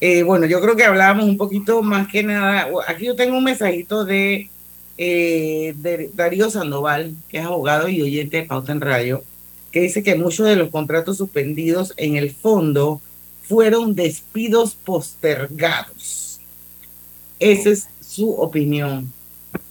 eh, 0.00 0.22
bueno, 0.22 0.46
yo 0.46 0.60
creo 0.60 0.76
que 0.76 0.84
hablábamos 0.84 1.26
un 1.26 1.36
poquito 1.36 1.82
más 1.82 2.08
que 2.08 2.22
nada. 2.22 2.68
Aquí 2.88 3.06
yo 3.06 3.16
tengo 3.16 3.38
un 3.38 3.44
mensajito 3.44 4.04
de, 4.04 4.50
eh, 4.98 5.74
de 5.76 6.10
Darío 6.14 6.50
Sandoval, 6.50 7.14
que 7.28 7.38
es 7.38 7.44
abogado 7.44 7.88
y 7.88 8.02
oyente 8.02 8.38
de 8.38 8.42
Pauta 8.44 8.72
en 8.72 8.80
Radio, 8.80 9.24
que 9.72 9.80
dice 9.80 10.02
que 10.02 10.14
muchos 10.14 10.46
de 10.46 10.56
los 10.56 10.70
contratos 10.70 11.16
suspendidos 11.16 11.94
en 11.96 12.16
el 12.16 12.30
fondo 12.30 13.00
fueron 13.42 13.94
despidos 13.94 14.74
postergados. 14.74 16.40
Esa 17.38 17.70
es 17.70 17.88
su 18.00 18.32
opinión. 18.32 19.12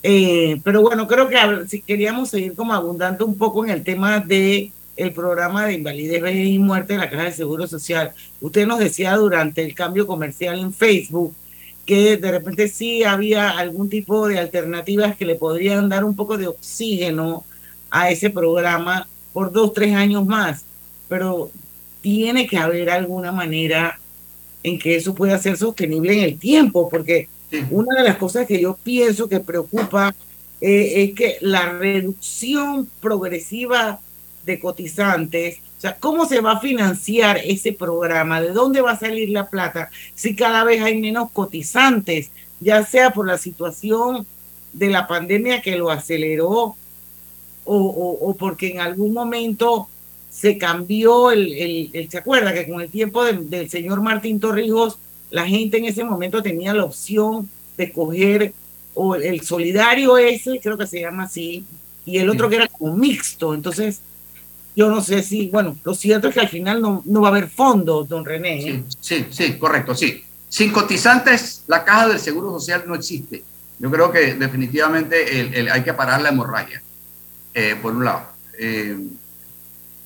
Eh, 0.03 0.59
pero 0.63 0.81
bueno, 0.81 1.07
creo 1.07 1.27
que 1.27 1.37
si 1.67 1.81
queríamos 1.81 2.29
seguir 2.29 2.53
como 2.55 2.73
abundando 2.73 3.25
un 3.25 3.37
poco 3.37 3.65
en 3.65 3.71
el 3.71 3.83
tema 3.83 4.19
de 4.19 4.71
el 4.97 5.11
programa 5.11 5.65
de 5.65 5.73
invalidez, 5.73 6.21
vejez 6.21 6.47
y 6.47 6.59
muerte 6.59 6.93
de 6.93 6.99
la 6.99 7.09
Caja 7.09 7.25
de 7.25 7.31
Seguro 7.31 7.67
Social. 7.67 8.13
Usted 8.39 8.65
nos 8.65 8.79
decía 8.79 9.15
durante 9.15 9.63
el 9.63 9.75
cambio 9.75 10.07
comercial 10.07 10.59
en 10.59 10.73
Facebook 10.73 11.35
que 11.85 12.17
de 12.17 12.31
repente 12.31 12.67
sí 12.67 13.03
había 13.03 13.51
algún 13.51 13.89
tipo 13.89 14.27
de 14.27 14.39
alternativas 14.39 15.15
que 15.15 15.25
le 15.25 15.35
podrían 15.35 15.89
dar 15.89 16.03
un 16.03 16.15
poco 16.15 16.37
de 16.37 16.47
oxígeno 16.47 17.43
a 17.91 18.09
ese 18.09 18.29
programa 18.29 19.07
por 19.33 19.51
dos, 19.51 19.73
tres 19.73 19.93
años 19.93 20.25
más, 20.25 20.63
pero 21.07 21.51
tiene 22.01 22.47
que 22.47 22.57
haber 22.57 22.89
alguna 22.89 23.31
manera 23.31 23.99
en 24.63 24.79
que 24.79 24.95
eso 24.95 25.13
pueda 25.13 25.37
ser 25.37 25.57
sostenible 25.57 26.13
en 26.13 26.23
el 26.23 26.39
tiempo, 26.39 26.89
porque 26.89 27.27
una 27.69 27.95
de 27.97 28.03
las 28.03 28.17
cosas 28.17 28.47
que 28.47 28.59
yo 28.59 28.77
pienso 28.83 29.29
que 29.29 29.39
preocupa 29.39 30.13
eh, 30.61 31.03
es 31.03 31.13
que 31.15 31.37
la 31.41 31.73
reducción 31.73 32.89
progresiva 32.99 33.99
de 34.45 34.59
cotizantes, 34.59 35.59
o 35.77 35.81
sea, 35.81 35.97
¿cómo 35.97 36.25
se 36.25 36.41
va 36.41 36.53
a 36.53 36.59
financiar 36.59 37.37
ese 37.43 37.73
programa? 37.73 38.41
¿De 38.41 38.51
dónde 38.51 38.81
va 38.81 38.91
a 38.91 38.99
salir 38.99 39.29
la 39.29 39.49
plata 39.49 39.89
si 40.13 40.35
cada 40.35 40.63
vez 40.63 40.81
hay 40.81 40.99
menos 40.99 41.31
cotizantes, 41.31 42.31
ya 42.59 42.85
sea 42.85 43.11
por 43.11 43.27
la 43.27 43.37
situación 43.37 44.25
de 44.73 44.89
la 44.89 45.07
pandemia 45.07 45.61
que 45.61 45.77
lo 45.77 45.89
aceleró 45.89 46.75
o, 47.67 48.35
porque 48.37 48.71
en 48.71 48.79
algún 48.79 49.13
momento 49.13 49.87
se 50.29 50.57
cambió 50.57 51.31
el, 51.31 51.91
el, 51.93 52.09
¿se 52.11 52.17
acuerda 52.17 52.53
que 52.53 52.67
con 52.67 52.81
el 52.81 52.89
tiempo 52.89 53.23
del 53.23 53.69
señor 53.69 54.01
Martín 54.01 54.39
Torrijos 54.39 54.99
la 55.31 55.45
gente 55.47 55.77
en 55.77 55.85
ese 55.85 56.03
momento 56.03 56.41
tenía 56.43 56.73
la 56.73 56.83
opción 56.85 57.49
de 57.77 57.91
coger 57.91 58.53
o 58.93 59.15
el 59.15 59.41
solidario 59.41 60.17
ese, 60.17 60.59
creo 60.61 60.77
que 60.77 60.87
se 60.87 61.01
llama 61.01 61.23
así, 61.23 61.65
y 62.05 62.17
el 62.19 62.29
otro 62.29 62.47
que 62.49 62.55
era 62.57 62.67
como 62.67 62.95
mixto. 62.95 63.53
Entonces, 63.53 63.99
yo 64.75 64.89
no 64.89 65.01
sé 65.01 65.23
si, 65.23 65.47
bueno, 65.49 65.75
lo 65.83 65.93
cierto 65.93 66.27
es 66.29 66.33
que 66.35 66.39
al 66.41 66.49
final 66.49 66.81
no, 66.81 67.01
no 67.05 67.21
va 67.21 67.27
a 67.29 67.31
haber 67.31 67.49
fondos, 67.49 68.07
don 68.07 68.23
René. 68.23 68.61
Sí, 68.61 68.83
sí, 68.99 69.25
sí, 69.31 69.53
correcto, 69.57 69.95
sí. 69.95 70.23
Sin 70.47 70.71
cotizantes, 70.71 71.63
la 71.67 71.83
caja 71.83 72.07
del 72.09 72.19
Seguro 72.19 72.51
Social 72.51 72.83
no 72.87 72.95
existe. 72.95 73.43
Yo 73.79 73.91
creo 73.91 74.11
que 74.11 74.35
definitivamente 74.35 75.39
el- 75.41 75.53
el- 75.53 75.69
hay 75.69 75.83
que 75.83 75.93
parar 75.93 76.21
la 76.21 76.29
hemorragia, 76.29 76.81
eh, 77.53 77.75
por 77.81 77.93
un 77.93 78.05
lado. 78.05 78.21
Eh, 78.57 78.97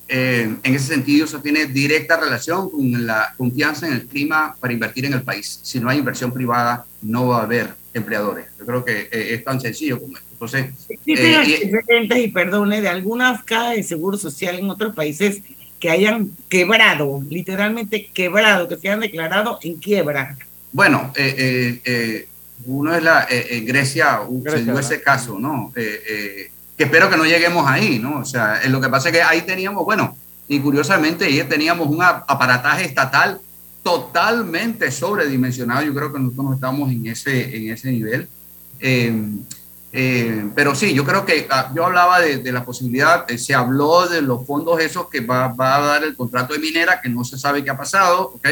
eh, 0.10 0.56
en 0.64 0.76
ese 0.76 0.88
sentido, 0.94 1.26
eso 1.26 1.40
tiene 1.40 1.66
directa 1.68 2.20
relación 2.20 2.70
con 2.70 3.06
la 3.06 3.34
confianza 3.38 3.88
en 3.88 3.94
el 3.94 4.06
clima 4.08 4.56
para 4.60 4.74
invertir 4.74 5.06
en 5.06 5.14
el 5.14 5.22
país. 5.22 5.60
Si 5.64 5.80
no 5.80 5.90
hay 5.90 6.00
inversión 6.00 6.34
privada, 6.34 6.86
no 7.02 7.28
va 7.28 7.40
a 7.40 7.44
haber 7.44 7.70
empleadores. 7.94 8.46
Yo 8.60 8.66
creo 8.66 8.84
que 8.84 9.02
eh, 9.12 9.34
es 9.36 9.44
tan 9.44 9.60
sencillo 9.62 10.00
como 10.00 10.18
esto. 10.18 10.28
Entonces, 10.34 10.66
Existen 10.90 11.26
eh, 11.26 11.44
y- 11.48 11.54
antecedentes, 11.66 12.18
y 12.18 12.28
perdone, 12.30 12.82
de 12.82 12.88
algunas 12.90 13.44
cajas 13.44 13.76
de 13.76 13.84
seguro 13.84 14.18
social 14.18 14.58
en 14.58 14.70
otros 14.70 14.96
países 14.96 15.42
que 15.80 15.90
hayan 15.90 16.32
quebrado, 16.50 17.22
literalmente 17.30 18.10
quebrado, 18.14 18.68
que 18.68 18.76
se 18.78 18.90
hayan 18.90 19.00
declarado 19.00 19.60
en 19.64 19.76
quiebra. 19.78 20.38
Bueno, 20.72 21.14
eh, 21.16 21.36
eh, 21.38 21.82
eh, 21.86 22.28
uno 22.66 22.94
es 22.96 23.02
la 23.02 23.26
eh, 23.30 23.48
en 23.58 23.66
Grecia, 23.66 24.22
uh, 24.22 24.38
se 24.44 24.44
Grecia, 24.44 24.64
dio 24.66 24.74
¿verdad? 24.76 24.92
ese 24.92 25.02
caso, 25.02 25.40
¿no? 25.40 25.72
Que 26.80 26.86
espero 26.86 27.10
que 27.10 27.18
no 27.18 27.26
lleguemos 27.26 27.68
ahí, 27.68 28.00
¿no? 28.00 28.20
O 28.20 28.24
sea, 28.26 28.62
eh, 28.64 28.70
lo 28.70 28.80
que 28.80 28.88
pasa 28.88 29.10
es 29.10 29.16
que 29.16 29.22
ahí 29.22 29.42
teníamos, 29.42 29.84
bueno, 29.84 30.16
y 30.48 30.62
curiosamente 30.62 31.26
ahí 31.26 31.44
teníamos 31.44 31.90
un 31.90 32.02
ap- 32.02 32.24
aparataje 32.26 32.86
estatal 32.86 33.42
totalmente 33.84 34.90
sobredimensionado. 34.90 35.82
Yo 35.86 35.94
creo 35.94 36.14
que 36.14 36.20
nosotros 36.20 36.46
no 36.46 36.54
estamos 36.54 36.90
en 36.90 37.06
ese, 37.08 37.58
en 37.58 37.74
ese 37.74 37.92
nivel. 37.92 38.30
Eh, 38.80 39.14
eh, 39.92 40.46
pero 40.56 40.74
sí, 40.74 40.94
yo 40.94 41.04
creo 41.04 41.26
que 41.26 41.48
ah, 41.50 41.70
yo 41.76 41.86
hablaba 41.86 42.22
de, 42.22 42.38
de 42.38 42.52
la 42.54 42.64
posibilidad, 42.64 43.30
eh, 43.30 43.38
se 43.38 43.54
habló 43.54 44.08
de 44.08 44.22
los 44.22 44.46
fondos 44.48 44.80
esos 44.80 45.10
que 45.10 45.20
va, 45.20 45.50
va 45.50 45.76
a 45.76 45.82
dar 45.82 46.04
el 46.06 46.16
contrato 46.16 46.54
de 46.54 46.60
minera, 46.60 47.02
que 47.02 47.10
no 47.10 47.26
se 47.26 47.38
sabe 47.38 47.62
qué 47.62 47.72
ha 47.72 47.78
pasado, 47.78 48.36
¿ok? 48.36 48.48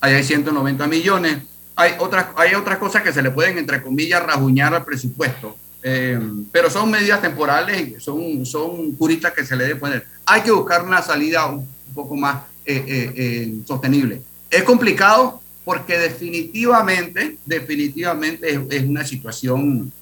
Ahí 0.00 0.14
hay 0.14 0.24
190 0.24 0.86
millones. 0.86 1.38
Hay 1.76 1.92
otras, 1.98 2.28
hay 2.36 2.54
otras 2.54 2.78
cosas 2.78 3.02
que 3.02 3.12
se 3.12 3.20
le 3.20 3.30
pueden, 3.30 3.58
entre 3.58 3.82
comillas, 3.82 4.22
rajuñar 4.22 4.74
al 4.74 4.84
presupuesto, 4.84 5.58
eh, 5.82 6.18
pero 6.52 6.70
son 6.70 6.90
medidas 6.90 7.22
temporales, 7.22 8.02
son, 8.02 8.44
son 8.44 8.92
curitas 8.92 9.32
que 9.32 9.44
se 9.44 9.56
le 9.56 9.64
debe 9.64 9.80
poner. 9.80 10.06
Hay 10.26 10.42
que 10.42 10.50
buscar 10.50 10.82
una 10.82 11.02
salida 11.02 11.46
un 11.46 11.66
poco 11.94 12.16
más 12.16 12.44
eh, 12.64 13.12
eh, 13.16 13.54
sostenible. 13.66 14.22
Es 14.50 14.62
complicado 14.62 15.40
porque 15.64 15.98
definitivamente, 15.98 17.38
definitivamente 17.46 18.50
es, 18.50 18.60
es 18.70 18.82
una 18.82 19.04
situación 19.04 19.92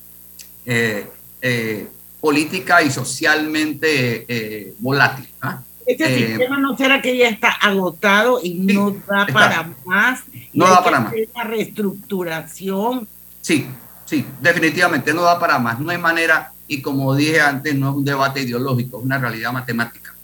política 2.21 2.83
y 2.83 2.91
socialmente 2.91 4.75
volátil. 4.81 5.27
¿ah? 5.41 5.63
Este 5.89 6.19
sistema 6.19 6.59
no 6.59 6.77
será 6.77 7.01
que 7.01 7.17
ya 7.17 7.29
está 7.29 7.49
agotado 7.49 8.41
y 8.43 8.55
no 8.55 8.91
da 8.91 9.23
está. 9.23 9.33
para 9.33 9.71
más. 9.87 10.21
No 10.53 10.69
da 10.69 10.85
para 10.85 11.01
más. 11.01 11.15
Una 11.35 11.45
reestructuración. 11.45 13.09
Sí, 13.41 13.67
sí, 14.09 14.27
definitivamente 14.41 15.13
no 15.13 15.23
da 15.23 15.39
para 15.39 15.59
más. 15.59 15.79
No 15.81 15.91
hay 15.91 15.99
manera, 15.99 16.51
y 16.67 16.81
como 16.81 17.15
dije 17.15 17.41
antes, 17.41 17.75
no 17.75 17.91
es 17.91 17.97
un 17.97 18.05
debate 18.05 18.41
ideológico, 18.43 18.99
es 18.99 19.05
una 19.05 19.19
realidad 19.19 19.53
matemática. 19.53 20.15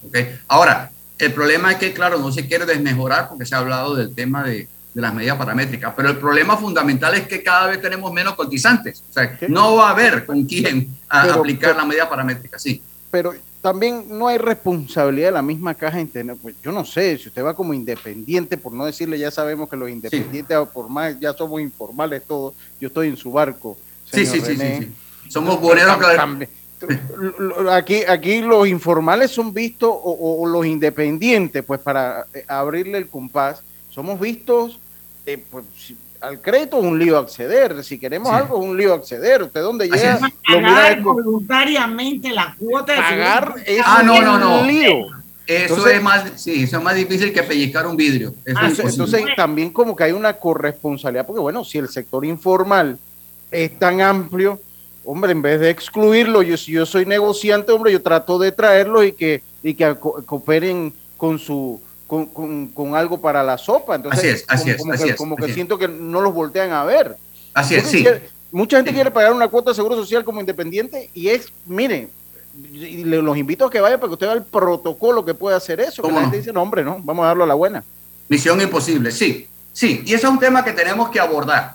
Ahora, 0.48 0.90
el 1.18 1.32
problema 1.32 1.72
es 1.72 1.78
que, 1.78 1.92
claro, 1.92 2.18
no 2.18 2.30
se 2.32 2.46
quiere 2.46 2.66
desmejorar 2.66 3.28
porque 3.28 3.46
se 3.46 3.54
ha 3.54 3.58
hablado 3.58 3.94
del 3.94 4.14
tema 4.14 4.42
de, 4.44 4.68
de 4.94 5.00
las 5.00 5.14
medidas 5.14 5.36
paramétricas, 5.36 5.92
pero 5.96 6.08
el 6.10 6.16
problema 6.18 6.56
fundamental 6.56 7.14
es 7.14 7.26
que 7.26 7.42
cada 7.42 7.66
vez 7.68 7.80
tenemos 7.80 8.12
menos 8.12 8.34
cotizantes. 8.34 9.02
O 9.10 9.12
sea, 9.12 9.38
no 9.48 9.76
va 9.76 9.88
a 9.88 9.90
haber 9.92 10.24
con 10.26 10.44
quién 10.44 10.88
Pero- 11.10 11.34
aplicar 11.40 11.70
pero- 11.70 11.80
la 11.80 11.84
medida 11.86 12.08
paramétrica, 12.08 12.58
sí. 12.58 12.82
pero 13.10 13.32
también 13.64 14.04
no 14.10 14.28
hay 14.28 14.36
responsabilidad 14.36 15.28
de 15.28 15.32
la 15.32 15.40
misma 15.40 15.74
caja 15.74 15.98
interna. 15.98 16.34
Pues 16.34 16.54
yo 16.62 16.70
no 16.70 16.84
sé, 16.84 17.16
si 17.16 17.28
usted 17.28 17.42
va 17.42 17.56
como 17.56 17.72
independiente, 17.72 18.58
por 18.58 18.74
no 18.74 18.84
decirle, 18.84 19.18
ya 19.18 19.30
sabemos 19.30 19.70
que 19.70 19.76
los 19.78 19.88
independientes, 19.88 20.54
por 20.68 20.90
más 20.90 21.18
ya 21.18 21.32
somos 21.32 21.62
informales 21.62 22.22
todos, 22.28 22.52
yo 22.78 22.88
estoy 22.88 23.08
en 23.08 23.16
su 23.16 23.32
barco. 23.32 23.78
Sí, 24.04 24.26
sí, 24.26 24.38
sí, 24.42 24.54
sí, 24.58 24.58
sí. 24.80 24.92
Somos 25.30 25.58
boleros, 25.58 25.96
Aquí, 27.70 28.02
aquí 28.06 28.42
los 28.42 28.68
informales 28.68 29.30
son 29.30 29.54
vistos, 29.54 29.88
o, 29.90 30.42
o- 30.42 30.46
los 30.46 30.66
independientes, 30.66 31.64
pues 31.64 31.80
para 31.80 32.26
eh, 32.34 32.44
abrirle 32.46 32.98
el 32.98 33.08
compás, 33.08 33.62
somos 33.88 34.20
vistos, 34.20 34.78
eh, 35.24 35.42
pues, 35.50 35.64
al 36.26 36.40
crédito 36.40 36.78
es 36.78 36.84
un 36.84 36.98
lío 36.98 37.18
acceder, 37.18 37.82
si 37.84 37.98
queremos 37.98 38.28
Sí. 38.30 38.34
algo 38.34 38.58
es 38.58 38.64
un 38.68 38.76
lío 38.76 38.94
acceder, 38.94 39.42
usted 39.42 39.60
donde 39.60 39.84
Así 39.86 39.92
llega, 39.98 40.18
lo 40.48 40.62
Pagar 40.62 41.00
voluntariamente 41.02 42.30
la 42.30 42.54
cuota 42.58 42.92
de 42.92 42.98
Pagar 42.98 43.54
es. 43.66 43.80
Ah, 43.84 44.02
no, 44.04 44.20
no, 44.22 44.38
no. 44.38 44.60
un 44.60 44.66
lío. 44.66 45.06
Eso 45.46 45.74
Entonces- 45.74 45.92
es 45.96 46.02
más, 46.02 46.24
sí, 46.36 46.62
eso 46.62 46.78
es 46.78 46.82
más 46.82 46.94
difícil 46.96 47.30
que 47.32 47.42
pellizcar 47.42 47.86
un 47.86 47.96
vidrio. 47.96 48.34
Eso 48.46 48.58
Ah, 48.58 48.68
es 48.68 48.78
entonces 48.78 49.22
también 49.36 49.70
como 49.70 49.94
que 49.94 50.04
hay 50.04 50.12
una 50.12 50.32
corresponsabilidad, 50.32 51.26
porque 51.26 51.40
bueno, 51.40 51.64
si 51.64 51.76
el 51.78 51.88
sector 51.88 52.24
informal 52.24 52.98
es 53.50 53.78
tan 53.78 54.00
amplio, 54.00 54.58
hombre, 55.04 55.32
en 55.32 55.42
vez 55.42 55.60
de 55.60 55.68
excluirlo, 55.68 56.40
yo 56.42 56.56
si 56.56 56.72
yo 56.72 56.86
soy 56.86 57.04
negociante, 57.04 57.72
hombre, 57.72 57.92
yo 57.92 58.00
trato 58.00 58.38
de 58.38 58.52
traerlos 58.52 59.04
y 59.04 59.12
que, 59.12 59.42
y 59.62 59.74
que 59.74 59.94
co- 59.96 60.22
cooperen 60.24 60.94
con 61.18 61.38
su 61.38 61.78
con, 62.06 62.26
con- 62.26 62.68
con 62.68 62.94
algo 62.94 63.20
para 63.20 63.42
la 63.42 63.56
sopa. 63.58 63.94
Entonces, 63.96 64.44
Así 64.48 64.70
es, 64.70 64.74
así 64.76 64.76
como, 64.76 64.92
es, 64.94 64.94
como 64.94 64.94
así 64.94 65.04
que, 65.04 65.10
es, 65.10 65.16
como 65.16 65.36
que 65.36 65.44
así 65.44 65.54
siento 65.54 65.78
que 65.78 65.88
no 65.88 66.20
los 66.20 66.32
voltean 66.34 66.72
a 66.72 66.84
ver. 66.84 67.16
Así 67.52 67.74
es, 67.74 67.86
sí. 67.86 68.04
Mucha 68.52 68.76
gente 68.76 68.92
quiere 68.92 69.10
pagar 69.10 69.32
una 69.32 69.48
cuota 69.48 69.70
de 69.70 69.74
seguro 69.74 69.96
social 69.96 70.24
como 70.24 70.38
independiente 70.40 71.10
y 71.12 71.28
es, 71.28 71.48
mire, 71.66 72.08
y 72.72 73.02
le- 73.04 73.20
los 73.22 73.36
invito 73.36 73.64
a 73.64 73.70
que 73.70 73.80
vayan 73.80 73.98
para 73.98 74.08
que 74.10 74.14
usted 74.14 74.26
vea 74.26 74.36
el 74.36 74.44
protocolo 74.44 75.24
que 75.24 75.34
puede 75.34 75.56
hacer 75.56 75.80
eso. 75.80 76.02
Que 76.02 76.08
¿Cómo 76.08 76.14
la 76.16 76.20
no? 76.20 76.26
gente 76.26 76.38
dice, 76.38 76.52
no, 76.52 76.62
hombre, 76.62 76.84
no, 76.84 76.98
vamos 77.02 77.24
a 77.24 77.28
darlo 77.28 77.44
a 77.44 77.46
la 77.48 77.54
buena. 77.54 77.82
Misión 78.28 78.60
imposible, 78.60 79.10
sí, 79.10 79.48
sí. 79.72 80.02
Y 80.06 80.14
ese 80.14 80.26
es 80.26 80.32
un 80.32 80.38
tema 80.38 80.64
que 80.64 80.72
tenemos 80.72 81.10
que 81.10 81.18
abordar. 81.20 81.74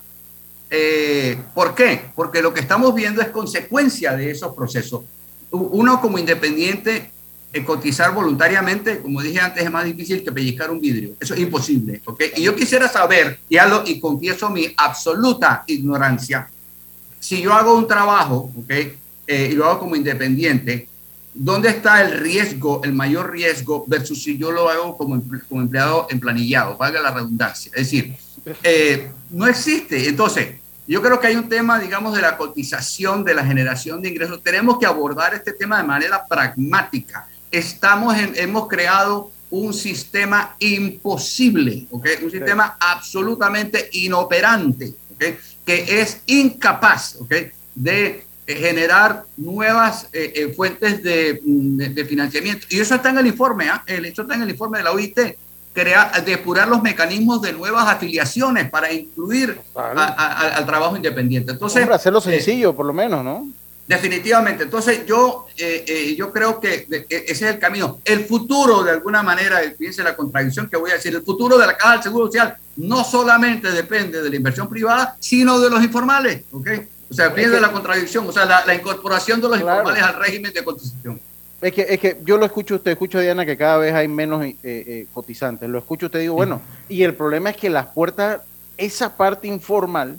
Eh, 0.70 1.36
¿Por 1.54 1.74
qué? 1.74 2.00
Porque 2.14 2.40
lo 2.40 2.54
que 2.54 2.60
estamos 2.60 2.94
viendo 2.94 3.20
es 3.20 3.28
consecuencia 3.28 4.16
de 4.16 4.30
esos 4.30 4.54
procesos. 4.54 5.02
Uno 5.50 6.00
como 6.00 6.16
independiente, 6.18 7.10
eh, 7.52 7.64
cotizar 7.64 8.14
voluntariamente, 8.14 9.00
como 9.00 9.20
dije 9.22 9.40
antes, 9.40 9.64
es 9.64 9.70
más 9.70 9.84
difícil 9.84 10.22
que 10.22 10.30
pellizcar 10.32 10.70
un 10.70 10.80
vidrio. 10.80 11.14
Eso 11.18 11.34
es 11.34 11.40
imposible. 11.40 12.00
¿ok? 12.04 12.22
Y 12.36 12.42
yo 12.42 12.54
quisiera 12.54 12.88
saber, 12.88 13.38
y, 13.48 13.56
hablo- 13.56 13.82
y 13.86 13.98
confieso 14.00 14.50
mi 14.50 14.72
absoluta 14.76 15.64
ignorancia, 15.66 16.48
si 17.18 17.42
yo 17.42 17.52
hago 17.52 17.74
un 17.76 17.86
trabajo 17.86 18.50
¿ok? 18.56 18.70
Eh, 19.26 19.50
y 19.52 19.54
lo 19.54 19.66
hago 19.66 19.80
como 19.80 19.94
independiente, 19.96 20.88
¿dónde 21.34 21.68
está 21.68 22.02
el 22.02 22.18
riesgo, 22.18 22.80
el 22.82 22.92
mayor 22.92 23.30
riesgo, 23.30 23.84
versus 23.86 24.22
si 24.22 24.36
yo 24.38 24.50
lo 24.50 24.68
hago 24.68 24.96
como, 24.96 25.14
emple- 25.16 25.42
como 25.48 25.60
empleado 25.60 26.06
emplanillado? 26.10 26.76
Valga 26.76 27.00
la 27.00 27.10
redundancia. 27.12 27.70
Es 27.74 27.82
decir, 27.90 28.16
eh, 28.64 29.10
no 29.30 29.46
existe. 29.46 30.08
Entonces, 30.08 30.56
yo 30.88 31.00
creo 31.02 31.20
que 31.20 31.28
hay 31.28 31.36
un 31.36 31.48
tema, 31.48 31.78
digamos, 31.78 32.14
de 32.16 32.22
la 32.22 32.36
cotización, 32.36 33.22
de 33.22 33.34
la 33.34 33.44
generación 33.44 34.02
de 34.02 34.08
ingresos. 34.08 34.42
Tenemos 34.42 34.78
que 34.78 34.86
abordar 34.86 35.34
este 35.34 35.52
tema 35.52 35.76
de 35.78 35.84
manera 35.86 36.24
pragmática. 36.26 37.28
Estamos 37.50 38.16
en- 38.16 38.32
hemos 38.36 38.68
creado 38.68 39.30
un 39.50 39.74
sistema 39.74 40.54
imposible, 40.60 41.86
¿ok? 41.90 42.06
Un 42.22 42.30
sistema 42.30 42.76
absolutamente 42.78 43.88
inoperante, 43.92 44.94
¿ok? 45.14 45.24
Que 45.66 46.00
es 46.00 46.20
incapaz, 46.26 47.16
¿ok? 47.20 47.34
De 47.74 48.24
eh, 48.46 48.54
generar 48.56 49.24
nuevas 49.36 50.08
eh, 50.12 50.32
eh, 50.34 50.48
fuentes 50.56 51.02
de, 51.04 51.40
mm, 51.44 51.76
de- 51.76 51.88
de 51.90 52.04
financiamiento. 52.04 52.66
Y 52.70 52.80
eso 52.80 52.94
está 52.96 53.10
en 53.10 53.18
el 53.18 53.26
informe, 53.28 53.68
¿ah? 53.68 53.82
El- 53.86 54.04
Eso 54.06 54.22
está 54.22 54.34
en 54.34 54.42
el 54.42 54.50
informe 54.50 54.78
de 54.78 54.84
la 54.84 54.92
OIT. 54.92 55.18
Crear, 55.72 56.24
depurar 56.24 56.66
los 56.66 56.82
mecanismos 56.82 57.40
de 57.42 57.52
nuevas 57.52 57.86
afiliaciones 57.88 58.68
para 58.70 58.92
incluir 58.92 59.56
a- 59.76 59.80
a- 59.92 60.56
al 60.56 60.66
trabajo 60.66 60.96
independiente. 60.96 61.52
Entonces, 61.52 61.80
Hombre, 61.82 61.94
hacerlo 61.94 62.18
eh, 62.18 62.22
sencillo, 62.22 62.74
por 62.74 62.86
lo 62.86 62.92
menos, 62.92 63.22
¿no? 63.22 63.48
Definitivamente. 63.90 64.62
Entonces, 64.62 65.04
yo, 65.04 65.46
eh, 65.58 65.84
eh, 65.86 66.14
yo 66.16 66.30
creo 66.32 66.60
que 66.60 66.86
e- 66.88 67.06
ese 67.08 67.30
es 67.32 67.42
el 67.42 67.58
camino. 67.58 67.98
El 68.04 68.24
futuro, 68.24 68.84
de 68.84 68.92
alguna 68.92 69.20
manera, 69.24 69.58
fíjense 69.76 70.04
la 70.04 70.14
contradicción 70.14 70.68
que 70.70 70.76
voy 70.76 70.92
a 70.92 70.94
decir, 70.94 71.12
el 71.12 71.22
futuro 71.22 71.58
de 71.58 71.66
la 71.66 71.76
Caja 71.76 71.94
del 71.94 72.02
Seguro 72.04 72.26
Social 72.26 72.56
no 72.76 73.02
solamente 73.02 73.72
depende 73.72 74.22
de 74.22 74.30
la 74.30 74.36
inversión 74.36 74.68
privada, 74.68 75.16
sino 75.18 75.58
de 75.58 75.68
los 75.70 75.82
informales. 75.82 76.42
¿ok? 76.52 76.68
O 77.10 77.14
sea, 77.14 77.32
fíjense 77.32 77.60
la 77.60 77.72
contradicción, 77.72 78.28
o 78.28 78.32
sea, 78.32 78.44
la, 78.44 78.64
la 78.64 78.74
incorporación 78.76 79.40
de 79.40 79.48
los 79.48 79.58
Claro. 79.58 79.78
informales 79.80 80.02
al 80.04 80.14
régimen 80.22 80.52
de 80.52 80.62
cotización. 80.62 81.20
Es 81.60 81.72
que, 81.72 81.82
es 81.90 81.98
que 81.98 82.16
yo 82.24 82.38
lo 82.38 82.46
escucho 82.46 82.76
usted, 82.76 82.92
escucho 82.92 83.18
a 83.18 83.22
Diana 83.22 83.44
que 83.44 83.56
cada 83.56 83.76
vez 83.78 83.92
hay 83.92 84.06
menos 84.06 84.44
eh, 84.44 84.56
eh, 84.62 85.06
cotizantes. 85.12 85.68
Lo 85.68 85.78
escucho 85.80 86.06
usted 86.06 86.20
digo, 86.20 86.34
bueno, 86.34 86.62
y 86.88 87.02
el 87.02 87.14
problema 87.14 87.50
es 87.50 87.56
que 87.56 87.68
las 87.68 87.86
puertas, 87.86 88.40
esa 88.78 89.16
parte 89.16 89.48
informal, 89.48 90.16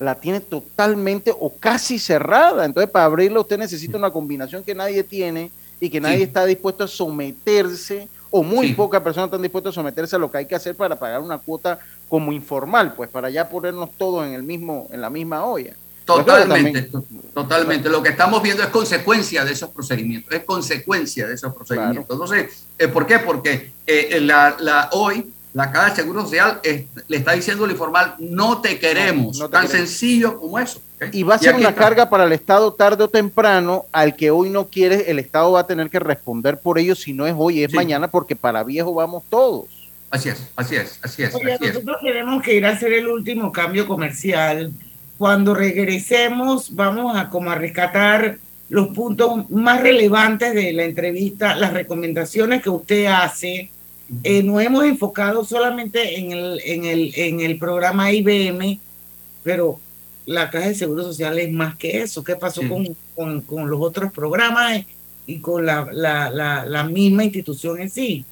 la 0.00 0.14
tiene 0.16 0.40
totalmente 0.40 1.30
o 1.38 1.52
casi 1.60 1.98
cerrada. 1.98 2.64
Entonces, 2.64 2.90
para 2.90 3.04
abrirla 3.04 3.38
usted 3.40 3.58
necesita 3.58 3.96
una 3.98 4.10
combinación 4.10 4.64
que 4.64 4.74
nadie 4.74 5.04
tiene 5.04 5.50
y 5.78 5.88
que 5.90 6.00
nadie 6.00 6.16
Sí. 6.16 6.22
está 6.24 6.44
dispuesto 6.46 6.84
a 6.84 6.88
someterse, 6.88 8.08
o 8.30 8.42
muy 8.42 8.68
Sí. 8.68 8.74
pocas 8.74 9.02
personas 9.02 9.26
están 9.28 9.42
dispuestas 9.42 9.72
a 9.72 9.74
someterse 9.74 10.16
a 10.16 10.18
lo 10.18 10.30
que 10.30 10.38
hay 10.38 10.46
que 10.46 10.54
hacer 10.54 10.74
para 10.74 10.96
pagar 10.96 11.20
una 11.20 11.36
cuota 11.38 11.78
como 12.08 12.32
informal, 12.32 12.94
pues 12.94 13.10
para 13.10 13.28
ya 13.28 13.48
ponernos 13.48 13.90
todos 13.98 14.26
en 14.26 14.32
el 14.34 14.42
mismo, 14.42 14.88
en 14.90 15.00
la 15.00 15.10
misma 15.10 15.44
olla. 15.44 15.74
Totalmente, 16.06 16.82
to- 16.82 17.04
totalmente. 17.34 17.88
Lo 17.88 18.02
que 18.02 18.08
estamos 18.08 18.42
viendo 18.42 18.62
es 18.62 18.68
consecuencia 18.70 19.44
de 19.44 19.52
esos 19.52 19.70
procedimientos, 19.70 20.32
es 20.32 20.44
consecuencia 20.44 21.26
de 21.26 21.34
esos 21.34 21.54
procedimientos. 21.54 22.06
Entonces, 22.10 22.64
eh, 22.78 22.88
¿por 22.88 23.06
qué? 23.06 23.18
Porque 23.20 23.72
eh, 23.86 24.18
la, 24.20 24.56
la- 24.60 24.88
hoy 24.92 25.30
la 25.52 25.72
Caja 25.72 25.90
de 25.90 25.96
Seguro 25.96 26.22
Social 26.22 26.60
es- 26.62 26.84
le 27.08 27.16
está 27.16 27.32
diciendo 27.32 27.64
al 27.64 27.70
informal, 27.72 28.14
no 28.18 28.60
te 28.60 28.78
queremos, 28.78 29.38
No 29.38 29.46
te 29.48 29.52
tan 29.52 29.66
queremos. 29.66 29.88
sencillo 29.90 30.38
como 30.40 30.58
eso. 30.58 30.80
Y 31.12 31.22
va 31.22 31.34
a 31.34 31.38
ser 31.38 31.54
una 31.54 31.70
está. 31.70 31.80
carga 31.82 32.10
para 32.10 32.24
el 32.24 32.32
Estado 32.32 32.72
tarde 32.72 33.04
o 33.04 33.08
temprano, 33.08 33.86
al 33.90 34.14
que 34.14 34.30
hoy 34.30 34.50
no 34.50 34.66
quiere, 34.66 35.10
el 35.10 35.18
Estado 35.18 35.52
va 35.52 35.60
a 35.60 35.66
tener 35.66 35.88
que 35.90 35.98
responder 35.98 36.58
por 36.58 36.78
ello, 36.78 36.94
si 36.94 37.12
no 37.12 37.26
es 37.26 37.34
hoy, 37.36 37.64
es 37.64 37.70
Sí. 37.70 37.76
mañana, 37.76 38.08
porque 38.08 38.36
para 38.36 38.62
viejo 38.62 38.94
vamos 38.94 39.24
todos. 39.30 39.64
Así 40.10 40.28
es, 40.28 40.46
así 40.56 40.76
es, 40.76 40.98
así 41.02 41.22
es. 41.22 41.34
Oye, 41.34 41.52
así 41.54 41.64
es. 41.66 41.74
nosotros 41.74 41.96
tenemos 42.02 42.42
que 42.42 42.54
ir 42.54 42.66
a 42.66 42.70
hacer 42.70 42.92
el 42.92 43.08
último 43.08 43.50
cambio 43.52 43.86
comercial. 43.86 44.72
Cuando 45.18 45.54
regresemos, 45.54 46.74
vamos 46.74 47.16
a 47.16 47.28
como 47.28 47.50
a 47.50 47.54
rescatar 47.54 48.38
los 48.68 48.88
puntos 48.88 49.50
más 49.50 49.80
relevantes 49.80 50.54
de 50.54 50.72
la 50.72 50.84
entrevista, 50.84 51.54
las 51.56 51.72
recomendaciones 51.72 52.62
que 52.62 52.70
usted 52.70 53.06
hace. 53.06 53.70
Eh, 54.24 54.42
nos 54.42 54.60
hemos 54.62 54.84
enfocado 54.84 55.44
solamente 55.44 56.18
en 56.18 56.32
el, 56.32 56.60
en 56.64 56.84
el, 56.84 57.12
en 57.16 57.40
el 57.40 57.58
programa 57.58 58.12
IBM, 58.12 58.78
pero 59.42 59.78
la 60.26 60.50
Caja 60.50 60.68
de 60.68 60.74
Seguro 60.74 61.02
Social 61.04 61.38
es 61.38 61.52
más 61.52 61.76
que 61.76 62.02
eso. 62.02 62.24
¿Qué 62.24 62.36
pasó 62.36 62.60
Sí. 62.62 62.68
con, 62.68 62.96
con, 63.14 63.40
con 63.42 63.70
los 63.70 63.80
otros 63.80 64.12
programas 64.12 64.84
y 65.26 65.38
con 65.38 65.64
la, 65.66 65.88
la, 65.92 66.30
la, 66.30 66.66
la 66.66 66.84
misma 66.84 67.24
institución 67.24 67.80
en 67.80 67.90
sí? 67.90 68.24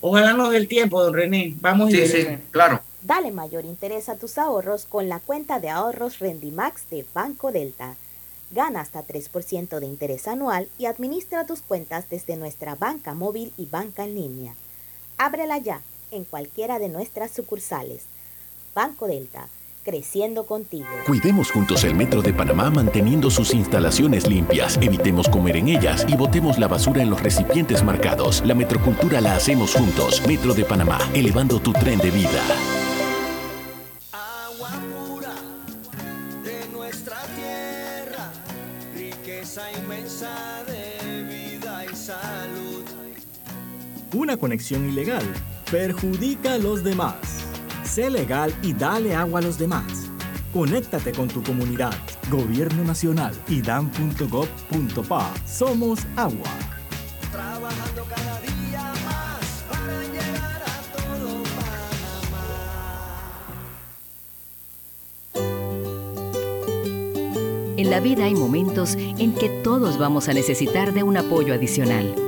Ojalá 0.00 0.32
nos 0.34 0.50
dé 0.50 0.58
el 0.58 0.68
tiempo, 0.68 1.02
don 1.02 1.12
René. 1.14 1.54
Vamos 1.60 1.90
y 1.90 1.96
Sí, 1.96 2.06
sí, 2.06 2.12
veremos. 2.18 2.40
claro. 2.50 2.80
Dale 3.02 3.30
mayor 3.32 3.64
interés 3.64 4.08
a 4.08 4.16
tus 4.16 4.38
ahorros 4.38 4.84
con 4.84 5.08
la 5.08 5.18
cuenta 5.20 5.60
de 5.60 5.68
ahorros 5.70 6.18
Rendimax 6.18 6.88
de 6.90 7.04
Banco 7.14 7.50
Delta. 7.52 7.96
Gana 8.50 8.80
hasta 8.80 9.04
3% 9.06 9.78
de 9.80 9.86
interés 9.86 10.26
anual 10.28 10.68
y 10.78 10.86
administra 10.86 11.44
tus 11.46 11.60
cuentas 11.60 12.08
desde 12.10 12.36
nuestra 12.36 12.74
banca 12.76 13.14
móvil 13.14 13.52
y 13.58 13.66
banca 13.66 14.04
en 14.04 14.14
línea. 14.14 14.54
Ábrela 15.18 15.58
ya 15.58 15.80
en 16.10 16.24
cualquiera 16.24 16.78
de 16.78 16.88
nuestras 16.88 17.32
sucursales. 17.32 18.04
Banco 18.74 19.08
Delta, 19.08 19.48
creciendo 19.84 20.46
contigo. 20.46 20.86
Cuidemos 21.06 21.50
juntos 21.50 21.82
el 21.84 21.94
Metro 21.94 22.22
de 22.22 22.32
Panamá 22.32 22.70
manteniendo 22.70 23.30
sus 23.30 23.52
instalaciones 23.52 24.26
limpias, 24.26 24.78
evitemos 24.80 25.28
comer 25.28 25.56
en 25.56 25.68
ellas 25.68 26.06
y 26.08 26.16
botemos 26.16 26.58
la 26.58 26.68
basura 26.68 27.02
en 27.02 27.10
los 27.10 27.22
recipientes 27.22 27.82
marcados. 27.82 28.42
La 28.46 28.54
metrocultura 28.54 29.20
la 29.20 29.34
hacemos 29.34 29.74
juntos. 29.74 30.22
Metro 30.26 30.54
de 30.54 30.64
Panamá, 30.64 30.98
elevando 31.14 31.58
tu 31.60 31.72
tren 31.72 31.98
de 31.98 32.10
vida. 32.10 32.42
Una 44.14 44.38
conexión 44.38 44.88
ilegal 44.88 45.22
perjudica 45.70 46.54
a 46.54 46.58
los 46.58 46.82
demás. 46.82 47.14
Sé 47.84 48.08
legal 48.08 48.54
y 48.62 48.72
dale 48.72 49.14
agua 49.14 49.40
a 49.40 49.42
los 49.42 49.58
demás. 49.58 49.84
Conéctate 50.52 51.12
con 51.12 51.28
tu 51.28 51.42
comunidad. 51.42 51.92
Gobierno 52.30 52.84
Nacional 52.84 53.34
y 53.48 53.60
dan.gov.pa. 53.60 55.34
Somos 55.46 56.00
agua. 56.16 56.48
Trabajando 57.30 58.04
cada 58.08 58.40
día 58.40 58.92
más 59.04 59.66
para 59.68 60.02
llegar 60.04 60.62
a 60.62 60.80
todo 60.96 61.42
En 67.76 67.90
la 67.90 68.00
vida 68.00 68.24
hay 68.24 68.34
momentos 68.34 68.96
en 68.96 69.34
que 69.34 69.50
todos 69.62 69.98
vamos 69.98 70.30
a 70.30 70.32
necesitar 70.32 70.94
de 70.94 71.02
un 71.02 71.18
apoyo 71.18 71.52
adicional. 71.52 72.27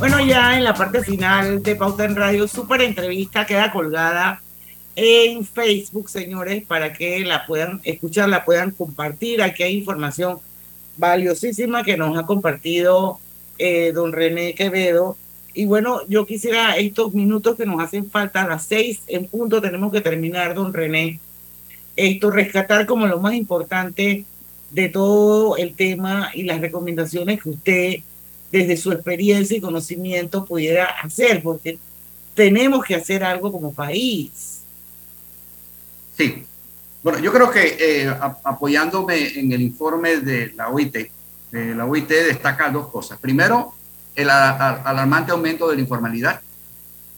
Bueno, 0.00 0.18
ya 0.24 0.56
en 0.56 0.64
la 0.64 0.72
parte 0.72 1.04
final 1.04 1.62
de 1.62 1.76
Pauta 1.76 2.06
en 2.06 2.16
Radio, 2.16 2.48
súper 2.48 2.80
entrevista 2.80 3.44
queda 3.44 3.70
colgada 3.70 4.40
en 4.96 5.44
Facebook, 5.44 6.08
señores, 6.08 6.64
para 6.64 6.94
que 6.94 7.20
la 7.20 7.46
puedan 7.46 7.82
escuchar, 7.84 8.30
la 8.30 8.46
puedan 8.46 8.70
compartir. 8.70 9.42
Aquí 9.42 9.62
hay 9.62 9.76
información 9.76 10.38
valiosísima 10.96 11.84
que 11.84 11.98
nos 11.98 12.16
ha 12.16 12.24
compartido 12.24 13.20
eh, 13.58 13.92
don 13.92 14.14
René 14.14 14.54
Quevedo. 14.54 15.18
Y 15.52 15.66
bueno, 15.66 16.00
yo 16.08 16.24
quisiera 16.24 16.78
estos 16.78 17.12
minutos 17.12 17.58
que 17.58 17.66
nos 17.66 17.82
hacen 17.82 18.10
falta, 18.10 18.44
a 18.44 18.48
las 18.48 18.64
seis 18.64 19.02
en 19.06 19.26
punto 19.26 19.60
tenemos 19.60 19.92
que 19.92 20.00
terminar, 20.00 20.54
don 20.54 20.72
René, 20.72 21.20
esto, 21.96 22.30
rescatar 22.30 22.86
como 22.86 23.06
lo 23.06 23.20
más 23.20 23.34
importante 23.34 24.24
de 24.70 24.88
todo 24.88 25.58
el 25.58 25.74
tema 25.74 26.30
y 26.32 26.44
las 26.44 26.62
recomendaciones 26.62 27.42
que 27.42 27.50
usted 27.50 27.96
desde 28.50 28.76
su 28.76 28.92
experiencia 28.92 29.56
y 29.56 29.60
conocimiento 29.60 30.44
pudiera 30.44 30.86
hacer, 31.02 31.42
porque 31.42 31.78
tenemos 32.34 32.84
que 32.84 32.94
hacer 32.94 33.22
algo 33.22 33.52
como 33.52 33.72
país. 33.72 34.60
Sí. 36.16 36.44
Bueno, 37.02 37.18
yo 37.18 37.32
creo 37.32 37.50
que 37.50 37.76
eh, 37.78 38.14
apoyándome 38.44 39.38
en 39.38 39.52
el 39.52 39.62
informe 39.62 40.18
de 40.18 40.52
la 40.54 40.68
OIT, 40.68 41.10
la 41.52 41.86
OIT 41.86 42.08
destaca 42.08 42.70
dos 42.70 42.88
cosas. 42.88 43.18
Primero, 43.18 43.72
el 44.14 44.28
alarmante 44.28 45.32
aumento 45.32 45.68
de 45.68 45.76
la 45.76 45.80
informalidad, 45.82 46.40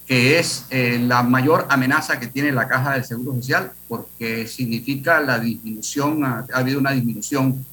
que 0.07 0.39
es 0.39 0.65
eh, 0.69 0.99
la 0.99 1.23
mayor 1.23 1.65
amenaza 1.69 2.19
que 2.19 2.27
tiene 2.27 2.51
la 2.51 2.67
Caja 2.67 2.93
del 2.93 3.03
Seguro 3.03 3.33
Social, 3.35 3.71
porque 3.87 4.47
significa 4.47 5.19
la 5.19 5.39
disminución, 5.39 6.23
ha, 6.23 6.45
ha 6.53 6.59
habido 6.59 6.79
una 6.79 6.91
disminución 6.91 7.65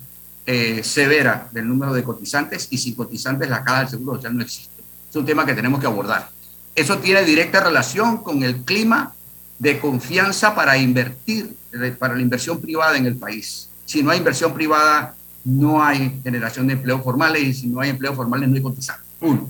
eh, 0.53 0.83
severa 0.83 1.47
del 1.53 1.69
número 1.69 1.93
de 1.93 2.03
cotizantes 2.03 2.67
y 2.71 2.77
sin 2.77 2.97
cotizantes 2.97 3.49
la 3.49 3.63
Caja 3.63 3.81
del 3.83 3.89
Seguro 3.91 4.17
Social 4.17 4.37
no 4.37 4.43
existe. 4.43 4.83
Es 5.09 5.15
un 5.15 5.25
tema 5.25 5.47
que 5.47 5.55
tenemos 5.55 5.79
que 5.79 5.87
abordar. 5.87 6.29
Eso 6.75 6.99
tiene 6.99 7.23
directa 7.23 7.63
relación 7.63 8.17
con 8.19 8.43
el 8.43 8.63
clima 8.63 9.15
de 9.61 9.79
confianza 9.79 10.53
para 10.53 10.77
invertir, 10.77 11.55
para 12.01 12.17
la 12.17 12.21
inversión 12.21 12.61
privada 12.61 12.97
en 12.97 13.07
el 13.07 13.15
país. 13.15 13.69
si 13.87 14.03
no 14.03 14.11
hay 14.11 14.19
inversión 14.19 14.53
privada, 14.53 15.15
no 15.45 15.85
hay 15.85 16.21
generación 16.25 16.67
de 16.67 16.73
empleos 16.73 17.01
formales 17.05 17.45
y 17.45 17.55
si 17.55 17.69
no 17.69 17.81
hay 17.81 17.91
empleos 17.91 18.17
formales, 18.17 18.49
no 18.49 18.57
hay 18.57 18.63
cotizar. 18.63 18.99
Uno. 19.21 19.49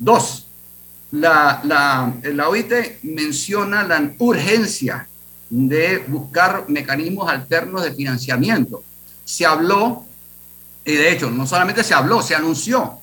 Dos, 0.00 0.48
la, 1.12 1.60
la, 1.62 2.12
la 2.24 2.48
OIT 2.48 2.72
menciona 3.04 3.84
la 3.84 4.12
urgencia 4.18 5.06
de 5.48 5.98
buscar 6.08 6.64
mecanismos 6.66 7.30
alternos 7.30 7.84
de 7.84 7.92
financiamiento. 7.92 8.82
Se 9.24 9.46
habló, 9.46 10.06
y 10.90 10.96
de 10.96 11.12
hecho, 11.12 11.30
no 11.30 11.46
solamente 11.46 11.84
se 11.84 11.94
habló, 11.94 12.20
se 12.20 12.34
anunció 12.34 12.98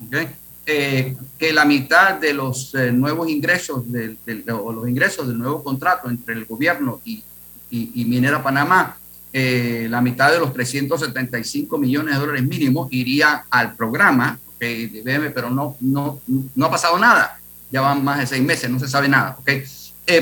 eh, 0.65 1.15
que 1.37 1.53
la 1.53 1.63
mitad 1.63 2.15
de 2.15 2.33
los 2.33 2.75
eh, 2.75 2.91
nuevos 2.91 3.29
ingresos 3.29 3.89
del, 3.89 4.17
o 4.51 4.73
los 4.73 4.87
ingresos 4.87 5.27
del 5.27 5.37
nuevo 5.37 5.63
contrato 5.63 6.09
entre 6.09 6.35
el 6.35 6.45
gobierno 6.45 6.99
y, 7.05 7.23
y, 7.69 8.05
Minera 8.05 8.43
Panamá, 8.43 8.97
eh, 9.31 9.87
la 9.89 10.01
mitad 10.01 10.31
de 10.31 10.39
los 10.39 10.53
375 10.53 11.77
millones 11.77 12.15
de 12.15 12.19
dólares 12.19 12.43
mínimos 12.43 12.89
iría 12.91 13.45
al 13.49 13.75
programa 13.75 14.37
de 14.59 15.01
BM, 15.05 15.29
pero 15.31 15.49
no, 15.49 15.77
no, 15.79 16.19
no 16.55 16.65
ha 16.65 16.71
pasado 16.71 16.99
nada. 16.99 17.39
Ya 17.71 17.81
van 17.81 18.03
más 18.03 18.19
de 18.19 18.27
seis 18.27 18.43
meses, 18.43 18.69
no 18.69 18.79
se 18.79 18.87
sabe 18.87 19.07
nada. 19.07 19.37
¿okay? 19.39 19.63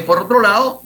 por 0.06 0.20
otro 0.20 0.42
lado, 0.42 0.82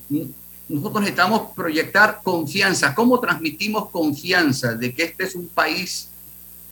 nosotros 0.68 1.02
necesitamos 1.02 1.54
proyectar 1.56 2.20
confianza. 2.22 2.94
¿Cómo 2.94 3.20
transmitimos 3.20 3.90
confianza 3.90 4.76
de 4.76 4.94
que 4.94 5.04
este 5.04 5.24
es 5.24 5.36
un 5.36 5.48
país 5.48 6.10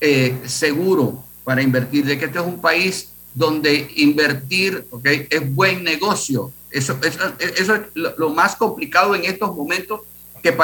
eh, 0.01 0.37
seguro 0.45 1.23
para 1.43 1.61
invertir, 1.61 2.05
de 2.05 2.17
que 2.17 2.25
este 2.25 2.39
es 2.39 2.45
un 2.45 2.59
país 2.61 3.09
donde 3.33 3.89
invertir 3.95 4.85
okay, 4.91 5.27
es 5.29 5.53
buen 5.53 5.83
negocio? 5.83 6.51
Eso, 6.69 6.97
eso, 7.01 7.75
es 7.75 7.81
lo, 7.93 8.29
más 8.29 8.55
complicado 8.55 9.15
en 9.15 9.25
estos 9.25 9.55
momentos 9.55 10.01
que, 10.43 10.55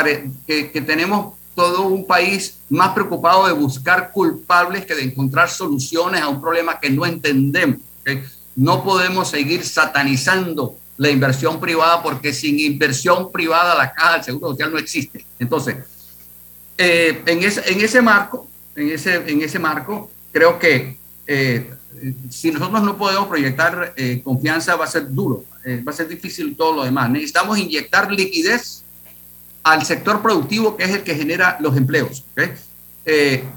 que, 0.45 0.71
que, 0.71 0.81
tenemos 0.81 1.34
todo 1.55 1.84
un 1.84 2.05
país 2.05 2.57
más 2.69 2.93
preocupado 2.93 3.47
de 3.47 3.53
buscar 3.53 4.11
culpables 4.11 4.86
que 4.86 4.95
de 4.95 5.03
encontrar 5.03 5.49
soluciones 5.49 6.21
a 6.21 6.27
un 6.27 6.41
problema 6.41 6.79
que 6.79 6.89
no 6.89 7.05
entendemos. 7.05 7.77
¿okay? 8.01 8.23
No 8.55 8.84
podemos 8.84 9.29
seguir 9.29 9.65
satanizando 9.65 10.77
la 10.97 11.09
inversión 11.09 11.59
privada, 11.59 12.03
porque 12.03 12.34
sin 12.34 12.59
inversión 12.59 13.31
privada 13.31 13.75
la 13.75 13.93
caja 13.93 14.13
del 14.13 14.23
Seguro 14.23 14.51
Social 14.51 14.71
no 14.71 14.77
existe. 14.77 15.25
Entonces, 15.39 15.77
eh, 16.77 17.21
en, 17.25 17.43
ese, 17.43 17.71
en 17.71 17.81
ese 17.81 18.01
marco, 18.01 18.47
en 18.76 18.89
ese, 18.89 19.15
en 19.15 19.41
ese 19.41 19.59
marco, 19.59 20.09
creo 20.32 20.59
que 20.59 20.97
eh, 21.28 21.69
si 22.30 22.51
nosotros 22.51 22.84
no 22.84 22.97
podemos 22.97 23.28
proyectar 23.28 23.93
eh, 23.95 24.21
confianza, 24.24 24.76
va 24.76 24.86
a 24.86 24.88
ser 24.88 25.13
duro, 25.13 25.45
va 25.65 25.91
a 25.91 25.95
ser 25.95 26.07
difícil 26.07 26.55
todo 26.55 26.76
lo 26.76 26.84
demás. 26.84 27.09
Necesitamos 27.09 27.57
inyectar 27.57 28.11
liquidez 28.11 28.84
al 29.63 29.86
sector 29.86 30.21
productivo, 30.21 30.76
que 30.76 30.84
es 30.84 30.89
el 30.89 31.03
que 31.03 31.15
genera 31.15 31.57
los 31.61 31.78
empleos. 31.78 32.26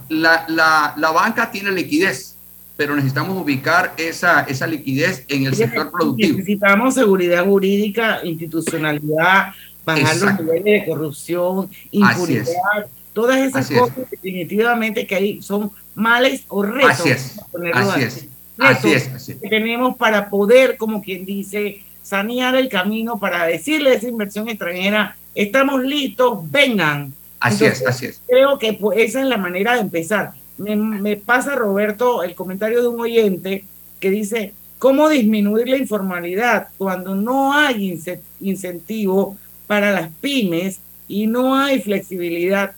La, 0.08 0.44
la, 0.48 0.94
la 0.96 1.10
banca 1.10 1.50
tiene 1.50 1.72
liquidez, 1.72 2.36
pero 2.76 2.94
necesitamos 2.94 3.42
ubicar 3.42 3.94
esa, 3.96 4.42
esa 4.42 4.66
liquidez 4.66 5.24
en 5.28 5.46
el 5.46 5.54
sector 5.54 5.90
productivo. 5.90 6.38
Necesitamos 6.38 6.94
seguridad 6.94 7.44
jurídica, 7.44 8.20
institucionalidad, 8.22 9.54
bajar 9.84 10.16
los 10.16 10.40
niveles 10.40 10.64
de 10.64 10.84
corrupción, 10.86 11.70
impunidad, 11.90 12.86
todas 13.16 13.38
esas 13.38 13.70
cosas 13.70 14.10
definitivamente 14.10 15.06
que 15.06 15.14
ahí 15.16 15.42
son 15.42 15.70
males 15.94 16.44
o 16.48 16.62
retos. 16.62 17.00
Así 17.00 17.08
es, 17.08 17.40
así 17.72 18.02
es. 18.02 18.26
Así 18.58 18.92
es, 18.92 19.08
así 19.08 19.34
Que 19.34 19.48
tenemos 19.48 19.96
para 19.96 20.28
poder, 20.28 20.76
como 20.76 21.02
quien 21.02 21.24
dice, 21.24 21.82
sanear 22.02 22.54
el 22.56 22.68
camino 22.68 23.18
para 23.18 23.46
decirle 23.46 23.90
a 23.90 23.94
esa 23.94 24.08
inversión 24.08 24.48
extranjera, 24.48 25.16
estamos 25.34 25.82
listos, 25.82 26.50
vengan. 26.50 27.14
Así 27.40 27.64
es, 27.64 27.86
así 27.86 28.06
es. 28.06 28.20
Creo 28.28 28.58
que 28.58 28.74
pues, 28.74 28.98
esa 28.98 29.22
es 29.22 29.26
la 29.26 29.38
manera 29.38 29.74
de 29.74 29.80
empezar 29.80 30.34
me, 30.58 31.16
pasa, 31.16 31.54
Roberto, 31.54 32.22
el 32.22 32.34
comentario 32.34 32.82
de 32.82 32.88
un 32.88 33.00
oyente 33.00 33.64
que 34.00 34.10
dice, 34.10 34.52
¿cómo 34.78 35.08
disminuir 35.08 35.68
la 35.68 35.76
informalidad 35.76 36.68
cuando 36.78 37.14
no 37.14 37.52
hay 37.52 37.98
incentivo 38.40 39.36
para 39.66 39.92
las 39.92 40.10
pymes 40.20 40.80
y 41.08 41.26
no 41.26 41.56
hay 41.56 41.80
flexibilidad 41.80 42.74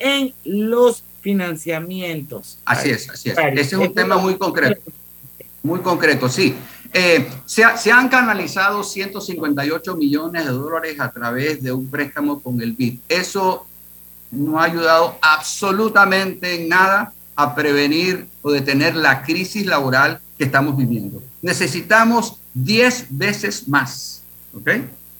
en 0.00 0.34
los 0.44 1.04
financiamientos? 1.20 2.58
Así 2.64 2.90
es, 2.90 3.08
así 3.08 3.30
es. 3.30 3.38
Ese 3.38 3.60
es 3.60 3.72
un 3.74 3.94
tema 3.94 4.16
muy 4.16 4.36
concreto. 4.36 4.90
Muy 5.62 5.80
concreto, 5.80 6.28
sí. 6.28 6.54
Eh, 6.92 7.28
se, 7.46 7.62
se, 7.76 7.92
han 7.92 8.08
canalizado 8.08 8.82
158 8.82 9.94
millones 9.94 10.44
de 10.44 10.50
dólares 10.50 10.98
a 10.98 11.12
través 11.12 11.62
de 11.62 11.70
un 11.70 11.88
préstamo 11.88 12.40
con 12.40 12.60
el 12.60 12.72
BID. 12.72 12.98
Eso 13.08 13.66
no 14.32 14.60
ha 14.60 14.64
ayudado 14.64 15.16
absolutamente 15.22 16.60
en 16.60 16.68
nada 16.68 17.12
a 17.36 17.54
prevenir 17.54 18.26
o 18.42 18.50
detener 18.50 18.96
la 18.96 19.22
crisis 19.22 19.66
laboral 19.66 20.20
que 20.36 20.44
estamos 20.44 20.76
viviendo. 20.76 21.22
Necesitamos 21.42 22.38
10 22.54 23.06
veces 23.10 23.68
más, 23.68 24.22
¿ok? 24.54 24.70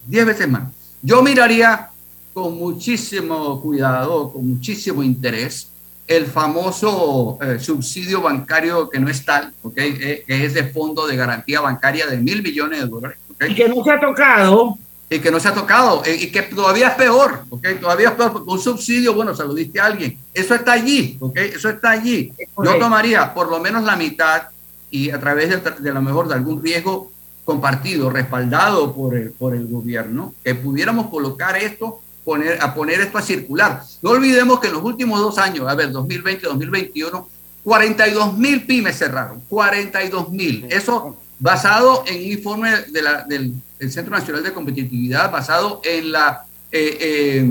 10 0.06 0.26
veces 0.26 0.48
más. 0.48 0.72
Yo 1.02 1.22
miraría 1.22 1.89
con 2.32 2.56
muchísimo 2.56 3.60
cuidado, 3.60 4.32
con 4.32 4.48
muchísimo 4.48 5.02
interés, 5.02 5.70
el 6.06 6.26
famoso 6.26 7.38
eh, 7.40 7.58
subsidio 7.58 8.20
bancario 8.22 8.90
que 8.90 8.98
no 8.98 9.08
es 9.08 9.24
tal, 9.24 9.52
¿ok? 9.62 9.74
Eh, 9.76 10.24
que 10.26 10.44
es 10.44 10.54
de 10.54 10.64
fondo 10.64 11.06
de 11.06 11.16
garantía 11.16 11.60
bancaria 11.60 12.06
de 12.06 12.16
mil 12.16 12.42
millones 12.42 12.80
de 12.80 12.86
dólares. 12.86 13.18
Y 13.48 13.54
que 13.54 13.68
no 13.68 13.82
se 13.84 13.90
ha 13.92 14.00
tocado 14.00 14.78
y 15.12 15.18
que 15.18 15.30
no 15.32 15.40
se 15.40 15.48
ha 15.48 15.54
tocado 15.54 16.04
eh, 16.04 16.14
y 16.14 16.30
que 16.30 16.42
todavía 16.42 16.88
es 16.88 16.94
peor, 16.94 17.42
¿ok? 17.50 17.66
Todavía 17.80 18.10
es 18.10 18.14
peor 18.14 18.32
porque 18.32 18.50
un 18.50 18.60
subsidio, 18.60 19.12
bueno, 19.12 19.34
se 19.34 19.42
lo 19.42 19.52
diste 19.52 19.80
a 19.80 19.86
alguien. 19.86 20.16
Eso 20.32 20.54
está 20.54 20.72
allí, 20.72 21.16
¿ok? 21.18 21.36
Eso 21.36 21.68
está 21.68 21.90
allí. 21.90 22.32
Yo 22.64 22.78
tomaría 22.78 23.34
por 23.34 23.50
lo 23.50 23.58
menos 23.58 23.82
la 23.82 23.96
mitad 23.96 24.44
y 24.88 25.10
a 25.10 25.18
través 25.18 25.50
de, 25.50 25.92
lo 25.92 26.00
mejor 26.00 26.28
de 26.28 26.34
algún 26.34 26.62
riesgo 26.62 27.10
compartido, 27.44 28.08
respaldado 28.08 28.94
por 28.94 29.16
el, 29.16 29.32
por 29.32 29.56
el 29.56 29.66
gobierno, 29.66 30.32
que 30.44 30.54
pudiéramos 30.54 31.08
colocar 31.08 31.56
esto, 31.56 32.00
poner, 32.24 32.62
a 32.62 32.74
poner 32.74 33.00
esto 33.00 33.18
a 33.18 33.22
circular. 33.22 33.82
No 34.02 34.10
olvidemos 34.10 34.60
que 34.60 34.68
en 34.68 34.74
los 34.74 34.84
últimos 34.84 35.20
dos 35.20 35.38
años, 35.38 35.68
a 35.68 35.74
ver, 35.74 35.90
2020, 35.90 36.46
2021, 36.46 37.28
42 37.64 38.38
mil 38.38 38.64
pymes 38.64 38.98
cerraron, 38.98 39.40
42 39.48 40.30
mil. 40.30 40.66
Eso 40.70 41.16
basado 41.38 42.04
en 42.06 42.16
un 42.16 42.30
informe 42.30 42.70
de 42.88 43.02
la, 43.02 43.24
del 43.24 43.54
el 43.80 43.90
Centro 43.90 44.16
Nacional 44.16 44.42
de 44.42 44.52
Competitividad 44.52 45.32
basado 45.32 45.80
en 45.82 46.12
la 46.12 46.44
eh, 46.70 47.44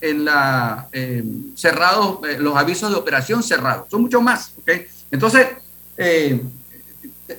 en 0.00 0.24
la 0.24 0.88
eh, 0.90 1.22
cerrados 1.54 2.18
eh, 2.28 2.38
los 2.38 2.56
avisos 2.56 2.90
de 2.90 2.96
operación 2.96 3.42
cerrados 3.42 3.86
son 3.90 4.02
mucho 4.02 4.20
más 4.20 4.54
¿ok? 4.58 4.70
entonces 5.10 5.46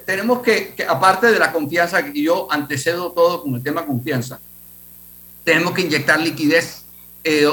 tenemos 0.06 0.42
que, 0.42 0.74
aparte 0.88 1.28
de 1.28 1.40
la 1.40 1.52
confianza 1.52 2.00
y 2.14 2.24
yo 2.24 2.52
antecedo 2.52 3.12
todo 3.12 3.44
con 3.44 3.56
el 3.56 3.64
tema 3.64 3.86
confianza 3.86 4.40
tenemos 5.48 5.72
que 5.72 5.84
inyectar 5.84 6.20
liquidez. 6.20 6.84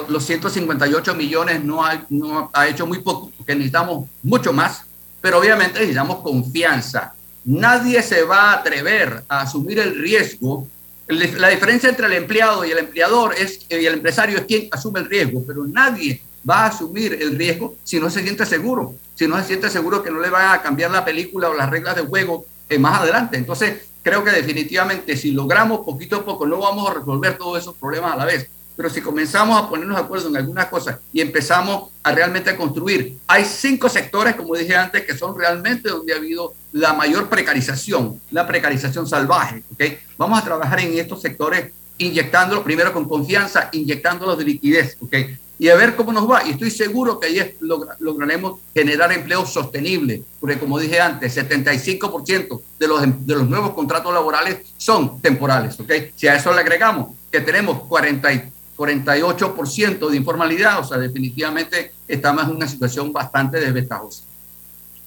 Los 0.09 0.27
158 0.27 1.15
millones 1.15 1.63
no 1.63 1.85
ha, 1.85 2.05
no 2.11 2.51
ha 2.53 2.67
hecho 2.67 2.87
muy 2.87 2.99
poco 2.99 3.31
porque 3.37 3.55
necesitamos 3.55 4.09
mucho 4.23 4.53
más 4.53 4.85
pero 5.25 5.39
obviamente 5.39 5.79
necesitamos 5.79 6.19
confianza. 6.19 7.15
Nadie 7.47 8.03
se 8.03 8.25
va 8.25 8.51
a 8.51 8.55
atrever 8.57 9.25
a 9.27 9.41
asumir 9.41 9.79
el 9.79 9.99
riesgo. 9.99 10.69
La 11.09 11.49
diferencia 11.49 11.89
entre 11.89 12.09
el 12.09 12.13
empleado 12.13 12.63
y 12.63 12.73
el 12.73 12.77
empleador 12.77 13.35
es 13.35 13.61
y 13.71 13.87
el 13.87 13.95
empresario 13.95 14.37
es 14.37 14.45
quien 14.45 14.69
asume 14.71 15.01
el 15.01 15.09
riesgo, 15.09 15.43
pero 15.47 15.65
nadie 15.67 16.21
va 16.47 16.65
a 16.65 16.67
asumir 16.67 17.15
el 17.15 17.39
riesgo 17.39 17.75
si 17.83 17.99
no 17.99 18.11
se 18.11 18.23
siente 18.23 18.45
seguro, 18.45 18.97
si 19.15 19.27
no 19.27 19.39
se 19.39 19.47
siente 19.47 19.71
seguro 19.71 20.03
que 20.03 20.11
no 20.11 20.21
le 20.21 20.29
van 20.29 20.59
a 20.59 20.61
cambiar 20.61 20.91
la 20.91 21.07
película 21.07 21.49
o 21.49 21.55
las 21.55 21.71
reglas 21.71 21.97
de 21.97 22.03
juego 22.03 22.45
eh, 22.69 22.79
más 22.79 23.01
adelante. 23.01 23.39
Entonces, 23.39 23.81
creo 24.05 24.23
que 24.23 24.31
definitivamente 24.31 25.17
si 25.17 25.33
logramos 25.33 25.81
poquito 25.81 26.17
a 26.17 26.25
poco, 26.25 26.47
no 26.47 26.59
vamos 26.59 26.89
a 26.89 26.95
resolver 26.95 27.37
todos 27.37 27.61
esos 27.61 27.75
problemas 27.75 28.13
a 28.13 28.17
la 28.17 28.27
vez, 28.27 28.49
pero 28.77 28.91
si 28.91 29.01
comenzamos 29.01 29.61
a 29.61 29.69
ponernos 29.69 29.97
de 29.97 30.03
acuerdo 30.03 30.29
en 30.29 30.37
algunas 30.37 30.67
cosas 30.67 30.99
y 31.13 31.21
empezamos 31.21 31.91
a 32.03 32.13
realmente 32.13 32.55
construir, 32.55 33.19
hay 33.27 33.45
cinco 33.45 33.89
sectores, 33.89 34.37
como 34.37 34.55
dije 34.55 34.77
antes, 34.77 35.05
que 35.07 35.17
son 35.17 35.37
realmente 35.37 35.89
donde 35.89 36.13
ha 36.13 36.17
habido 36.17 36.55
la 36.73 36.93
mayor 36.93 37.29
precarización, 37.29 38.21
la 38.31 38.47
precarización 38.47 39.09
salvaje. 39.09 39.63
¿okay? 39.73 39.99
Vamos 40.19 40.39
a 40.39 40.45
trabajar 40.45 40.81
en 40.81 40.99
estos 40.99 41.23
sectores 41.23 41.73
inyectándolos 41.97 42.65
primero 42.65 42.93
con 42.93 43.09
confianza, 43.09 43.71
inyectándolos 43.73 44.37
de 44.37 44.45
liquidez, 44.45 44.97
¿okay? 45.01 45.39
Y 45.65 45.71
a 45.71 45.77
ver 45.77 45.97
cómo 45.97 46.12
nos 46.12 46.31
va. 46.31 46.47
Y 46.47 46.51
estoy 46.51 46.71
seguro 46.71 47.19
que 47.19 47.29
ahí 47.29 47.57
lograremos 47.99 48.61
generar 48.75 49.11
empleo 49.12 49.47
sostenible, 49.47 50.23
porque 50.39 50.59
como 50.59 50.79
dije 50.79 51.01
antes, 51.01 51.35
75% 51.39 52.61
de 52.79 52.87
los, 52.87 53.27
de 53.27 53.35
los 53.35 53.49
nuevos 53.49 53.73
contratos 53.73 54.12
laborales 54.12 54.59
son 54.77 55.23
temporales. 55.23 55.81
¿okay? 55.81 56.11
Si 56.15 56.29
a 56.29 56.35
eso 56.37 56.53
le 56.53 56.61
agregamos 56.61 57.17
que 57.33 57.41
tenemos 57.41 57.79
40 57.85 58.51
48% 58.77 60.11
de 60.11 60.17
informalidad, 60.19 60.81
o 60.81 60.85
sea, 60.85 60.99
definitivamente 60.99 61.93
estamos 62.09 62.45
en 62.45 62.57
una 62.57 62.69
situación 62.69 63.11
bastante 63.11 63.59
desventajosa. 63.59 64.25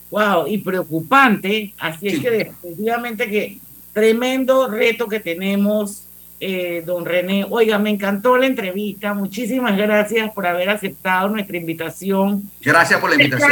Wow, 0.10 0.48
y 0.48 0.58
preocupante, 0.58 1.76
así 1.78 2.08
es 2.08 2.20
que 2.20 2.32
definitivamente 2.32 3.30
que 3.30 3.60
tremendo 3.94 4.70
reto 4.70 5.08
que 5.08 5.20
tenemos 5.20 6.04
eh, 6.40 6.84
don 6.86 7.06
René. 7.06 7.46
Oiga, 7.50 7.78
me 7.80 7.90
encantó 7.90 8.38
la 8.38 8.46
entrevista. 8.46 9.14
Muchísimas 9.14 9.76
gracias 9.78 10.32
por 10.34 10.46
haber 10.46 10.70
aceptado 10.70 11.30
nuestra 11.30 11.58
invitación. 11.58 12.44
Gracias 12.62 13.00
por 13.00 13.10
la 13.10 13.16
invitación. 13.16 13.52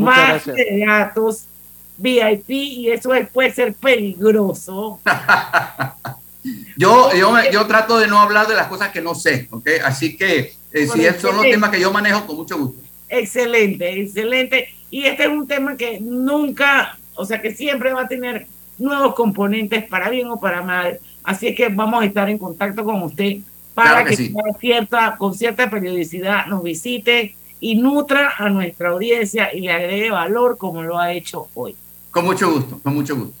Muchas 0.00 0.04
base 0.04 0.52
gracias. 0.52 0.56
de 0.56 0.84
datos 0.86 1.44
VIP 1.96 2.50
y 2.50 2.90
eso 2.90 3.14
es- 3.14 3.28
puede 3.30 3.52
ser 3.52 3.74
peligroso. 3.74 5.00
Yo, 6.76 7.10
yo, 7.14 7.32
yo 7.50 7.66
trato 7.66 7.98
de 7.98 8.06
no 8.06 8.20
hablar 8.20 8.46
de 8.46 8.54
las 8.54 8.66
cosas 8.66 8.90
que 8.90 9.00
no 9.00 9.14
sé, 9.14 9.48
¿ok? 9.50 9.66
Así 9.82 10.14
que 10.16 10.38
eh, 10.40 10.52
si 10.82 10.88
Correcto. 10.88 11.28
son 11.28 11.36
los 11.36 11.44
temas 11.46 11.70
que 11.70 11.80
yo 11.80 11.90
manejo, 11.90 12.26
con 12.26 12.36
mucho 12.36 12.58
gusto. 12.58 12.82
Excelente, 13.08 14.00
excelente. 14.02 14.68
Y 14.90 15.06
este 15.06 15.22
es 15.22 15.28
un 15.30 15.46
tema 15.46 15.76
que 15.76 16.00
nunca, 16.00 16.98
o 17.14 17.24
sea, 17.24 17.40
que 17.40 17.54
siempre 17.54 17.94
va 17.94 18.02
a 18.02 18.08
tener 18.08 18.46
nuevos 18.76 19.14
componentes 19.14 19.84
para 19.88 20.10
bien 20.10 20.28
o 20.28 20.38
para 20.38 20.60
mal. 20.60 20.98
Así 21.24 21.48
es 21.48 21.56
que 21.56 21.68
vamos 21.68 22.02
a 22.02 22.06
estar 22.06 22.28
en 22.28 22.38
contacto 22.38 22.84
con 22.84 23.02
usted 23.02 23.38
para 23.74 23.90
Claro 23.90 24.04
que 24.04 24.16
que, 24.16 24.16
sí. 24.16 24.32
con 24.32 24.54
cierta, 24.60 25.16
con 25.16 25.34
cierta 25.34 25.68
periodicidad 25.68 26.46
nos 26.46 26.62
visite 26.62 27.34
y 27.60 27.76
nutra 27.76 28.34
a 28.36 28.50
nuestra 28.50 28.90
audiencia 28.90 29.52
y 29.52 29.62
le 29.62 29.72
agregue 29.72 30.10
valor 30.10 30.58
como 30.58 30.82
lo 30.82 30.98
ha 30.98 31.12
hecho 31.12 31.48
hoy. 31.54 31.74
Con 32.10 32.26
mucho 32.26 32.52
gusto, 32.52 32.78
con 32.82 32.94
mucho 32.94 33.16
gusto. 33.16 33.34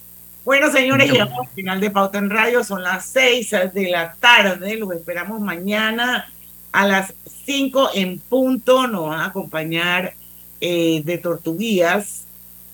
Bueno, 0.44 0.70
señores, 0.70 1.10
llegamos 1.10 1.38
al 1.46 1.54
final 1.54 1.80
de 1.80 1.90
Pauta 1.90 2.18
en 2.18 2.28
Radio. 2.28 2.62
Son 2.64 2.82
las 2.82 3.06
6 3.06 3.54
de 3.72 3.90
la 3.90 4.14
tarde. 4.20 4.76
Los 4.76 4.92
esperamos 4.92 5.40
mañana 5.40 6.30
a 6.72 6.86
las 6.86 7.14
5 7.46 7.90
en 7.94 8.18
punto. 8.18 8.86
Nos 8.86 9.08
van 9.08 9.20
a 9.20 9.26
acompañar 9.26 10.14
eh, 10.60 11.02
de 11.04 11.18
Tortuguías 11.18 12.24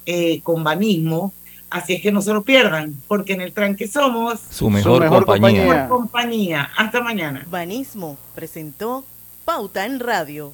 eh, 0.06 0.40
con 0.42 0.64
Banismo. 0.64 1.32
Así 1.70 1.94
es 1.94 2.02
que 2.02 2.10
no 2.10 2.20
se 2.20 2.32
lo 2.32 2.42
pierdan, 2.42 2.96
porque 3.06 3.32
en 3.32 3.40
el 3.40 3.52
tranque 3.52 3.86
somos 3.86 4.40
Su 4.50 4.68
mejor, 4.70 5.06
compañía. 5.08 5.64
mejor 5.64 5.88
compañía. 5.88 6.70
Hasta 6.76 7.00
mañana. 7.00 7.46
Banismo 7.48 8.18
presentó 8.34 9.04
Pauta 9.44 9.86
en 9.86 10.00
Radio. 10.00 10.52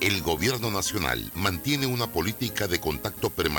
El 0.00 0.22
gobierno 0.22 0.70
nacional 0.70 1.30
mantiene 1.34 1.86
una 1.86 2.06
política 2.06 2.66
de 2.68 2.78
contacto 2.80 3.30
permanente 3.30 3.48